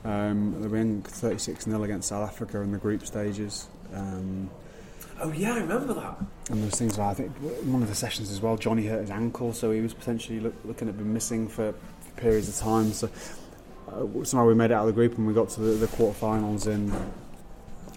Um, 0.04 0.60
they 0.62 0.68
won 0.68 1.02
36 1.02 1.64
0 1.64 1.82
against 1.82 2.08
South 2.08 2.28
Africa 2.28 2.60
in 2.60 2.72
the 2.72 2.78
group 2.78 3.06
stages. 3.06 3.68
Um, 3.94 4.50
Oh 5.22 5.32
yeah, 5.32 5.52
I 5.52 5.58
remember 5.58 5.92
that. 5.92 6.16
and 6.48 6.62
there's 6.62 6.76
things 6.76 6.96
like 6.96 7.08
I 7.08 7.14
think 7.14 7.36
one 7.66 7.82
of 7.82 7.88
the 7.88 7.94
sessions 7.94 8.30
as 8.30 8.40
well, 8.40 8.56
Johnny 8.56 8.86
hurt 8.86 9.02
his 9.02 9.10
ankle, 9.10 9.52
so 9.52 9.70
he 9.70 9.82
was 9.82 9.92
potentially 9.92 10.40
look, 10.40 10.54
looking 10.64 10.88
at 10.88 10.96
being 10.96 11.12
missing 11.12 11.46
for, 11.46 11.74
for 12.00 12.10
periods 12.20 12.48
of 12.48 12.56
time. 12.56 12.90
So 12.94 13.10
uh, 13.88 14.24
somehow 14.24 14.46
we 14.46 14.54
made 14.54 14.70
it 14.70 14.72
out 14.72 14.82
of 14.82 14.86
the 14.86 14.92
group 14.94 15.18
and 15.18 15.26
we 15.26 15.34
got 15.34 15.50
to 15.50 15.60
the, 15.60 15.72
the 15.72 15.86
quarterfinals 15.88 16.66
in 16.66 16.90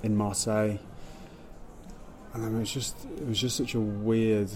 in 0.03 0.17
Marseille. 0.17 0.77
And 2.33 2.55
it 2.55 2.59
was 2.59 2.71
just 2.71 2.95
it 3.05 3.27
was 3.27 3.39
just 3.39 3.57
such 3.57 3.75
a 3.75 3.79
weird. 3.79 4.49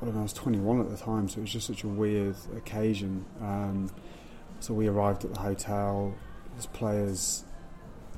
I 0.00 0.04
don't 0.04 0.14
know. 0.14 0.20
I 0.20 0.24
was 0.24 0.32
21 0.32 0.80
at 0.80 0.90
the 0.90 0.96
time, 0.96 1.28
so 1.28 1.38
it 1.38 1.42
was 1.42 1.52
just 1.52 1.66
such 1.66 1.84
a 1.84 1.88
weird 1.88 2.36
occasion. 2.54 3.24
Um, 3.40 3.90
so 4.60 4.74
we 4.74 4.88
arrived 4.88 5.24
at 5.24 5.32
the 5.34 5.40
hotel. 5.40 6.14
As 6.58 6.66
players, 6.66 7.44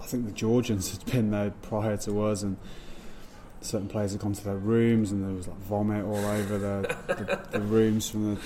I 0.01 0.05
think 0.05 0.27
the 0.27 0.33
Georgians 0.33 0.93
had 0.93 1.05
been 1.07 1.31
there 1.31 1.51
prior 1.63 1.97
to 1.99 2.23
us, 2.23 2.43
and 2.43 2.57
certain 3.61 3.89
players 3.89 4.13
had 4.13 4.21
gone 4.21 4.33
to 4.33 4.45
their 4.45 4.57
rooms 4.57 5.11
and 5.11 5.25
there 5.25 5.35
was 5.35 5.49
like 5.49 5.59
vomit 5.59 6.05
all 6.05 6.17
over 6.17 6.59
the, 6.59 6.97
the, 7.09 7.59
the 7.59 7.61
rooms 7.61 8.09
from 8.09 8.37
the, 8.37 8.41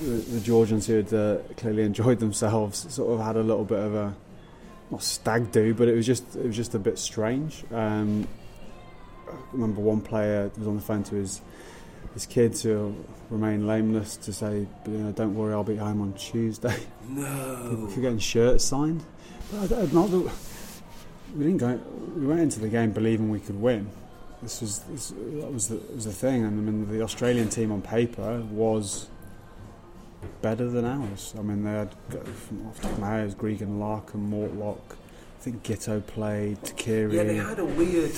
the, 0.00 0.10
the 0.10 0.40
Georgians 0.40 0.86
who 0.86 0.94
had 0.94 1.12
uh, 1.12 1.38
clearly 1.56 1.82
enjoyed 1.82 2.18
themselves. 2.18 2.92
Sort 2.92 3.12
of 3.12 3.24
had 3.24 3.36
a 3.36 3.42
little 3.42 3.64
bit 3.64 3.78
of 3.78 3.94
a 3.94 4.14
not 4.90 5.02
stag 5.02 5.50
do, 5.52 5.74
but 5.74 5.88
it 5.88 5.94
was 5.94 6.06
just 6.06 6.36
it 6.36 6.46
was 6.46 6.56
just 6.56 6.74
a 6.74 6.78
bit 6.78 6.98
strange. 6.98 7.64
Um, 7.72 8.26
I 9.28 9.34
remember 9.52 9.80
one 9.80 10.00
player 10.00 10.50
was 10.56 10.66
on 10.66 10.76
the 10.76 10.82
phone 10.82 11.02
to 11.04 11.16
his 11.16 11.40
his 12.14 12.26
kids 12.26 12.62
who 12.62 12.94
remain 13.28 13.66
lameless 13.66 14.16
to 14.16 14.32
say, 14.32 14.66
you 14.86 14.92
know, 14.92 15.12
"Don't 15.12 15.34
worry, 15.34 15.52
I'll 15.52 15.64
be 15.64 15.76
home 15.76 16.00
on 16.00 16.12
Tuesday." 16.14 16.76
No. 17.08 17.86
People 17.88 18.02
getting 18.02 18.18
shirts 18.18 18.64
signed. 18.64 19.04
But 19.52 19.72
I, 19.72 19.86
not 19.92 20.10
that 20.10 20.30
we 21.36 21.44
didn't 21.44 21.58
go. 21.58 21.80
We 22.16 22.26
went 22.26 22.40
into 22.40 22.60
the 22.60 22.68
game 22.68 22.92
believing 22.92 23.28
we 23.30 23.40
could 23.40 23.60
win. 23.60 23.90
This 24.42 24.60
was 24.60 24.80
this, 24.80 25.08
that 25.10 25.52
was 25.52 25.68
the, 25.68 25.76
was 25.94 26.04
the 26.04 26.12
thing, 26.12 26.44
and 26.44 26.58
I 26.58 26.62
mean 26.62 26.90
the 26.90 27.02
Australian 27.02 27.48
team 27.48 27.72
on 27.72 27.82
paper 27.82 28.42
was 28.50 29.08
better 30.42 30.68
than 30.68 30.84
ours. 30.84 31.34
I 31.38 31.42
mean 31.42 31.64
they 31.64 31.70
had 31.70 31.94
from 32.10 32.66
off 32.66 32.76
the 32.76 32.82
top 32.82 32.92
of 32.92 32.98
my 32.98 33.08
head, 33.10 33.22
it 33.22 33.24
was 33.26 33.34
Gregan 33.34 33.78
Larkham, 33.78 34.28
Mortlock. 34.30 34.80
I 34.90 35.42
think 35.42 35.62
Giteau 35.62 36.04
played 36.04 36.58
Tuqiri. 36.62 37.12
Yeah, 37.12 37.22
they 37.24 37.36
had 37.36 37.58
a 37.58 37.64
weird. 37.64 38.12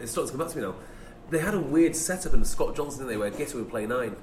It's 0.00 0.12
starting 0.12 0.32
to 0.32 0.36
come 0.38 0.46
back 0.46 0.52
to 0.54 0.58
me 0.60 0.64
now. 0.66 0.74
They 1.30 1.38
had 1.38 1.54
a 1.54 1.60
weird 1.60 1.94
setup 1.94 2.34
in 2.34 2.44
Scott 2.44 2.74
Johnson, 2.76 3.00
didn't 3.00 3.10
they, 3.10 3.16
where 3.18 3.30
Giteau 3.30 3.56
would 3.56 3.70
play 3.70 3.86
nine. 3.86 4.16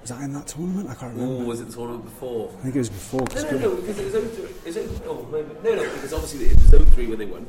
was 0.00 0.10
that 0.10 0.20
in 0.22 0.32
that 0.32 0.48
tournament? 0.48 0.90
I 0.90 0.94
can't 0.94 1.16
Or 1.16 1.20
remember. 1.20 1.44
was 1.44 1.60
it 1.60 1.68
the 1.68 1.72
tournament 1.74 2.04
before? 2.04 2.50
I 2.58 2.62
think 2.62 2.74
it 2.74 2.78
was 2.78 2.88
before. 2.88 3.20
No, 3.34 3.42
no, 3.50 3.58
no, 3.58 3.76
because 3.76 3.98
it 3.98 4.04
was 4.12 4.36
03. 4.36 4.48
Is 4.70 4.76
it, 4.76 4.90
oh, 5.06 5.26
maybe, 5.30 5.48
no, 5.62 5.74
no, 5.76 5.82
because 5.94 6.12
obviously 6.12 6.46
it 6.46 6.54
was 6.56 6.88
03 6.90 7.06
when 7.06 7.18
they 7.18 7.26
won. 7.26 7.46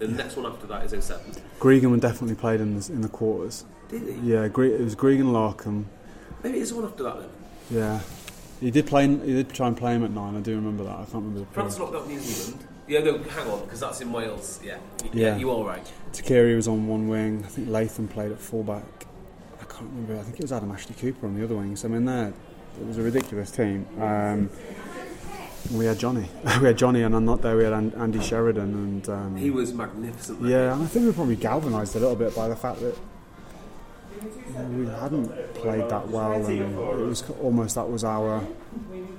The 0.00 0.08
next 0.08 0.36
one 0.36 0.44
after 0.44 0.66
that 0.66 0.84
is 0.92 1.04
07. 1.04 1.24
Gregan 1.60 1.98
definitely 2.00 2.34
played 2.36 2.60
in 2.60 2.78
the, 2.78 2.92
in 2.92 3.00
the 3.00 3.08
quarters. 3.08 3.64
Did 3.88 4.02
he? 4.02 4.32
Yeah, 4.32 4.44
it 4.44 4.54
was 4.56 4.96
Gregan 4.96 5.26
Larkham. 5.32 5.84
Maybe 6.42 6.58
it's 6.58 6.70
the 6.70 6.76
one 6.76 6.84
after 6.84 7.04
that 7.04 7.20
then. 7.20 7.28
Yeah, 7.70 8.00
He 8.60 8.70
did 8.70 8.86
play. 8.86 9.06
He 9.08 9.32
did 9.32 9.50
try 9.54 9.68
and 9.68 9.76
play 9.76 9.94
him 9.94 10.04
at 10.04 10.10
nine. 10.10 10.36
I 10.36 10.40
do 10.40 10.54
remember 10.56 10.84
that. 10.84 10.92
I 10.92 11.04
can't 11.04 11.14
remember 11.14 11.40
the 11.40 11.46
France 11.46 11.76
period. 11.76 11.92
knocked 11.92 12.04
out 12.04 12.08
New 12.10 12.18
Zealand. 12.20 12.64
Yeah, 12.86 13.00
no, 13.00 13.18
hang 13.18 13.48
on, 13.50 13.60
because 13.64 13.80
that's 13.80 14.00
in 14.02 14.12
Wales. 14.12 14.60
Yeah, 14.62 14.76
yeah, 15.04 15.10
Yeah. 15.12 15.36
you 15.38 15.50
all 15.50 15.64
right? 15.64 15.90
Tuqiri 16.12 16.54
was 16.54 16.68
on 16.68 16.86
one 16.86 17.08
wing. 17.08 17.42
I 17.44 17.48
think 17.48 17.68
Latham 17.70 18.08
played 18.08 18.30
at 18.32 18.38
fullback. 18.38 19.06
I 19.60 19.64
can't 19.64 19.90
remember. 19.90 20.18
I 20.18 20.22
think 20.22 20.36
it 20.36 20.42
was 20.42 20.52
Adam 20.52 20.70
Ashley 20.70 20.94
Cooper 20.94 21.26
on 21.26 21.34
the 21.34 21.44
other 21.44 21.56
wing. 21.56 21.76
So 21.76 21.88
I 21.88 21.90
mean, 21.92 22.04
there 22.04 22.32
it 22.80 22.86
was 22.86 22.98
a 22.98 23.02
ridiculous 23.02 23.50
team. 23.50 23.86
Um, 24.00 24.50
we 25.72 25.86
had 25.86 25.98
Johnny. 25.98 26.28
we 26.60 26.66
had 26.66 26.76
Johnny, 26.76 27.02
and 27.02 27.14
on 27.14 27.24
not 27.24 27.40
there. 27.40 27.56
we 27.56 27.64
had 27.64 27.72
Andy 27.72 28.20
Sheridan, 28.20 28.74
and 28.74 29.08
um, 29.08 29.36
He 29.36 29.50
was 29.50 29.72
magnificent. 29.72 30.42
that 30.42 30.48
yeah, 30.48 30.74
and 30.74 30.82
I 30.82 30.86
think 30.86 31.04
we 31.04 31.06
were 31.08 31.14
probably 31.14 31.36
galvanised 31.36 31.96
a 31.96 32.00
little 32.00 32.16
bit 32.16 32.36
by 32.36 32.48
the 32.48 32.56
fact 32.56 32.80
that 32.80 32.94
we 34.70 34.86
hadn't 34.86 35.28
played 35.54 35.88
that 35.88 36.08
well, 36.08 36.32
and 36.32 36.48
it 36.60 37.06
was 37.06 37.24
almost 37.42 37.74
that 37.76 37.88
was 37.90 38.04
our 38.04 38.44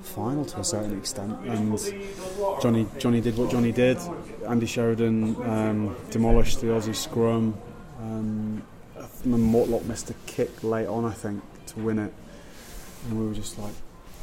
final 0.01 0.45
to 0.45 0.59
a 0.59 0.63
certain 0.63 0.97
extent. 0.97 1.37
And 1.45 1.77
Johnny 2.61 2.87
Johnny 2.97 3.21
did 3.21 3.37
what 3.37 3.51
Johnny 3.51 3.71
did. 3.71 3.97
Andy 4.47 4.65
Sheridan 4.65 5.35
um, 5.43 5.95
demolished 6.11 6.61
the 6.61 6.67
Aussie 6.67 6.95
scrum. 6.95 7.55
Um, 7.99 8.63
Mortlock 9.25 9.85
missed 9.85 10.09
a 10.11 10.13
kick 10.27 10.63
late 10.63 10.87
on, 10.87 11.03
I 11.05 11.13
think, 11.13 11.41
to 11.67 11.79
win 11.79 11.97
it, 11.97 12.13
and 13.09 13.19
we 13.19 13.27
were 13.27 13.33
just 13.33 13.57
like. 13.59 13.73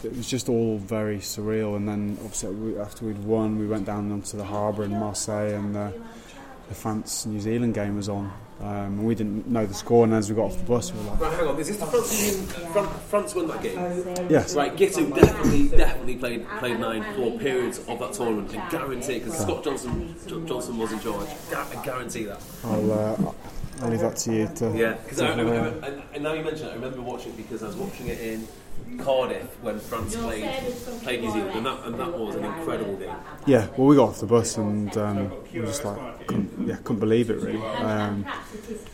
It 0.04 0.16
was 0.16 0.28
just 0.28 0.48
all 0.48 0.78
very 0.78 1.18
surreal, 1.18 1.76
and 1.76 1.88
then 1.88 2.18
obviously 2.24 2.76
after 2.78 3.04
we'd 3.04 3.22
won, 3.22 3.58
we 3.58 3.68
went 3.68 3.86
down 3.86 4.10
onto 4.10 4.36
the 4.36 4.44
harbour 4.44 4.82
in 4.82 4.90
Marseille, 4.90 5.54
and 5.54 5.76
uh, 5.76 5.90
the 6.72 6.78
France 6.80 7.26
New 7.26 7.38
Zealand 7.38 7.74
game 7.74 7.96
was 7.96 8.08
on. 8.08 8.32
Um, 8.60 8.68
and 8.68 9.04
we 9.06 9.14
didn't 9.14 9.46
know 9.48 9.66
the 9.66 9.74
score, 9.74 10.04
and 10.04 10.14
as 10.14 10.30
we 10.30 10.36
got 10.36 10.44
off 10.44 10.56
the 10.56 10.64
bus, 10.64 10.92
we 10.92 11.00
were 11.00 11.06
like, 11.10 11.20
Right, 11.20 11.32
hang 11.34 11.48
on. 11.48 11.58
Is 11.58 11.68
this 11.68 11.76
the 11.78 11.86
France 11.86 12.32
win? 12.38 12.46
Fran- 12.72 13.00
France 13.10 13.34
won 13.34 13.48
that 13.48 13.60
game. 13.62 14.28
"Yes, 14.30 14.54
Right, 14.54 14.74
Giteau 14.74 15.14
definitely, 15.14 15.68
definitely 15.76 16.16
played 16.16 16.48
played 16.60 16.78
nine 16.80 17.02
for 17.14 17.38
periods 17.38 17.80
of 17.88 17.98
that 17.98 18.12
tournament. 18.12 18.56
I 18.56 18.70
guarantee 18.70 19.18
because 19.18 19.38
Scott 19.38 19.64
Johnson 19.64 20.14
Jo- 20.26 20.44
Johnson 20.46 20.78
was 20.78 20.92
in 20.92 21.00
charge. 21.00 21.28
I 21.54 21.84
guarantee 21.84 22.24
that. 22.24 22.40
I'll, 22.64 22.92
uh, 22.92 23.32
I'll 23.82 23.90
leave 23.90 24.00
that 24.00 24.16
to 24.18 24.32
you 24.32 24.48
to." 24.56 24.72
Yeah, 24.76 24.92
because 24.94 25.18
to 25.18 25.24
I, 25.26 25.32
I, 25.32 25.36
figure 25.36 25.54
out." 25.54 25.64
remember, 25.64 25.86
and, 25.86 26.02
and 26.14 26.22
now 26.22 26.32
you 26.32 26.44
mentioned 26.44 26.68
it, 26.68 26.72
I 26.72 26.74
remember 26.76 27.02
watching 27.02 27.32
it 27.32 27.36
because 27.36 27.62
I 27.64 27.66
was 27.66 27.76
watching 27.76 28.06
it 28.06 28.20
in 28.20 28.46
Cardiff 28.98 29.46
when 29.62 29.78
France 29.80 30.16
played 30.16 30.44
played 31.02 31.22
New 31.22 31.30
Zealand, 31.32 31.56
and 31.56 31.66
that 31.66 31.86
and 31.86 31.98
that 31.98 32.12
was 32.18 32.34
an 32.34 32.44
incredible 32.44 32.96
game. 32.96 33.14
Yeah, 33.46 33.68
well, 33.76 33.86
we 33.86 33.96
got 33.96 34.10
off 34.10 34.20
the 34.20 34.26
bus 34.26 34.56
and 34.56 34.96
um, 34.96 35.32
we 35.52 35.60
were 35.60 35.66
just 35.66 35.84
like, 35.84 36.26
couldn't, 36.26 36.66
yeah, 36.66 36.76
couldn't 36.76 37.00
believe 37.00 37.30
it 37.30 37.38
really. 37.40 37.62
Um, 37.62 38.26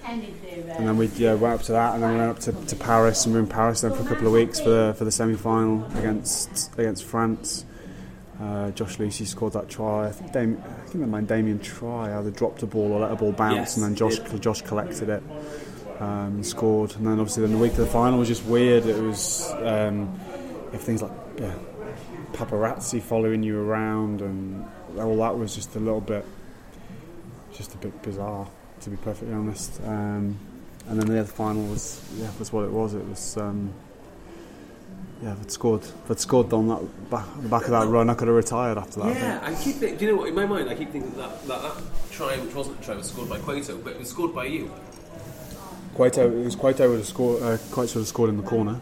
and 0.07 0.89
then 0.89 0.97
we 0.97 1.07
yeah, 1.17 1.35
went 1.35 1.55
up 1.61 1.63
to 1.67 1.73
that, 1.73 1.95
and 1.95 2.03
then 2.03 2.13
we 2.13 2.19
went 2.19 2.31
up 2.31 2.39
to, 2.41 2.53
to 2.53 2.77
Paris, 2.77 3.25
and 3.25 3.35
we 3.35 3.41
were 3.41 3.45
in 3.45 3.51
Paris 3.51 3.81
then 3.81 3.93
for 3.93 4.03
a 4.03 4.07
couple 4.07 4.27
of 4.27 4.33
weeks 4.33 4.61
for 4.61 4.71
the 4.71 4.95
for 4.97 5.05
the 5.05 5.13
semi 5.13 5.35
final 5.35 5.85
against 5.97 6.73
against 6.79 7.05
France. 7.05 7.65
Uh, 8.41 8.71
Josh 8.71 8.99
Lewsey 8.99 9.27
scored 9.27 9.55
that 9.55 9.69
try. 9.69 10.07
I 10.07 10.13
think, 10.13 10.33
Dam- 10.33 10.63
I 10.65 10.87
think 10.87 11.01
that 11.01 11.09
man 11.09 11.27
Damien 11.27 11.59
Traille 11.59 12.17
either 12.19 12.31
dropped 12.31 12.63
a 12.63 12.67
ball 12.67 12.93
or 12.93 13.01
let 13.01 13.11
a 13.11 13.17
ball 13.17 13.33
bounce, 13.33 13.57
Yes, 13.57 13.77
and 13.77 13.85
then 13.85 13.97
Josh 13.97 14.19
Josh 14.39 14.63
collected 14.63 15.09
it 15.09 15.23
um, 16.01 16.43
scored. 16.43 16.95
And 16.97 17.07
then 17.07 17.19
obviously 17.21 17.43
then 17.43 17.53
the 17.53 17.59
week 17.59 17.73
of 17.73 17.79
the 17.79 17.87
final 17.87 18.19
was 18.19 18.29
just 18.29 18.45
weird. 18.45 18.87
It 18.87 19.01
was 19.01 19.51
um, 19.63 20.19
if 20.73 20.83
things 20.83 21.03
like 21.03 21.13
yeah, 21.39 21.55
paparazzi 22.33 23.03
following 23.03 23.43
you 23.43 23.61
around, 23.61 24.21
and 24.21 24.65
all 24.99 25.17
that 25.19 25.37
was 25.37 25.55
just 25.55 25.77
a 25.77 25.81
little 25.81 26.01
bit, 26.01 26.25
just 27.53 27.75
a 27.75 27.79
bit 27.79 28.01
bizarre, 28.03 28.49
to 28.81 28.91
be 28.91 28.97
perfectly 28.97 29.35
honest. 29.35 29.81
Um, 29.85 30.39
and 30.89 31.01
then 31.01 31.09
the 31.09 31.21
other 31.21 31.29
final 31.29 31.63
was 31.67 32.03
yeah, 32.17 32.31
was 32.39 32.53
what 32.53 32.65
it 32.65 32.71
was. 32.71 32.95
It 32.95 33.07
was. 33.07 33.37
Um, 33.37 33.73
yeah, 35.23 35.33
if 35.33 35.41
I'd 35.41 35.51
scored, 35.51 35.83
if 35.83 36.11
I'd 36.11 36.21
scored 36.21 36.53
on 36.53 36.69
that 36.69 37.11
back, 37.11 37.27
the 37.43 37.49
back 37.49 37.65
of 37.65 37.71
that 37.71 37.89
run, 37.89 38.09
I 38.09 38.15
could 38.15 38.29
have 38.29 38.37
retired 38.37 38.79
after 38.79 39.01
that. 39.01 39.07
I. 39.07 39.13
Yeah, 39.19 39.41
I 39.43 39.55
keep 39.55 39.75
thinking, 39.75 39.99
do 39.99 40.05
you 40.05 40.13
know 40.13 40.19
what? 40.19 40.29
In 40.29 40.35
my 40.37 40.47
mind, 40.47 40.71
I 40.71 40.77
keep 40.77 40.93
thinking 40.93 41.13
that 41.17 41.45
that, 41.49 41.63
that 41.63 41.83
try, 42.13 42.37
which 42.39 42.55
wasn't 42.55 42.79
a 42.79 42.83
try, 42.83 42.95
was 42.95 43.09
scored 43.09 43.29
by 43.29 43.39
Cueto, 43.39 43.79
but 43.79 43.95
it 43.95 43.99
was 43.99 44.11
scored 44.11 44.33
by 44.33 44.45
you. 44.45 44.71
Cueto, 45.99 46.31
it 46.31 46.45
was 46.45 46.55
Cueto 46.55 46.89
would 46.91 46.99
have 46.99 47.07
scored. 47.09 47.43
Uh, 47.43 47.57
Cueto 47.73 47.95
would 47.95 48.03
have 48.03 48.07
scored 48.07 48.31
in 48.31 48.37
the 48.37 48.45
corner. 48.45 48.81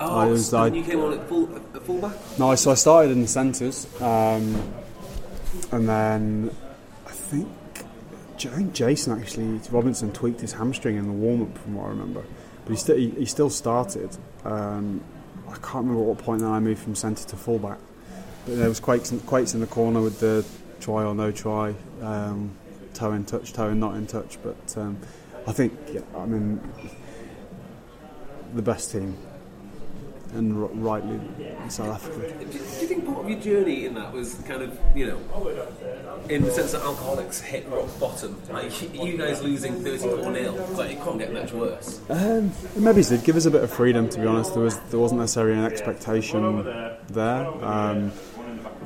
Oh, 0.00 0.16
I 0.16 0.26
was- 0.26 0.52
and 0.52 0.62
I- 0.62 0.76
you 0.76 0.82
came 0.82 1.00
on 1.00 1.12
at 1.12 1.28
full 1.28 1.48
at 1.54 1.82
fullback. 1.82 2.16
No, 2.40 2.52
so 2.56 2.72
I 2.72 2.74
started 2.74 3.12
in 3.12 3.22
the 3.22 3.28
centres, 3.28 3.86
um, 4.02 4.60
and 5.70 5.88
then 5.88 6.50
I 7.06 7.10
think 7.12 7.46
I 8.38 8.48
think 8.48 8.72
Jason 8.74 9.12
actually 9.18 9.60
Robinson 9.70 10.10
tweaked 10.10 10.40
his 10.40 10.54
hamstring 10.54 10.96
in 10.96 11.06
the 11.06 11.12
warm 11.12 11.42
up, 11.42 11.56
from 11.58 11.76
what 11.76 11.86
I 11.86 11.90
remember. 11.90 12.22
But 12.64 12.70
he 12.72 12.76
still 12.76 12.96
he, 12.96 13.10
he 13.10 13.26
still 13.26 13.48
started. 13.48 14.10
Um, 14.44 15.02
I 15.48 15.52
can't 15.52 15.86
remember 15.86 16.00
at 16.02 16.06
what 16.08 16.18
point 16.18 16.40
then 16.40 16.50
I 16.50 16.58
moved 16.58 16.80
from 16.82 16.96
centre 16.96 17.24
to 17.28 17.36
fullback. 17.36 17.78
But 18.44 18.56
there 18.58 18.68
was 18.68 18.80
Quakes, 18.80 19.12
in- 19.12 19.20
Quakes 19.20 19.54
in 19.54 19.60
the 19.60 19.66
corner 19.68 20.00
with 20.00 20.18
the 20.18 20.44
try 20.80 21.04
or 21.04 21.14
no 21.14 21.30
try, 21.30 21.74
um, 22.02 22.50
toe 22.92 23.12
in 23.12 23.24
touch, 23.24 23.52
toe 23.52 23.68
in 23.68 23.78
not 23.78 23.94
in 23.94 24.06
touch. 24.08 24.36
But 24.42 24.76
um, 24.76 24.96
I 25.46 25.52
think 25.52 25.72
yeah, 25.92 26.00
I 26.16 26.26
mean 26.26 26.60
the 28.54 28.62
best 28.62 28.90
team, 28.92 29.16
and 30.34 30.56
r- 30.56 30.68
rightly 30.74 31.20
in 31.62 31.70
South 31.70 31.94
Africa. 31.94 32.32
Do, 32.44 32.44
do 32.46 32.56
you 32.56 32.60
think 32.86 33.06
part 33.06 33.18
of 33.24 33.30
your 33.30 33.40
journey 33.40 33.86
in 33.86 33.94
that 33.94 34.12
was 34.12 34.34
kind 34.46 34.62
of, 34.62 34.78
you 34.94 35.06
know, 35.06 35.18
in 36.28 36.42
the 36.42 36.50
sense 36.50 36.72
that 36.72 36.82
alcoholics 36.82 37.40
hit 37.40 37.68
rock 37.68 37.86
bottom? 38.00 38.40
Like 38.50 38.94
you 38.94 39.16
guys 39.18 39.42
losing 39.42 39.82
34 39.84 40.22
0, 40.34 40.66
like 40.74 40.90
it 40.92 41.02
can't 41.02 41.18
get 41.18 41.32
much 41.32 41.52
worse. 41.52 42.00
Um, 42.08 42.50
maybe 42.76 43.00
it 43.00 43.08
did 43.08 43.24
give 43.24 43.36
us 43.36 43.46
a 43.46 43.50
bit 43.50 43.62
of 43.62 43.70
freedom. 43.70 44.08
To 44.08 44.20
be 44.20 44.26
honest, 44.26 44.54
there 44.54 44.62
was 44.62 44.78
there 44.90 45.00
wasn't 45.00 45.20
necessarily 45.20 45.58
an 45.58 45.64
expectation 45.64 46.64
there, 47.08 47.46
um, 47.64 48.12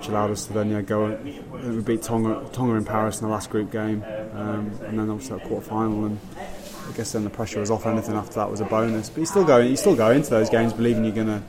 which 0.00 0.08
allowed 0.08 0.30
us 0.30 0.46
to 0.46 0.54
then 0.54 0.70
yeah, 0.70 0.80
go. 0.80 1.04
and- 1.04 1.76
We 1.76 1.82
beat 1.82 2.00
Tonga, 2.00 2.48
Tonga 2.52 2.74
in 2.74 2.86
Paris 2.86 3.20
in 3.20 3.26
the 3.26 3.32
last 3.32 3.50
group 3.50 3.70
game, 3.70 4.02
um, 4.34 4.70
and 4.86 4.98
then 4.98 5.10
obviously 5.10 5.36
that 5.36 5.46
quarter 5.46 5.66
final. 5.66 6.06
And 6.06 6.18
I 6.38 6.92
guess 6.96 7.12
then 7.12 7.22
the 7.22 7.28
pressure 7.28 7.60
was 7.60 7.70
off. 7.70 7.84
Anything 7.84 8.14
after 8.14 8.36
that 8.36 8.50
was 8.50 8.62
a 8.62 8.64
bonus. 8.64 9.10
But 9.10 9.20
you 9.20 9.26
still 9.26 9.44
go, 9.44 9.58
you 9.58 9.76
still 9.76 9.94
go 9.94 10.10
into 10.10 10.30
those 10.30 10.48
games 10.48 10.72
believing 10.72 11.04
you're 11.04 11.14
gonna 11.14 11.42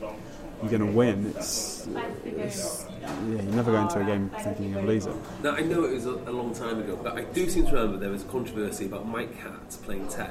you're 0.61 0.71
gonna 0.71 0.91
win. 0.91 1.33
It's, 1.37 1.87
it's 2.25 2.85
yeah, 3.01 3.41
you 3.41 3.51
never 3.51 3.71
go 3.71 3.81
into 3.81 4.01
a 4.01 4.03
game 4.03 4.29
thinking 4.41 4.65
you're 4.65 4.75
gonna 4.81 4.87
lose 4.87 5.05
it. 5.05 5.15
Now, 5.41 5.51
I 5.55 5.61
know 5.61 5.85
it 5.85 5.93
was 5.93 6.05
a, 6.05 6.11
long 6.11 6.53
time 6.53 6.79
ago, 6.79 6.99
but 7.01 7.17
I 7.17 7.23
do 7.23 7.49
seem 7.49 7.65
to 7.67 7.71
remember 7.71 7.97
there 7.97 8.09
was 8.09 8.23
controversy 8.25 8.85
about 8.85 9.07
Mike 9.07 9.41
Catt 9.41 9.77
playing 9.83 10.09
10 10.09 10.29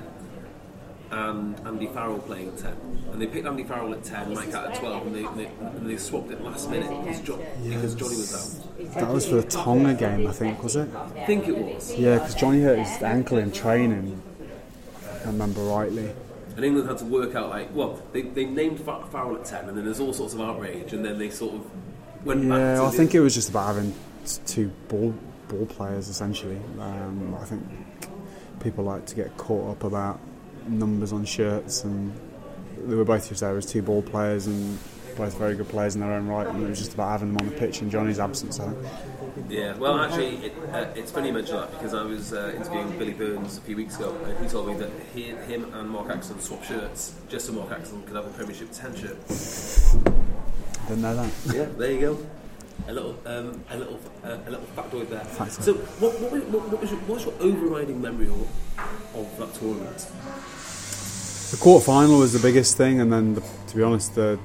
and 1.11 1.59
Andy 1.67 1.89
Farrell 1.89 2.19
playing 2.21 2.57
10. 2.57 2.73
And 3.13 3.21
they 3.21 3.27
picked 3.27 3.47
Andy 3.47 3.65
Farrell 3.65 3.93
at 3.93 4.05
10, 4.05 4.35
Mike 4.35 4.53
Catt 4.53 4.71
at 4.71 4.75
12, 4.77 5.07
and 5.07 5.15
they, 5.17 5.23
they, 5.43 5.51
and 5.61 5.91
they 5.91 5.97
swapped 5.97 6.31
it 6.31 6.41
last 6.43 6.71
minute 6.71 6.89
because, 7.05 7.21
jo- 7.21 7.45
because 7.63 7.95
Johnny 7.95 8.17
was 8.17 8.35
out. 8.35 8.95
That 8.95 9.09
was 9.13 9.27
for 9.27 9.37
the 9.37 9.43
Tonga 9.43 9.95
game, 9.95 10.27
I 10.27 10.33
think, 10.33 10.63
was 10.63 10.77
it? 10.77 10.89
I 10.95 11.25
think 11.27 11.49
it 11.49 11.57
was. 11.57 11.95
Yeah, 11.97 12.19
because 12.19 12.35
Johnny 12.35 12.63
hurt 12.63 12.79
his 12.79 13.03
ankle 13.03 13.39
in 13.39 13.51
training. 13.51 14.23
If 15.03 15.27
I 15.27 15.31
remember 15.31 15.63
rightly. 15.63 16.13
And 16.57 16.65
England 16.65 16.89
had 16.89 16.99
to 16.99 17.05
work 17.05 17.35
out, 17.35 17.51
like, 17.51 17.75
well, 17.75 18.01
they, 18.13 18.23
they 18.23 18.45
named 18.45 18.81
Farrell 18.81 19.37
at 19.37 19.45
10, 19.45 19.69
and 19.69 19.77
then 19.77 19.85
there's 19.85 20.01
all 20.01 20.13
sorts 20.13 20.35
of 20.35 20.41
outrage, 20.41 20.93
and 20.93 21.05
then 21.05 21.19
they 21.19 21.31
sort 21.31 21.55
of 21.55 21.67
went 22.25 22.49
back 22.49 22.59
Yeah, 22.59 22.83
I 22.85 22.91
think 22.91 23.15
it 23.15 23.21
was 23.21 23.35
just 23.35 23.51
about 23.51 23.75
having 23.75 23.95
two 24.47 24.69
ball 24.89 25.15
ball 25.49 25.67
players 25.67 26.09
essentially. 26.09 26.61
Um, 26.79 27.37
I 27.41 27.45
think 27.45 27.65
people 28.61 28.85
like 28.85 29.07
to 29.07 29.17
get 29.17 29.37
caught 29.37 29.71
up 29.73 29.85
about 29.85 30.21
numbers 30.69 31.13
on 31.13 31.25
shirts, 31.25 31.85
and 31.85 32.13
they 32.87 32.95
were 32.95 33.05
both 33.05 33.29
just 33.29 33.41
there 33.41 33.57
as 33.57 33.67
two 33.67 33.83
ball 33.83 34.03
players 34.03 34.47
and 34.47 34.79
both 35.17 35.37
very 35.37 35.55
good 35.55 35.69
players 35.69 35.95
in 35.95 36.01
their 36.01 36.13
own 36.13 36.27
right, 36.27 36.47
and 36.47 36.63
it 36.63 36.69
was 36.69 36.79
just 36.79 36.95
about 36.95 37.11
having 37.11 37.35
them 37.35 37.39
on 37.39 37.53
the 37.53 37.59
pitch 37.59 37.83
in 37.83 37.91
Johnny's 37.91 38.19
absence. 38.19 38.59
I 38.59 38.73
think. 38.73 38.87
Yeah, 39.49 39.77
well, 39.77 39.99
actually, 39.99 40.37
it, 40.47 40.53
uh, 40.73 40.87
it's 40.95 41.13
funny 41.13 41.29
you 41.29 41.35
mention 41.35 41.57
that 41.57 41.71
because 41.73 41.95
I 41.95 42.03
was 42.03 42.33
uh, 42.33 42.53
interviewing 42.57 42.99
Billy 42.99 43.13
Burns 43.13 43.59
a 43.59 43.61
few 43.61 43.77
weeks 43.77 43.97
ago, 43.97 44.17
and 44.25 44.39
he 44.39 44.49
told 44.49 44.69
me 44.69 44.75
that 44.75 44.91
he, 45.15 45.23
him 45.23 45.73
and 45.75 45.91
Mark 45.91 46.11
Axon 46.11 46.41
swapped 46.41 46.67
shirts 46.67 47.15
just 47.29 47.47
so 47.47 47.53
Mark 47.53 47.71
Axon 47.71 48.03
could 48.05 48.17
have 48.17 48.27
a 48.27 48.31
Premiership 48.31 48.71
10 48.73 48.97
shirt. 48.97 49.29
Didn't 50.89 51.03
know 51.03 51.17
that. 51.17 51.33
Yeah, 51.55 51.67
there 51.77 51.93
you 51.93 52.01
go. 52.01 52.19
A 52.89 52.93
little, 52.93 53.17
um, 53.27 53.63
a 53.71 53.77
little, 53.77 54.01
uh, 54.25 54.39
a 54.47 54.51
little 54.51 54.67
factoid 54.77 55.09
there. 55.11 55.21
Factoid. 55.21 55.63
So, 55.63 55.75
what, 55.75 56.21
what, 56.21 56.33
was- 56.33 56.43
what, 56.45 56.69
what 56.69 56.81
was 56.81 56.91
your, 56.91 57.01
what's 57.01 57.25
your 57.25 57.35
overriding 57.41 58.01
memory 58.01 58.29
of, 58.29 58.49
of 59.15 59.39
that 59.39 59.55
tournament? 59.55 59.99
The 61.51 61.57
quarter 61.61 61.85
final 61.85 62.19
was 62.19 62.33
the 62.33 62.39
biggest 62.39 62.77
thing, 62.77 63.01
and 63.01 63.13
then 63.13 63.35
the, 63.35 63.43
to 63.69 63.77
be 63.77 63.83
honest, 63.83 64.15
the 64.15 64.39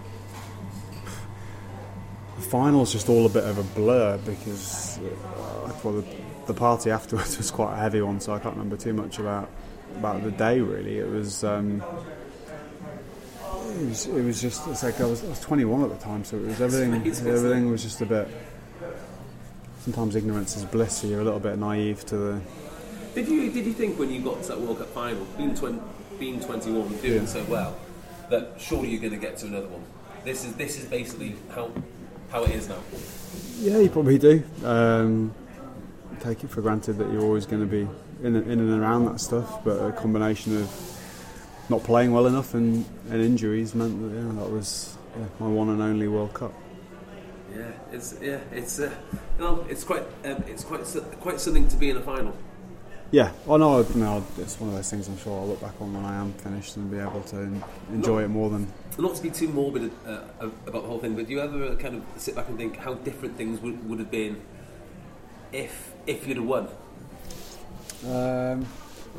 the 2.35 2.41
final's 2.41 2.91
just 2.91 3.09
all 3.09 3.25
a 3.25 3.29
bit 3.29 3.43
of 3.43 3.57
a 3.57 3.63
blur 3.79 4.17
because 4.25 4.99
uh, 4.99 5.71
well, 5.83 5.93
the, 6.01 6.05
the 6.47 6.53
party 6.53 6.89
afterwards 6.97 7.37
was 7.37 7.51
quite 7.51 7.73
a 7.73 7.77
heavy 7.77 8.01
one, 8.01 8.19
so 8.19 8.33
I 8.33 8.39
can't 8.39 8.55
remember 8.55 8.75
too 8.77 8.93
much 8.93 9.19
about 9.19 9.49
about 9.97 10.23
the 10.23 10.31
day. 10.31 10.59
Really, 10.61 10.99
it 10.99 11.07
was. 11.09 11.43
Um, 11.43 11.83
it 13.75 13.87
was, 13.89 14.05
it 14.07 14.23
was 14.23 14.41
just 14.41 14.67
it's 14.67 14.83
like 14.83 14.99
I 15.01 15.05
was, 15.05 15.23
I 15.23 15.27
was 15.29 15.39
21 15.41 15.83
at 15.83 15.89
the 15.89 16.03
time, 16.03 16.23
so 16.23 16.37
it 16.37 16.45
was 16.45 16.61
everything. 16.61 16.93
amazing, 17.01 17.27
Everything 17.27 17.69
was 17.71 17.83
just 17.83 18.01
a 18.01 18.05
bit. 18.05 18.27
Sometimes 19.81 20.15
ignorance 20.15 20.57
is 20.57 20.65
bliss, 20.65 20.97
so 20.97 21.07
you're 21.07 21.21
a 21.21 21.23
little 21.23 21.39
bit 21.39 21.57
naive 21.59 22.05
to 22.07 22.17
the. 22.17 22.41
Did 23.13 23.27
you 23.27 23.51
did 23.51 23.65
you 23.65 23.73
think 23.73 23.99
when 23.99 24.11
you 24.11 24.21
got 24.21 24.41
to 24.43 24.47
that 24.49 24.59
World 24.59 24.79
Cup 24.79 24.87
final, 24.89 25.25
being, 25.37 25.55
twen- 25.55 25.81
being 26.19 26.39
21, 26.39 26.87
doing 26.97 27.13
Yeah. 27.21 27.25
so 27.25 27.43
well, 27.45 27.75
that 28.29 28.53
surely 28.57 28.89
you're 28.89 28.99
going 29.01 29.13
to 29.13 29.19
get 29.19 29.37
to 29.37 29.47
another 29.47 29.67
one? 29.67 29.83
this 30.23 30.43
is 30.43 30.53
this 30.55 30.77
is 30.79 30.85
basically 30.85 31.35
how 31.53 31.71
how 32.29 32.43
it 32.43 32.51
is 32.51 32.67
now. 32.67 32.79
Yeah, 33.59 33.77
you 33.77 33.89
probably 33.89 34.17
do. 34.17 34.43
Um, 34.63 35.33
take 36.19 36.43
it 36.43 36.49
for 36.49 36.61
granted 36.61 36.93
that 36.97 37.11
you're 37.11 37.21
always 37.21 37.45
going 37.45 37.61
to 37.61 37.67
be 37.67 37.87
in, 38.23 38.35
in 38.35 38.59
and 38.59 38.81
around 38.81 39.05
that 39.05 39.19
stuff, 39.19 39.63
but 39.63 39.77
a 39.77 39.91
combination 39.91 40.57
of 40.57 40.69
not 41.69 41.83
playing 41.83 42.11
well 42.11 42.27
enough 42.27 42.53
and, 42.53 42.85
and 43.09 43.21
injuries 43.21 43.73
meant 43.75 44.01
that 44.01 44.15
yeah, 44.15 44.43
that 44.43 44.51
was 44.51 44.97
yeah, 45.17 45.25
my 45.39 45.47
one 45.47 45.69
and 45.69 45.81
only 45.81 46.07
World 46.07 46.33
Cup. 46.33 46.53
Yeah, 47.55 47.71
it's 47.91 48.15
yeah, 48.21 48.39
it's 48.51 48.79
uh, 48.79 48.93
no, 49.39 49.65
it's 49.69 49.83
quite 49.83 50.03
um, 50.25 50.43
it's 50.47 50.63
quite 50.63 50.85
quite 51.21 51.39
something 51.39 51.67
to 51.69 51.77
be 51.77 51.89
in 51.89 51.97
a 51.97 52.01
final. 52.01 52.35
Yeah, 53.11 53.31
oh 53.47 53.57
no, 53.57 53.83
no, 53.95 54.25
it's 54.37 54.59
one 54.59 54.69
of 54.69 54.75
those 54.75 54.89
things 54.89 55.07
I'm 55.07 55.17
sure 55.17 55.39
I'll 55.39 55.47
look 55.47 55.61
back 55.61 55.79
on 55.79 55.93
when 55.93 56.03
I 56.03 56.15
am 56.15 56.33
finished 56.33 56.75
and 56.75 56.89
be 56.91 56.97
able 56.97 57.21
to 57.21 57.49
enjoy 57.89 58.23
it 58.23 58.27
more 58.29 58.49
than. 58.49 58.71
Not 58.97 59.15
to 59.15 59.23
be 59.23 59.29
too 59.29 59.47
morbid 59.47 59.91
uh, 60.05 60.21
about 60.39 60.73
the 60.73 60.81
whole 60.81 60.99
thing, 60.99 61.15
but 61.15 61.27
do 61.27 61.33
you 61.33 61.39
ever 61.39 61.75
kind 61.75 61.95
of 61.95 62.03
sit 62.21 62.35
back 62.35 62.49
and 62.49 62.57
think 62.57 62.77
how 62.77 62.95
different 62.95 63.37
things 63.37 63.61
would, 63.61 63.87
would 63.87 63.99
have 63.99 64.11
been 64.11 64.41
if 65.53 65.93
if 66.07 66.27
you'd 66.27 66.37
have 66.37 66.45
won? 66.45 66.67
Um, 68.03 68.65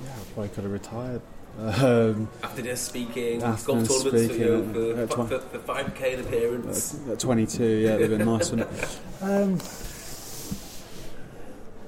yeah, 0.05 0.13
I 0.13 0.25
probably 0.35 0.49
could 0.51 0.65
have 0.65 0.73
retired. 0.73 1.23
Um, 1.59 2.29
after 2.43 2.61
this 2.63 2.83
speaking, 2.83 3.43
after 3.43 3.67
golf 3.67 3.89
tournaments 3.89 4.25
speaking, 4.25 4.73
for, 4.75 4.79
you 4.79 4.95
know, 4.95 5.07
for, 5.07 5.27
for, 5.27 5.39
for, 5.39 5.59
5k 5.59 6.15
an 6.15 6.21
appearance. 6.21 6.95
At, 7.07 7.13
at 7.13 7.21
22, 7.21 7.65
yeah, 7.65 7.95
it'd 7.95 8.11
have 8.11 8.19
been 8.19 8.29
nice, 8.29 8.51
it? 8.53 8.69
Um, 9.23 9.55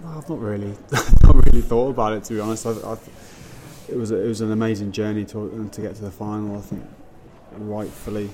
I've 0.07 0.29
not 0.29 0.41
really, 0.41 0.75
not 1.23 1.45
really 1.47 1.61
thought 1.61 1.91
about 1.91 2.15
it 2.15 2.25
to 2.25 2.35
be 2.35 2.41
honest. 2.41 2.67
I've, 2.67 2.83
I've, 2.85 3.09
it 3.89 3.97
was 3.97 4.11
it 4.11 4.27
was 4.27 4.41
an 4.41 4.53
amazing 4.53 4.93
journey 4.93 5.25
to 5.27 5.69
to 5.71 5.81
get 5.81 5.95
to 5.97 6.03
the 6.03 6.11
final. 6.11 6.57
I 6.57 6.61
think 6.61 6.85
rightfully 7.53 8.31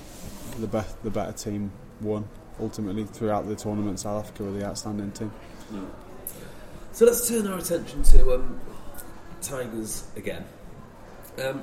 the 0.59 0.67
best 0.67 1.01
the 1.03 1.09
better 1.09 1.33
team 1.33 1.71
won 2.01 2.27
ultimately 2.59 3.03
throughout 3.03 3.47
the 3.47 3.55
tournament. 3.55 3.99
South 3.99 4.23
Africa 4.23 4.43
were 4.43 4.51
the 4.51 4.65
outstanding 4.65 5.11
team. 5.11 5.31
So 6.93 7.05
let's 7.05 7.27
turn 7.27 7.45
our 7.47 7.57
attention 7.57 8.03
to 8.03 8.35
um, 8.35 8.59
Tigers 9.41 10.07
again. 10.15 10.45
Um, 11.37 11.59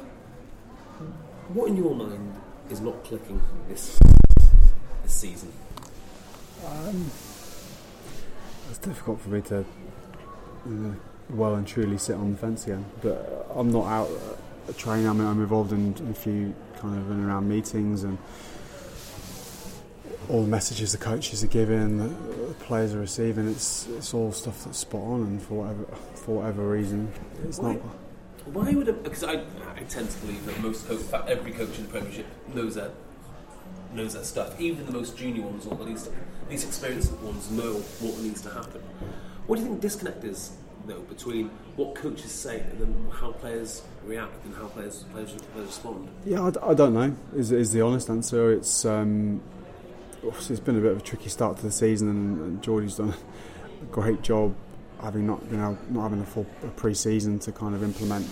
what 1.48 1.68
in 1.70 1.76
your 1.76 1.94
mind 1.94 2.34
is 2.70 2.80
not 2.80 3.02
clicking 3.04 3.40
this 3.68 3.98
this 5.02 5.12
season? 5.12 5.52
Um, 6.66 7.10
it's 8.68 8.78
difficult 8.78 9.20
for 9.20 9.30
me 9.30 9.40
to 9.42 9.64
well 11.30 11.54
and 11.54 11.66
truly 11.66 11.96
sit 11.98 12.16
on 12.16 12.32
the 12.32 12.38
fence 12.38 12.64
again. 12.64 12.84
But 13.00 13.46
I'm 13.54 13.72
not 13.72 13.86
out 13.86 14.10
uh, 14.68 14.72
training. 14.74 15.08
I 15.08 15.12
mean, 15.14 15.26
I'm 15.26 15.40
involved 15.40 15.72
in, 15.72 15.94
in 15.96 16.10
a 16.10 16.14
few 16.14 16.54
kind 16.76 16.98
of 16.98 17.10
in 17.10 17.18
and 17.18 17.28
around 17.28 17.48
meetings 17.48 18.04
and 18.04 18.18
all 20.28 20.42
the 20.42 20.48
messages 20.48 20.92
the 20.92 20.98
coaches 20.98 21.42
are 21.42 21.48
giving, 21.48 21.98
the, 21.98 22.08
the 22.08 22.54
players 22.54 22.94
are 22.94 23.00
receiving. 23.00 23.48
It's 23.48 23.86
it's 23.88 24.14
all 24.14 24.32
stuff 24.32 24.64
that's 24.64 24.78
spot 24.78 25.02
on, 25.02 25.22
and 25.22 25.42
for 25.42 25.62
whatever 25.62 25.84
for 26.14 26.36
whatever 26.36 26.68
reason, 26.68 27.12
it's 27.44 27.58
why, 27.58 27.74
not. 27.74 27.82
Why 28.46 28.72
would 28.74 28.88
it? 28.88 29.02
Because 29.02 29.24
I, 29.24 29.34
I 29.76 29.82
tend 29.88 30.10
to 30.10 30.18
believe 30.18 30.44
that 30.46 30.60
most 30.60 30.88
in 30.90 30.98
fact, 30.98 31.28
every 31.28 31.52
coach 31.52 31.76
in 31.78 31.84
the 31.84 31.88
Premiership 31.88 32.26
knows 32.54 32.74
that 32.74 32.92
knows 33.94 34.14
that 34.14 34.26
stuff. 34.26 34.60
Even 34.60 34.86
the 34.86 34.92
most 34.92 35.16
junior 35.16 35.42
ones, 35.42 35.66
or 35.66 35.76
the 35.76 35.84
least 35.84 36.10
least 36.50 36.66
experienced 36.66 37.12
ones, 37.20 37.50
know 37.50 37.74
what 38.00 38.18
needs 38.18 38.42
to 38.42 38.50
happen. 38.50 38.82
What 39.46 39.56
do 39.56 39.62
you 39.62 39.68
think 39.68 39.80
the 39.80 39.88
disconnect 39.88 40.24
is, 40.24 40.52
though, 40.86 41.00
between 41.00 41.50
what 41.76 41.94
coaches 41.94 42.30
say 42.30 42.60
and 42.60 42.80
then 42.80 43.10
how 43.12 43.32
players 43.32 43.82
react 44.04 44.44
and 44.44 44.54
how 44.54 44.66
players 44.66 45.04
players, 45.12 45.32
players 45.52 45.66
respond? 45.66 46.08
Yeah, 46.24 46.42
I, 46.42 46.70
I, 46.70 46.74
don't 46.74 46.94
know. 46.94 47.14
Is 47.36 47.52
is 47.52 47.72
the 47.72 47.80
honest 47.80 48.10
answer? 48.10 48.52
It's 48.52 48.84
um, 48.84 49.40
it's 50.22 50.60
been 50.60 50.76
a 50.76 50.80
bit 50.80 50.92
of 50.92 50.98
a 50.98 51.02
tricky 51.02 51.28
start 51.28 51.56
to 51.58 51.62
the 51.62 51.72
season, 51.72 52.08
and, 52.08 52.40
and 52.40 52.62
Geordie's 52.62 52.96
done 52.96 53.14
a 53.82 53.84
great 53.86 54.22
job 54.22 54.54
having 55.02 55.26
not 55.26 55.42
you 55.50 55.56
know 55.56 55.76
not 55.90 56.02
having 56.02 56.20
a 56.20 56.26
full 56.26 56.46
pre-season 56.76 57.38
to 57.40 57.52
kind 57.52 57.74
of 57.74 57.82
implement 57.82 58.26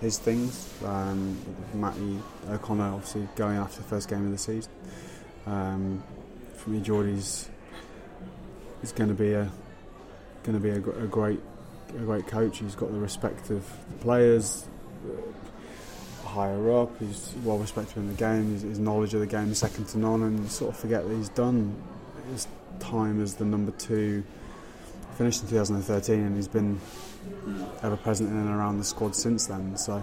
his 0.00 0.18
things. 0.18 0.72
Um, 0.84 1.38
Matty 1.74 2.18
O'Connor 2.48 2.94
obviously 2.94 3.28
going 3.36 3.56
after 3.56 3.78
the 3.78 3.88
first 3.88 4.08
game 4.08 4.24
of 4.24 4.30
the 4.30 4.38
season. 4.38 4.70
Um, 5.46 6.02
for 6.56 6.70
me, 6.70 6.80
Geordie's 6.80 7.48
is 8.82 8.92
going 8.92 9.08
to 9.08 9.14
be 9.14 9.32
a 9.32 9.50
going 10.42 10.60
to 10.60 10.62
be 10.62 10.70
a, 10.70 10.76
a, 10.76 11.06
great 11.06 11.40
a 11.90 12.00
great 12.00 12.26
coach. 12.26 12.58
He's 12.58 12.74
got 12.74 12.92
the 12.92 12.98
respect 12.98 13.50
of 13.50 13.66
the 13.90 13.96
players 13.96 14.66
uh, 15.04 16.28
higher 16.28 16.72
up. 16.72 16.98
He's 17.00 17.34
well 17.44 17.58
respected 17.58 17.96
in 17.98 18.08
the 18.08 18.14
game. 18.14 18.52
His, 18.52 18.62
his, 18.62 18.78
knowledge 18.78 19.14
of 19.14 19.20
the 19.20 19.26
game 19.26 19.50
is 19.50 19.58
second 19.58 19.88
to 19.88 19.98
none. 19.98 20.22
And 20.22 20.50
sort 20.50 20.74
of 20.74 20.80
forget 20.80 21.06
that 21.06 21.14
he's 21.14 21.28
done 21.30 21.74
his 22.30 22.46
time 22.78 23.22
as 23.22 23.34
the 23.34 23.44
number 23.44 23.72
two. 23.72 24.24
Finished 25.18 25.42
in 25.42 25.48
2013, 25.48 26.20
and 26.20 26.36
he's 26.36 26.46
been 26.46 26.78
ever 27.82 27.96
present 27.96 28.30
in 28.30 28.36
and 28.36 28.48
around 28.48 28.78
the 28.78 28.84
squad 28.84 29.16
since 29.16 29.48
then. 29.48 29.76
So, 29.76 30.00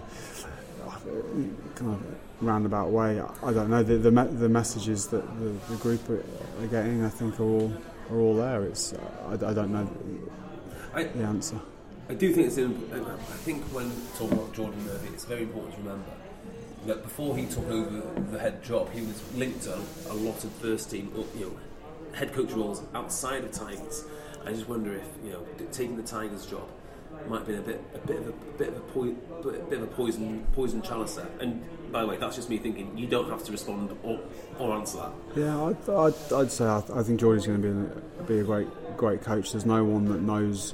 kind 1.76 1.94
of 1.94 2.06
roundabout 2.42 2.90
way, 2.90 3.22
I 3.22 3.54
don't 3.54 3.70
know. 3.70 3.82
The 3.82 3.96
the, 3.96 4.12
me- 4.12 4.28
the 4.28 4.50
messages 4.50 5.08
that 5.08 5.26
the, 5.40 5.74
the 5.74 5.78
group 5.78 6.02
are, 6.10 6.68
getting, 6.68 7.06
I 7.06 7.08
think, 7.08 7.40
are 7.40 7.44
all 7.44 7.74
are 8.12 8.18
all 8.20 8.36
there. 8.36 8.64
It's 8.64 8.94
I, 9.26 9.36
I 9.36 9.54
don't 9.54 9.72
know 9.72 9.90
I, 10.94 11.04
the 11.04 11.24
answer. 11.24 11.62
I 12.10 12.14
do 12.14 12.34
think 12.34 12.48
it's. 12.48 12.58
I 12.58 13.38
think 13.46 13.64
when 13.74 13.90
talking 14.18 14.34
about 14.34 14.54
Geordan 14.54 14.86
Murphy, 14.86 15.08
it's 15.14 15.24
very 15.24 15.44
important 15.44 15.76
to 15.76 15.80
remember 15.80 16.12
that 16.88 17.04
before 17.04 17.38
he 17.38 17.46
took 17.46 17.70
over 17.70 18.02
the 18.32 18.40
head 18.40 18.62
job, 18.66 18.92
he 18.92 19.00
was 19.00 19.24
linked 19.34 19.64
to 19.64 19.80
a 20.10 20.14
lot 20.14 20.44
of 20.44 20.52
first 20.56 20.92
team, 20.92 21.10
you 21.38 21.46
know, 21.46 21.58
head 22.18 22.34
coach 22.34 22.52
roles 22.52 22.84
outside 22.94 23.46
of 23.46 23.54
Tigers. 23.54 24.04
I 24.46 24.52
just 24.52 24.70
wonder 24.70 24.94
if 24.94 25.08
you 25.24 25.32
know 25.32 25.46
taking 25.72 25.98
the 25.98 26.04
Tigers 26.04 26.46
job 26.46 26.70
might 27.28 27.40
have 27.40 27.48
been 27.48 27.60
a 27.60 27.62
bit 27.62 27.82
a 27.94 27.98
bit 28.00 28.18
of 28.18 28.28
a, 28.28 28.32
bit 28.58 28.68
of 28.70 28.78
a, 28.78 28.80
po- 28.82 29.16
bit 29.70 29.80
of 29.80 29.84
a 29.84 29.88
poison 29.88 30.46
poison 30.54 30.82
chalice 30.82 31.16
there. 31.16 31.28
And 31.40 31.64
by 31.92 32.02
the 32.02 32.08
way, 32.08 32.18
that's 32.18 32.36
just 32.36 32.50
me 32.50 32.58
thinking. 32.58 32.98
You 32.98 33.08
don't 33.08 33.30
have 33.30 33.44
to 33.46 33.52
respond 33.52 33.98
or, 34.04 34.20
or 34.60 34.74
answer 34.76 34.98
that. 34.98 35.12
Yeah, 35.36 35.64
I'd, 35.66 35.90
I'd, 35.90 36.34
I'd 36.34 36.52
say 36.52 36.66
I, 36.66 36.84
I 36.94 37.04
think 37.04 37.20
Geordie's 37.20 37.48
going 37.48 37.62
to 37.62 37.68
be 37.68 38.20
a, 38.20 38.24
be 38.24 38.40
a 38.40 38.44
great 38.44 38.68
great 38.98 39.22
coach. 39.22 39.52
There's 39.52 39.66
no 39.66 39.84
one 39.84 40.06
that 40.06 40.22
knows 40.22 40.74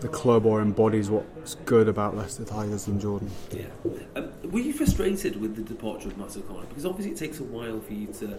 the 0.00 0.08
club 0.08 0.44
or 0.44 0.60
embodies 0.60 1.08
what's 1.10 1.54
good 1.64 1.88
about 1.88 2.16
Leicester 2.16 2.44
Tigers 2.44 2.84
than 2.84 3.00
Geordan. 3.00 3.30
Yeah. 3.50 3.64
Um, 4.14 4.30
were 4.50 4.60
you 4.60 4.72
frustrated 4.72 5.40
with 5.40 5.56
the 5.56 5.62
departure 5.62 6.08
of 6.08 6.18
Matt 6.18 6.36
O'Connor? 6.36 6.66
Because 6.66 6.84
obviously 6.84 7.12
it 7.12 7.18
takes 7.18 7.40
a 7.40 7.44
while 7.44 7.80
for 7.80 7.92
you 7.94 8.06
to 8.08 8.38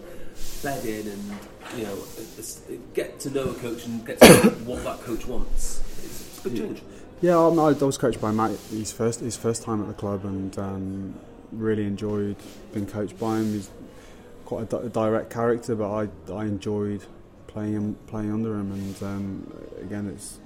bed 0.62 0.84
in 0.84 1.08
and 1.08 1.38
you 1.76 1.84
know 1.84 1.98
get 2.94 3.18
to 3.20 3.30
know 3.30 3.50
a 3.50 3.54
coach 3.54 3.86
and 3.86 4.06
get 4.06 4.20
to 4.20 4.28
know 4.28 4.50
what 4.64 4.84
that 4.84 5.00
coach 5.00 5.26
wants. 5.26 5.82
It's, 6.04 6.44
a 6.44 6.50
change. 6.50 6.82
Yeah, 7.20 7.36
I, 7.36 7.48
I 7.48 7.72
was 7.72 7.98
coached 7.98 8.20
by 8.20 8.30
Matt. 8.30 8.52
His 8.70 8.92
first 8.92 9.20
his 9.20 9.36
first 9.36 9.62
time 9.64 9.80
at 9.80 9.88
the 9.88 9.94
club, 9.94 10.24
and 10.24 10.56
um, 10.58 11.14
really 11.50 11.84
enjoyed 11.84 12.36
being 12.72 12.86
coached 12.86 13.18
by 13.18 13.38
him. 13.38 13.52
He's 13.54 13.70
quite 14.44 14.72
a, 14.72 14.82
di- 14.82 14.88
direct 14.88 15.30
character, 15.30 15.74
but 15.74 15.92
I 15.92 16.08
I 16.32 16.44
enjoyed 16.44 17.02
playing 17.48 17.72
him, 17.72 17.96
playing 18.06 18.32
under 18.32 18.54
him. 18.54 18.70
And 18.70 19.02
um, 19.02 19.52
again, 19.80 20.06
it's 20.06 20.38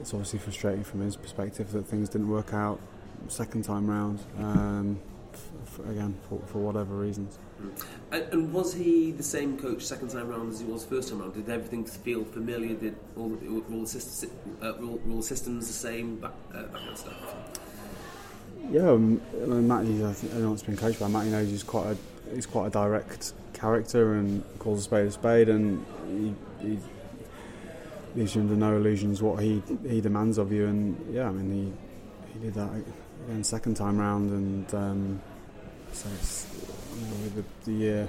it's 0.00 0.12
obviously 0.12 0.38
frustrating 0.38 0.84
from 0.84 1.00
his 1.00 1.16
perspective 1.16 1.72
that 1.72 1.86
things 1.86 2.08
didn't 2.08 2.28
work 2.28 2.52
out 2.52 2.80
second 3.28 3.62
time 3.62 3.88
round. 3.88 4.20
Um, 4.38 5.00
f- 5.32 5.80
again, 5.88 6.18
for, 6.28 6.40
for 6.46 6.58
whatever 6.58 6.94
reasons. 6.94 7.38
And, 8.10 8.22
and, 8.32 8.52
was 8.52 8.74
he 8.74 9.12
the 9.12 9.22
same 9.22 9.56
coach 9.56 9.82
second 9.82 10.08
time 10.08 10.28
round 10.28 10.52
as 10.52 10.60
he 10.60 10.66
was 10.66 10.84
first 10.84 11.10
time 11.10 11.20
round? 11.20 11.34
Did 11.34 11.48
everything 11.48 11.84
feel 11.84 12.24
familiar? 12.24 12.74
Did 12.74 12.96
all, 13.16 13.38
all, 13.70 13.80
the, 13.80 13.86
systems, 13.86 14.32
uh, 14.60 14.72
all, 14.72 15.00
all 15.08 15.16
the 15.18 15.22
systems 15.22 15.68
the 15.68 15.72
same? 15.72 16.20
That, 16.20 16.32
uh, 16.52 16.62
that 16.62 16.72
kind 16.72 16.88
of 16.88 16.98
stuff. 16.98 17.60
Yeah, 18.70 18.90
um, 18.90 19.20
I 19.34 19.46
mean. 19.46 19.70
I 19.70 20.12
think 20.12 20.32
anyone 20.32 20.52
has 20.52 20.62
been 20.62 20.76
coached 20.76 21.00
by 21.00 21.08
Matty 21.08 21.30
knows 21.30 21.48
he's 21.48 21.62
quite 21.62 21.92
a 21.92 22.34
he's 22.34 22.46
quite 22.46 22.68
a 22.68 22.70
direct 22.70 23.32
character 23.52 24.14
and 24.14 24.42
calls 24.58 24.80
a 24.80 24.82
spade 24.82 25.06
a 25.06 25.10
spade, 25.10 25.48
and 25.48 25.84
he, 26.60 26.66
he 26.66 26.78
you 28.14 28.40
under 28.40 28.56
no 28.56 28.76
illusions 28.76 29.22
what 29.22 29.42
he 29.42 29.62
he 29.88 30.00
demands 30.00 30.38
of 30.38 30.52
you. 30.52 30.66
And 30.66 31.14
yeah, 31.14 31.28
I 31.28 31.32
mean 31.32 31.50
he 31.50 32.32
he 32.32 32.46
did 32.46 32.54
that 32.54 32.70
again 33.26 33.44
second 33.44 33.76
time 33.76 33.98
round, 33.98 34.30
and 34.30 34.74
um, 34.74 35.22
so 35.92 36.08
it's 36.18 36.46
you 36.98 37.06
know, 37.06 37.28
the, 37.36 37.44
the 37.64 37.72
year 37.72 38.08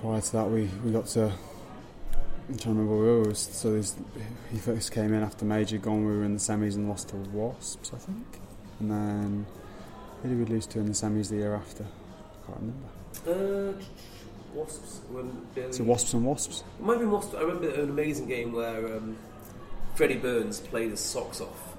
prior 0.00 0.20
to 0.20 0.32
that 0.32 0.50
we, 0.50 0.68
we 0.84 0.92
got 0.92 1.06
to. 1.06 1.32
I'm 2.48 2.58
trying 2.58 2.74
to 2.74 2.80
remember 2.80 2.96
where 2.96 3.20
we 3.20 3.28
were. 3.28 3.34
So 3.34 3.80
he 4.50 4.58
first 4.58 4.90
came 4.90 5.12
in 5.12 5.22
after 5.22 5.44
Major 5.44 5.78
gone. 5.78 6.04
We 6.04 6.16
were 6.16 6.24
in 6.24 6.34
the 6.34 6.40
semis 6.40 6.74
and 6.74 6.88
lost 6.88 7.10
to 7.10 7.16
Wasps, 7.16 7.92
I 7.94 7.98
think. 7.98 8.26
And 8.80 8.90
then 8.90 9.46
who 10.22 10.28
did 10.28 10.38
we 10.38 10.44
lose 10.46 10.66
to 10.68 10.80
in 10.80 10.86
the 10.86 10.92
semis 10.92 11.28
the 11.28 11.36
year 11.36 11.54
after? 11.54 11.84
I 11.84 12.46
can't 12.46 12.74
remember. 13.24 13.78
Uh, 13.78 13.82
Wasps. 14.54 15.00
Billy, 15.54 15.72
so 15.72 15.84
Wasps 15.84 16.12
and 16.14 16.24
Wasps. 16.24 16.64
It 16.78 16.84
might 16.84 16.98
be 16.98 17.06
Wasps. 17.06 17.34
I 17.34 17.40
remember 17.40 17.68
an 17.70 17.88
amazing 17.90 18.26
game 18.26 18.52
where 18.52 18.96
um, 18.96 19.16
Freddie 19.94 20.16
Burns 20.16 20.60
played 20.60 20.90
his 20.90 21.00
socks 21.00 21.40
off. 21.40 21.76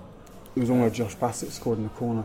It 0.55 0.59
was 0.59 0.69
one 0.69 0.82
where 0.82 0.89
Josh 0.89 1.15
Bassett 1.15 1.51
scored 1.51 1.78
in 1.78 1.84
the 1.86 1.89
corner. 1.91 2.24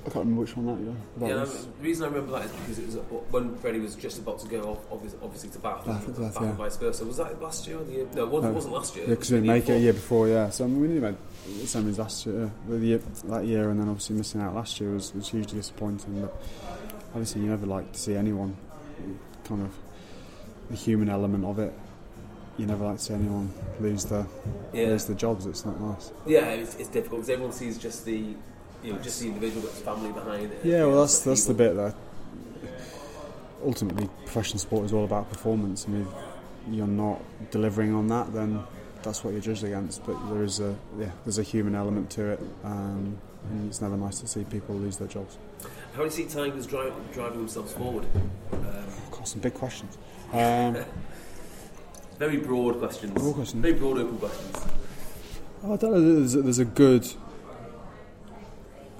I 0.00 0.10
can't 0.10 0.16
remember 0.24 0.40
which 0.42 0.56
one 0.56 0.66
that, 0.66 0.84
yeah. 0.84 0.92
that 1.18 1.28
Yeah, 1.36 1.40
was. 1.42 1.66
the 1.66 1.82
reason 1.82 2.04
I 2.04 2.08
remember 2.08 2.32
that 2.38 2.46
is 2.46 2.52
because 2.52 2.78
it 2.78 2.86
was 2.86 2.94
when 3.30 3.56
Freddie 3.56 3.80
was 3.80 3.94
just 3.94 4.18
about 4.18 4.38
to 4.40 4.48
go 4.48 4.62
off, 4.62 4.78
obviously, 4.90 5.18
obviously 5.22 5.50
to 5.50 5.58
Bath, 5.58 5.84
Bath, 5.84 6.06
and, 6.06 6.16
Bath, 6.16 6.34
Bath 6.34 6.42
yeah. 6.42 6.48
and 6.48 6.56
vice 6.58 6.76
versa. 6.76 7.04
Was 7.04 7.16
that 7.18 7.42
last 7.42 7.66
year 7.66 7.78
or 7.78 7.84
the 7.84 7.92
year? 7.92 8.06
No, 8.14 8.22
it 8.24 8.28
wasn't, 8.30 8.52
it 8.52 8.54
wasn't 8.54 8.74
last 8.74 8.96
year. 8.96 9.04
Yeah, 9.04 9.10
because 9.10 9.30
we 9.30 9.36
didn't 9.38 9.48
make 9.48 9.66
the 9.66 9.72
it 9.74 9.76
a 9.76 9.80
year 9.80 9.92
before, 9.92 10.28
yeah. 10.28 10.48
So 10.50 10.64
I 10.64 10.66
mean, 10.68 10.80
we 10.80 10.88
knew 10.88 10.98
about 10.98 11.16
as 11.62 11.98
last 11.98 12.24
year. 12.26 12.44
uh, 12.44 12.48
The 12.70 12.78
year, 12.78 13.00
that 13.24 13.44
year, 13.44 13.70
and 13.70 13.80
then 13.80 13.88
obviously 13.88 14.16
missing 14.16 14.40
out 14.40 14.54
last 14.54 14.80
year 14.80 14.90
was, 14.92 15.14
was 15.14 15.28
hugely 15.28 15.58
disappointing. 15.58 16.22
But 16.22 16.34
obviously, 17.10 17.42
you 17.42 17.48
never 17.48 17.66
like 17.66 17.92
to 17.92 17.98
see 17.98 18.14
anyone 18.14 18.56
kind 19.44 19.62
of 19.62 19.74
the 20.70 20.76
human 20.76 21.08
element 21.08 21.44
of 21.44 21.58
it. 21.58 21.72
You 22.56 22.66
never 22.66 22.84
like 22.84 22.98
to 22.98 23.02
see 23.02 23.14
anyone 23.14 23.52
lose 23.80 24.04
their 24.04 24.26
Yeah. 24.72 24.86
lose 24.88 25.04
their 25.04 25.16
jobs. 25.16 25.46
It's 25.46 25.64
not 25.64 25.80
nice. 25.80 26.12
Yeah, 26.26 26.46
it's, 26.46 26.74
it's 26.76 26.88
difficult 26.88 27.20
because 27.20 27.30
everyone 27.30 27.52
sees 27.52 27.78
just 27.78 28.04
the, 28.04 28.34
you 28.82 28.92
know, 28.92 28.98
just 28.98 29.20
the 29.20 29.28
individual, 29.28 29.62
but 29.62 29.74
the 29.74 29.80
family 29.82 30.12
behind 30.12 30.52
it. 30.52 30.60
Yeah, 30.64 30.84
well, 30.86 31.00
that's 31.02 31.20
that's 31.20 31.44
the 31.46 31.54
bit 31.54 31.76
that 31.76 31.94
ultimately 33.64 34.08
professional 34.24 34.58
sport 34.58 34.84
is 34.86 34.92
all 34.92 35.04
about 35.04 35.30
performance. 35.30 35.86
Mean, 35.88 36.02
if 36.68 36.74
you're 36.74 36.86
not 36.86 37.22
delivering 37.50 37.94
on 37.94 38.08
that, 38.08 38.32
then 38.32 38.62
that's 39.02 39.22
what 39.24 39.32
you're 39.32 39.40
judged 39.40 39.64
against. 39.64 40.04
But 40.04 40.16
there 40.28 40.42
is 40.42 40.58
a 40.60 40.74
yeah, 40.98 41.10
there's 41.24 41.38
a 41.38 41.42
human 41.44 41.74
element 41.76 42.10
to 42.10 42.30
it, 42.32 42.40
um, 42.64 43.16
and 43.50 43.68
it's 43.68 43.80
never 43.80 43.96
nice 43.96 44.18
to 44.20 44.26
see 44.26 44.44
people 44.44 44.74
lose 44.74 44.96
their 44.96 45.08
jobs. 45.08 45.38
How 45.92 45.98
do 45.98 46.04
you 46.04 46.10
see 46.10 46.24
Tigers 46.26 46.66
drive, 46.66 46.92
driving 47.12 47.38
themselves 47.38 47.72
forward? 47.72 48.06
Um, 48.52 48.84
Got 49.10 49.26
some 49.28 49.40
big 49.40 49.54
questions. 49.54 49.96
Um, 50.32 50.84
very 52.18 52.38
broad 52.38 52.78
questions. 52.78 53.12
Broad. 53.12 53.48
Very 53.48 53.74
broad, 53.74 53.98
open 53.98 54.18
questions. 54.18 54.66
I 55.64 55.76
don't 55.76 55.92
know. 55.92 56.14
There's 56.14 56.34
a, 56.34 56.42
there's 56.42 56.58
a 56.58 56.64
good, 56.64 57.06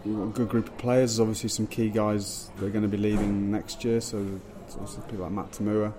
good 0.05 0.49
group 0.49 0.69
of 0.69 0.79
players. 0.79 1.13
There's 1.13 1.21
obviously 1.21 1.49
some 1.51 1.67
key 1.67 1.89
guys 1.91 2.51
that 2.57 2.67
are 2.67 2.71
going 2.71 2.83
to 2.83 2.89
be 2.89 2.97
leaving 2.97 3.51
next 3.51 3.85
year. 3.85 4.01
So 4.01 4.41
obviously 4.73 5.03
people 5.03 5.25
like 5.25 5.33
Matt 5.33 5.53
Tamua. 5.53 5.93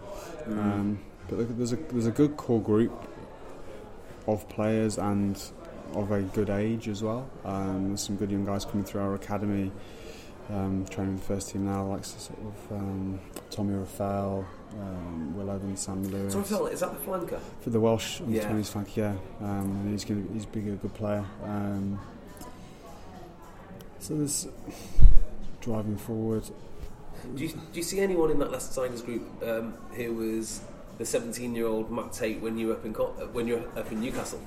Um, 0.48 1.00
but 1.28 1.40
look, 1.40 1.58
there's 1.58 1.74
a 1.74 1.76
there's 1.76 2.08
a 2.08 2.12
good 2.12 2.36
core 2.38 2.62
group 2.62 2.92
of 4.28 4.48
players 4.50 4.98
and 4.98 5.42
of 5.94 6.12
a 6.12 6.22
good 6.22 6.50
age 6.50 6.88
as 6.88 7.04
well. 7.04 7.30
Um, 7.46 7.90
there's 7.90 8.02
some 8.02 8.16
good 8.16 8.32
young 8.32 8.46
guys 8.46 8.66
coming 8.66 8.84
through 8.84 9.02
our 9.02 9.16
academy. 9.16 9.72
Um, 10.50 10.84
training 10.90 11.14
with 11.14 11.28
the 11.28 11.34
first 11.36 11.52
team 11.52 11.66
now, 11.66 11.86
like 11.86 12.04
sort 12.04 12.40
of 12.40 12.72
um, 12.78 13.20
Tommy 13.52 13.76
Reffell, 13.76 14.44
um, 14.80 15.38
Will 15.38 15.52
Evans, 15.52 15.80
Sam 15.80 16.04
Lewis. 16.10 16.36
I 16.36 16.42
felt, 16.42 16.72
is 16.72 16.80
that 16.80 16.92
the 16.92 17.06
flanker? 17.06 17.40
For 17.62 17.70
the 17.70 17.80
Welsh 17.80 18.20
under 18.22 18.36
Yeah. 18.36 18.50
20s 18.52 18.70
flank, 18.72 18.98
yeah. 18.98 19.14
Um, 19.42 19.72
and 19.82 19.92
he's 19.92 20.04
going 20.06 20.28
he's 20.34 20.48
being 20.48 20.70
a 20.70 20.76
good 20.76 20.94
player. 20.96 21.24
Um, 21.44 22.00
so 24.00 24.16
there's 24.16 24.48
driving 25.62 25.98
forward. 25.98 26.44
Do 27.36 27.44
you, 27.44 27.50
do 27.50 27.60
you 27.74 27.84
see 27.84 28.00
anyone 28.00 28.32
in 28.32 28.40
that 28.40 28.52
Leicester 28.52 28.82
Tigers 28.82 29.02
group 29.04 29.22
um, 29.44 29.74
who 29.92 30.16
was 30.16 30.62
the 30.98 31.04
17-year-old 31.04 31.92
Matt 31.92 32.14
Tait 32.14 32.42
when 32.42 32.58
you 32.58 32.68
were 32.68 32.74
up 32.74 32.86
in 32.86 32.96
uh, 32.96 33.28
when 33.34 33.46
you 33.48 33.58
were 33.58 33.80
up 33.80 33.92
in 33.92 34.00
Newcastle? 34.02 34.42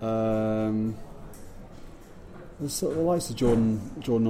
Um, 0.00 0.96
there's 2.58 2.72
sort 2.72 2.92
of 2.92 2.98
the 2.98 3.04
likes 3.04 3.28
of 3.28 3.36
Jordan 3.36 3.80
Jordan 4.00 4.28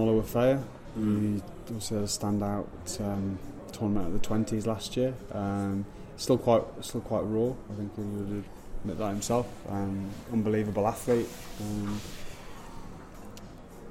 Olowofela. 0.96 1.42
He 1.68 1.94
had 1.94 2.04
a 2.04 2.06
standout 2.06 2.66
um, 3.00 3.38
tournament 3.72 4.14
at 4.14 4.22
the 4.22 4.28
20s 4.28 4.66
last 4.66 4.96
year. 4.96 5.14
Um, 5.32 5.84
still 6.16 6.38
quite 6.38 6.62
still 6.80 7.00
quite 7.00 7.22
raw. 7.22 7.52
I 7.70 7.74
think 7.74 7.94
he 7.96 8.02
would 8.02 8.44
admit 8.80 8.98
that 8.98 9.08
himself. 9.08 9.46
Um, 9.68 10.10
unbelievable 10.32 10.86
athlete. 10.86 11.28
Um, 11.60 12.00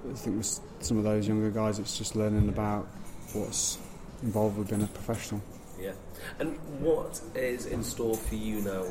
I 0.09 0.13
think 0.13 0.37
with 0.37 0.59
some 0.79 0.97
of 0.97 1.03
those 1.03 1.27
younger 1.27 1.49
guys, 1.49 1.79
it's 1.79 1.97
just 1.97 2.15
learning 2.15 2.49
about 2.49 2.87
what's 3.33 3.77
involved 4.21 4.57
with 4.57 4.69
being 4.69 4.83
a 4.83 4.87
professional. 4.87 5.41
Yeah. 5.79 5.93
And 6.39 6.57
what 6.79 7.21
is 7.33 7.65
in 7.65 7.83
store 7.83 8.15
for 8.15 8.35
you 8.35 8.61
now 8.61 8.85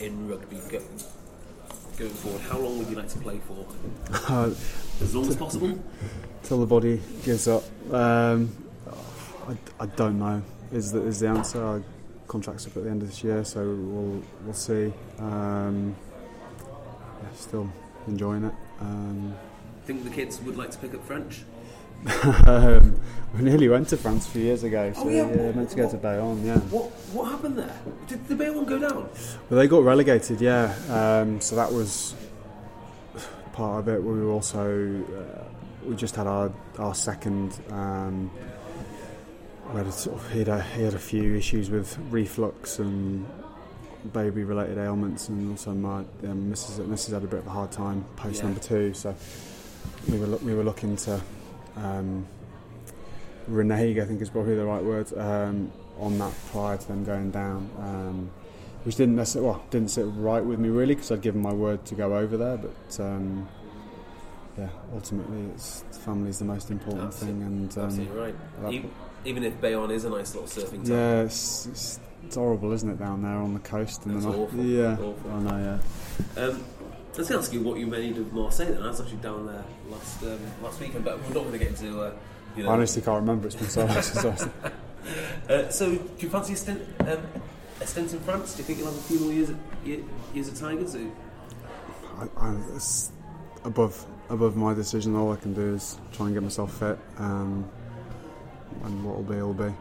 in 0.00 0.28
rugby 0.28 0.60
going 1.96 2.10
forward? 2.10 2.40
How 2.42 2.58
long 2.58 2.78
would 2.78 2.88
you 2.88 2.96
like 2.96 3.08
to 3.08 3.18
play 3.18 3.40
for? 3.46 3.66
As 5.02 5.14
long 5.14 5.28
as 5.28 5.36
possible. 5.36 5.78
till 6.42 6.60
the 6.60 6.66
body 6.66 7.00
gives 7.24 7.48
up. 7.48 7.64
Um, 7.92 8.54
I, 9.48 9.56
I 9.80 9.86
don't 9.86 10.18
know. 10.18 10.42
Is 10.72 10.92
the, 10.92 11.02
is 11.02 11.20
the 11.20 11.28
answer? 11.28 11.62
Our 11.62 11.82
contract's 12.28 12.66
up 12.66 12.76
at 12.76 12.84
the 12.84 12.90
end 12.90 13.02
of 13.02 13.08
this 13.08 13.22
year, 13.22 13.44
so 13.44 13.60
we'll 13.60 14.22
we'll 14.44 14.54
see. 14.54 14.92
Um, 15.18 15.94
yeah, 17.22 17.28
still 17.34 17.70
enjoying 18.06 18.44
it. 18.44 18.54
Um, 18.80 19.34
Think 19.84 20.04
the 20.04 20.10
kids 20.10 20.40
would 20.42 20.56
like 20.56 20.70
to 20.72 20.78
pick 20.78 20.94
up 20.94 21.04
French? 21.06 21.42
Um, 22.46 23.00
we 23.34 23.42
nearly 23.42 23.68
went 23.68 23.88
to 23.88 23.96
France 23.96 24.26
a 24.26 24.30
few 24.30 24.42
years 24.42 24.62
ago, 24.64 24.92
so 24.94 25.02
Oh, 25.04 25.08
yeah, 25.08 25.26
yeah, 25.28 25.36
what- 25.46 25.56
meant 25.56 25.70
to 25.70 25.76
go 25.76 25.90
to 25.90 25.96
Bayonne. 25.96 26.44
Yeah, 26.44 26.58
What 26.58 26.90
what 27.12 27.30
happened 27.30 27.58
there? 27.58 27.74
Did 28.06 28.26
the 28.28 28.34
Bayonne 28.36 28.64
go 28.64 28.78
down? 28.78 29.08
well, 29.50 29.60
they 29.60 29.66
got 29.68 29.82
relegated. 29.82 30.40
Yeah, 30.40 30.74
um, 30.90 31.40
so 31.40 31.56
that 31.56 31.72
was 31.72 32.14
part 33.52 33.80
of 33.80 33.88
it. 33.88 34.02
We 34.02 34.20
were 34.20 34.30
also 34.30 35.02
uh, 35.02 35.44
we 35.88 35.96
just 35.96 36.16
had 36.16 36.26
our 36.26 36.52
our 36.78 36.94
second. 36.94 37.58
Um, 37.70 38.30
we 39.72 39.78
had 39.78 39.86
a 39.88 39.92
sort 39.92 40.16
of, 40.16 40.30
he, 40.32 40.38
had 40.40 40.48
a, 40.48 40.62
he 40.62 40.82
had 40.84 40.94
a 40.94 40.98
few 40.98 41.34
issues 41.34 41.70
with 41.70 41.98
reflux 42.10 42.78
and 42.78 43.26
baby 44.12 44.44
related 44.44 44.78
ailments, 44.78 45.28
and 45.28 45.50
also 45.50 45.72
my 45.72 45.98
um, 45.98 46.52
Mrs. 46.52 46.86
Mrs. 46.86 47.12
had 47.14 47.24
a 47.24 47.26
bit 47.26 47.40
of 47.40 47.46
a 47.48 47.50
hard 47.50 47.72
time 47.72 48.04
post 48.14 48.36
Yeah. 48.38 48.44
number 48.44 48.60
two. 48.60 48.94
So 48.94 49.14
we 50.08 50.18
were 50.20 50.36
we 50.38 50.54
were 50.54 50.62
looking 50.62 50.94
to 50.98 51.20
um, 51.76 52.26
renege, 53.48 53.98
I 53.98 54.04
think 54.04 54.20
is 54.20 54.30
probably 54.30 54.54
the 54.56 54.64
right 54.64 54.82
word, 54.82 55.16
um, 55.18 55.70
on 55.98 56.18
that 56.18 56.32
prior 56.50 56.76
to 56.76 56.88
them 56.88 57.04
going 57.04 57.30
down. 57.30 57.70
Um, 57.78 58.30
which 58.84 58.94
didn't 58.96 59.16
necessarily 59.16 59.50
well, 59.50 59.64
didn't 59.70 59.90
sit 59.90 60.04
right 60.16 60.44
with 60.44 60.60
me 60.60 60.68
really 60.68 60.94
because 60.94 61.10
I'd 61.10 61.20
given 61.20 61.42
my 61.42 61.52
word 61.52 61.84
to 61.86 61.94
go 61.96 62.16
over 62.16 62.36
there, 62.36 62.56
but 62.56 63.00
um, 63.00 63.48
yeah, 64.56 64.68
ultimately 64.94 65.42
it's 65.54 65.82
family's 66.04 66.38
the 66.38 66.44
most 66.44 66.70
important 66.70 67.06
Absolute- 67.08 67.32
thing, 67.32 67.42
and 67.42 67.78
um, 67.78 67.84
Absolutely 67.84 68.16
right. 68.16 68.34
that- 68.62 68.72
E- 68.72 68.84
even 69.24 69.42
if 69.42 69.60
Bayonne 69.60 69.90
is 69.90 70.04
a 70.04 70.10
nice 70.10 70.36
little 70.36 70.48
surfing 70.48 70.86
town. 70.86 70.96
yeah, 70.96 71.22
it's, 71.22 71.66
it's, 71.66 72.00
it's 72.24 72.36
horrible, 72.36 72.70
isn't 72.70 72.88
it, 72.88 72.96
down 72.96 73.22
there 73.22 73.32
on 73.32 73.54
the 73.54 73.60
coast? 73.60 74.06
And 74.06 74.14
It's 74.14 74.24
then 74.24 74.34
I- 74.34 74.38
awful, 74.38 74.64
Yeah, 74.64 74.92
awful. 74.92 75.30
I 75.32 75.40
know. 75.40 75.80
Yeah. 76.36 76.42
Um, 76.44 76.64
let's 77.18 77.30
ask 77.32 77.52
you 77.52 77.62
what 77.62 77.80
you 77.80 77.88
made 77.88 78.16
of 78.18 78.32
Marseille. 78.32 78.72
Then 78.72 78.82
I 78.84 78.86
was 78.86 79.00
actually 79.00 79.16
down 79.16 79.46
there 79.46 79.64
last 79.96 80.22
um, 80.22 80.38
last 80.62 80.80
weekend, 80.80 81.04
but 81.04 81.18
we're 81.18 81.34
not 81.34 81.44
going 81.44 81.52
to 81.52 81.58
get 81.58 81.68
into. 81.68 82.00
Uh, 82.00 82.12
you 82.56 82.62
know, 82.62 82.70
I 82.70 82.72
honestly 82.74 83.02
can't 83.02 83.20
remember. 83.20 83.46
It's 83.46 83.56
been 83.56 83.68
so 83.68 83.84
long 83.84 84.02
since 84.02 84.42
I. 84.42 84.50
Uh, 85.48 85.68
so, 85.68 85.88
do 85.94 86.00
you 86.18 86.28
fancy 86.28 86.54
a 86.54 86.56
stint, 86.56 86.82
um, 86.98 87.18
a 87.80 87.86
stint 87.86 88.12
in 88.12 88.18
France? 88.18 88.54
Do 88.54 88.58
you 88.58 88.64
think 88.64 88.80
you'll 88.80 88.88
have 88.90 88.98
a 88.98 89.02
few 89.02 89.20
more 89.20 89.32
years 89.32 89.50
at, 89.50 89.56
ye- 89.84 90.04
years 90.34 90.48
at 90.48 90.56
Tigers? 90.56 90.96
Or- 90.96 91.12
I, 92.18 92.26
I, 92.48 92.56
it's 92.74 93.12
above 93.64 94.04
above 94.30 94.56
my 94.56 94.74
decision. 94.74 95.14
All 95.14 95.32
I 95.32 95.36
can 95.36 95.54
do 95.54 95.74
is 95.76 95.96
try 96.12 96.26
and 96.26 96.34
get 96.34 96.42
myself 96.42 96.76
fit, 96.76 96.98
um, 97.18 97.70
and 98.82 99.04
what 99.04 99.14
will 99.16 99.22
be 99.22 99.36
will 99.36 99.54
be. 99.54 99.72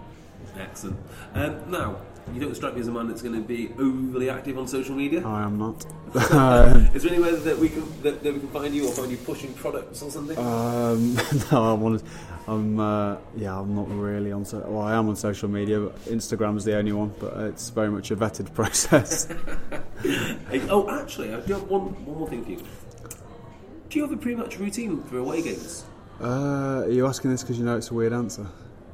Excellent. 0.60 0.98
Um, 1.34 1.72
now, 1.72 1.96
you 2.34 2.40
don't 2.42 2.56
strike 2.56 2.74
me 2.76 2.82
as 2.82 2.88
a 2.88 2.92
man 2.92 3.08
that's 3.08 3.22
going 3.22 3.36
to 3.36 3.42
be 3.42 3.72
overly 3.80 4.30
active 4.30 4.58
on 4.58 4.68
social 4.68 4.96
media. 4.96 5.26
I 5.26 5.44
am 5.44 5.58
not. 5.58 5.86
Is 6.96 7.04
there 7.04 7.12
anywhere 7.14 7.36
that 7.36 7.58
we 7.58 7.70
can 7.70 8.02
that, 8.02 8.24
that 8.24 8.34
we 8.34 8.40
can 8.40 8.50
find 8.50 8.74
you 8.74 8.88
or 8.88 8.92
find 8.92 9.12
you 9.12 9.18
pushing 9.18 9.54
products 9.54 10.02
or 10.02 10.10
something? 10.10 10.38
um, 10.38 11.16
no, 11.52 11.72
I 11.72 11.74
want 11.74 12.00
to. 12.00 12.06
I'm 12.48 12.80
uh, 12.80 13.18
yeah, 13.36 13.60
I'm 13.60 13.76
not 13.76 13.90
really 13.90 14.32
on. 14.32 14.46
So, 14.46 14.60
well, 14.68 14.84
I 14.84 14.94
am 14.94 15.10
on 15.10 15.16
social 15.16 15.50
media, 15.50 15.80
but 15.80 16.00
Instagram's 16.06 16.64
the 16.64 16.78
only 16.78 16.92
one. 16.92 17.14
But 17.20 17.38
it's 17.38 17.70
very 17.70 17.90
much 17.90 18.12
a 18.12 18.16
vetted 18.16 18.54
process. 18.54 19.28
Hey, 20.04 20.62
oh, 20.70 20.90
actually, 20.90 21.34
I 21.34 21.40
do 21.42 21.54
have 21.54 21.64
one, 21.64 22.06
one 22.06 22.18
more 22.20 22.30
thing 22.30 22.44
for 22.44 22.52
you. 22.52 22.64
Do 23.90 24.00
you 24.00 24.02
have 24.08 24.12
a 24.12 24.18
pre-match 24.18 24.60
routine 24.60 25.04
for 25.04 25.18
away 25.18 25.42
games? 25.42 25.86
uh, 26.22 26.84
are 26.86 26.90
you 26.90 27.06
asking 27.08 27.32
this 27.32 27.42
because 27.42 27.58
you 27.58 27.66
know 27.66 27.78
it's 27.78 27.92
a 27.92 27.94
weird 27.94 28.14
answer? 28.14 28.48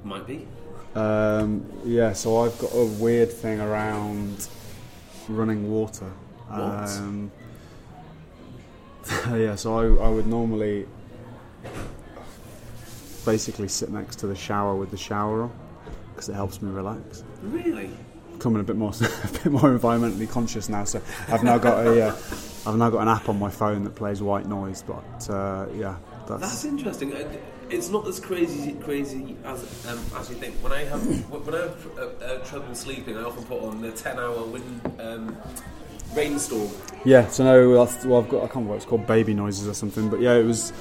Might 0.04 0.26
be. 0.26 0.48
Um, 0.96 1.66
yeah, 1.86 2.14
so 2.14 2.42
I've 2.44 2.58
got 2.60 2.72
a 2.74 2.86
weird 2.86 3.32
thing 3.32 3.62
around 3.62 4.48
running 5.30 5.72
water. 5.72 6.12
What? 6.48 6.60
Um, 6.60 7.32
yeah, 9.34 9.56
so 9.56 9.78
I, 9.78 10.06
I 10.06 10.10
would 10.10 10.28
normally 10.28 10.88
basically 13.26 13.68
sit 13.68 13.90
next 13.90 14.18
to 14.18 14.28
the 14.28 14.36
shower 14.36 14.76
with 14.76 14.92
the 14.92 14.98
shower 14.98 15.44
on 15.44 15.52
because 16.12 16.30
it 16.30 16.34
helps 16.34 16.62
me 16.62 16.72
relax. 16.72 17.24
Really? 17.42 17.90
Becoming 18.34 18.62
a 18.62 18.64
bit 18.64 18.76
more 18.76 18.92
a 19.02 19.28
bit 19.32 19.52
more 19.52 19.78
environmentally 19.78 20.30
conscious 20.30 20.70
now, 20.70 20.84
so 20.84 21.02
I've 21.28 21.44
now 21.44 21.58
got 21.58 21.86
a 21.86 22.08
uh, 22.10 22.16
I've 22.66 22.78
now 22.78 22.90
got 22.90 23.02
an 23.02 23.08
app 23.08 23.30
on 23.30 23.40
my 23.40 23.50
phone 23.50 23.84
that 23.84 23.96
plays 23.96 24.22
white 24.22 24.48
noise. 24.48 24.84
But 24.84 25.30
uh, 25.30 25.68
yeah, 25.76 25.98
That's 26.28 26.42
that's 26.42 26.66
interesting. 26.66 27.14
It's 27.72 27.90
not 27.90 28.06
as 28.08 28.20
crazy 28.20 28.74
crazy 28.74 29.38
as 29.46 29.88
um, 29.88 30.00
as 30.18 30.30
you 30.30 30.36
think. 30.36 30.56
When 30.56 30.74
I 30.74 30.84
have 30.84 31.02
when 31.32 31.56
I 31.56 31.62
have 31.62 31.88
uh, 31.98 32.02
uh, 32.26 32.46
trouble 32.46 32.76
sleeping, 32.76 33.18
I 33.18 33.24
often 33.24 33.44
put 33.46 33.62
on 33.64 33.82
the 33.82 33.92
ten-hour 33.92 34.44
wind 34.44 34.82
um, 35.00 35.38
rainstorm. 36.14 36.70
Yeah, 37.06 37.28
so 37.30 37.44
no, 37.44 37.86
that's, 37.86 38.06
well, 38.06 38.22
I've 38.22 38.30
got 38.30 38.38
I 38.38 38.42
can't 38.42 38.56
remember 38.56 38.70
what 38.72 38.76
it's 38.78 38.86
called, 38.86 39.08
baby 39.08 39.34
noises 39.34 39.68
or 39.68 39.74
something. 39.74 40.10
But 40.10 40.20
yeah, 40.20 40.34
it 40.34 40.44
was 40.44 40.74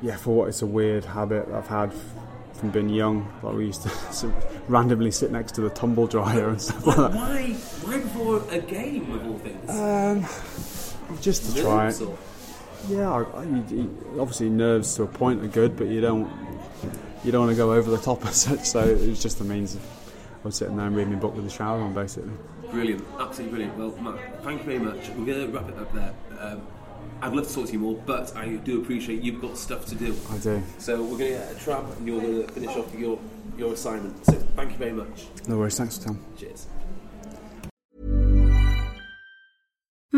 yeah, 0.00 0.16
for 0.16 0.34
what 0.34 0.48
it's 0.48 0.62
a 0.62 0.66
weird 0.66 1.04
habit 1.04 1.46
I've 1.52 1.68
had 1.68 1.92
from 2.54 2.70
being 2.70 2.88
young. 2.88 3.30
Like 3.42 3.54
we 3.54 3.66
used 3.66 3.82
to 3.82 3.88
sort 4.12 4.34
of 4.34 4.70
randomly 4.70 5.10
sit 5.10 5.30
next 5.30 5.52
to 5.56 5.60
the 5.60 5.70
tumble 5.70 6.06
dryer 6.06 6.48
and 6.48 6.60
stuff 6.62 6.86
like 6.86 6.96
that. 6.96 7.12
Why? 7.12 7.52
Why 7.52 7.98
before 8.00 8.42
a 8.50 8.60
game 8.60 9.12
of 9.12 9.26
all 9.26 9.38
things? 9.38 9.70
Um, 9.70 11.20
just 11.20 11.54
to 11.54 11.62
try 11.62 11.88
it. 11.90 12.00
or- 12.00 12.16
Yeah, 12.88 13.10
I, 13.10 13.20
I, 13.20 13.44
obviously 14.18 14.50
nerves 14.50 14.94
to 14.96 15.04
a 15.04 15.06
point 15.06 15.42
are 15.42 15.48
good, 15.48 15.76
but 15.76 15.88
you 15.88 16.00
don't 16.00 16.30
you 17.24 17.30
don't 17.30 17.46
want 17.46 17.52
to 17.52 17.56
go 17.56 17.72
over 17.72 17.90
the 17.90 17.98
top 17.98 18.24
as 18.26 18.36
such. 18.36 18.64
So 18.64 18.80
it 18.80 19.08
was 19.08 19.22
just 19.22 19.40
a 19.40 19.44
means 19.44 19.74
of 19.74 19.82
I 20.42 20.48
was 20.48 20.56
sitting 20.56 20.76
there 20.76 20.86
and 20.86 20.96
reading 20.96 21.12
my 21.12 21.20
book 21.20 21.36
with 21.36 21.44
the 21.44 21.50
shower 21.50 21.80
on, 21.80 21.94
basically. 21.94 22.32
Brilliant, 22.70 23.04
absolutely 23.20 23.58
brilliant. 23.58 23.78
Well, 23.78 24.02
Matt, 24.02 24.42
thank 24.42 24.60
you 24.60 24.66
very 24.66 24.78
much. 24.80 25.08
We're 25.10 25.26
going 25.26 25.46
to 25.46 25.56
wrap 25.56 25.68
it 25.68 25.78
up 25.78 25.92
there. 25.92 26.12
Um, 26.40 26.66
I'd 27.20 27.32
love 27.32 27.46
to 27.46 27.54
talk 27.54 27.66
to 27.66 27.72
you 27.72 27.78
more, 27.78 27.94
but 28.06 28.34
I 28.36 28.56
do 28.56 28.80
appreciate 28.82 29.22
you've 29.22 29.40
got 29.40 29.56
stuff 29.56 29.86
to 29.86 29.94
do. 29.94 30.16
I 30.30 30.38
do. 30.38 30.60
So 30.78 31.00
we're 31.00 31.18
going 31.18 31.32
to 31.32 31.38
get 31.38 31.52
a 31.52 31.58
trap, 31.60 31.84
and 31.96 32.06
you're 32.06 32.20
going 32.20 32.46
to 32.46 32.52
finish 32.52 32.76
off 32.76 32.92
your 32.94 33.20
your 33.56 33.74
assignment. 33.74 34.26
So 34.26 34.32
thank 34.32 34.72
you 34.72 34.78
very 34.78 34.92
much. 34.92 35.26
No 35.46 35.58
worries. 35.58 35.78
Thanks, 35.78 35.98
Tom. 35.98 36.18
Cheers. 36.36 36.66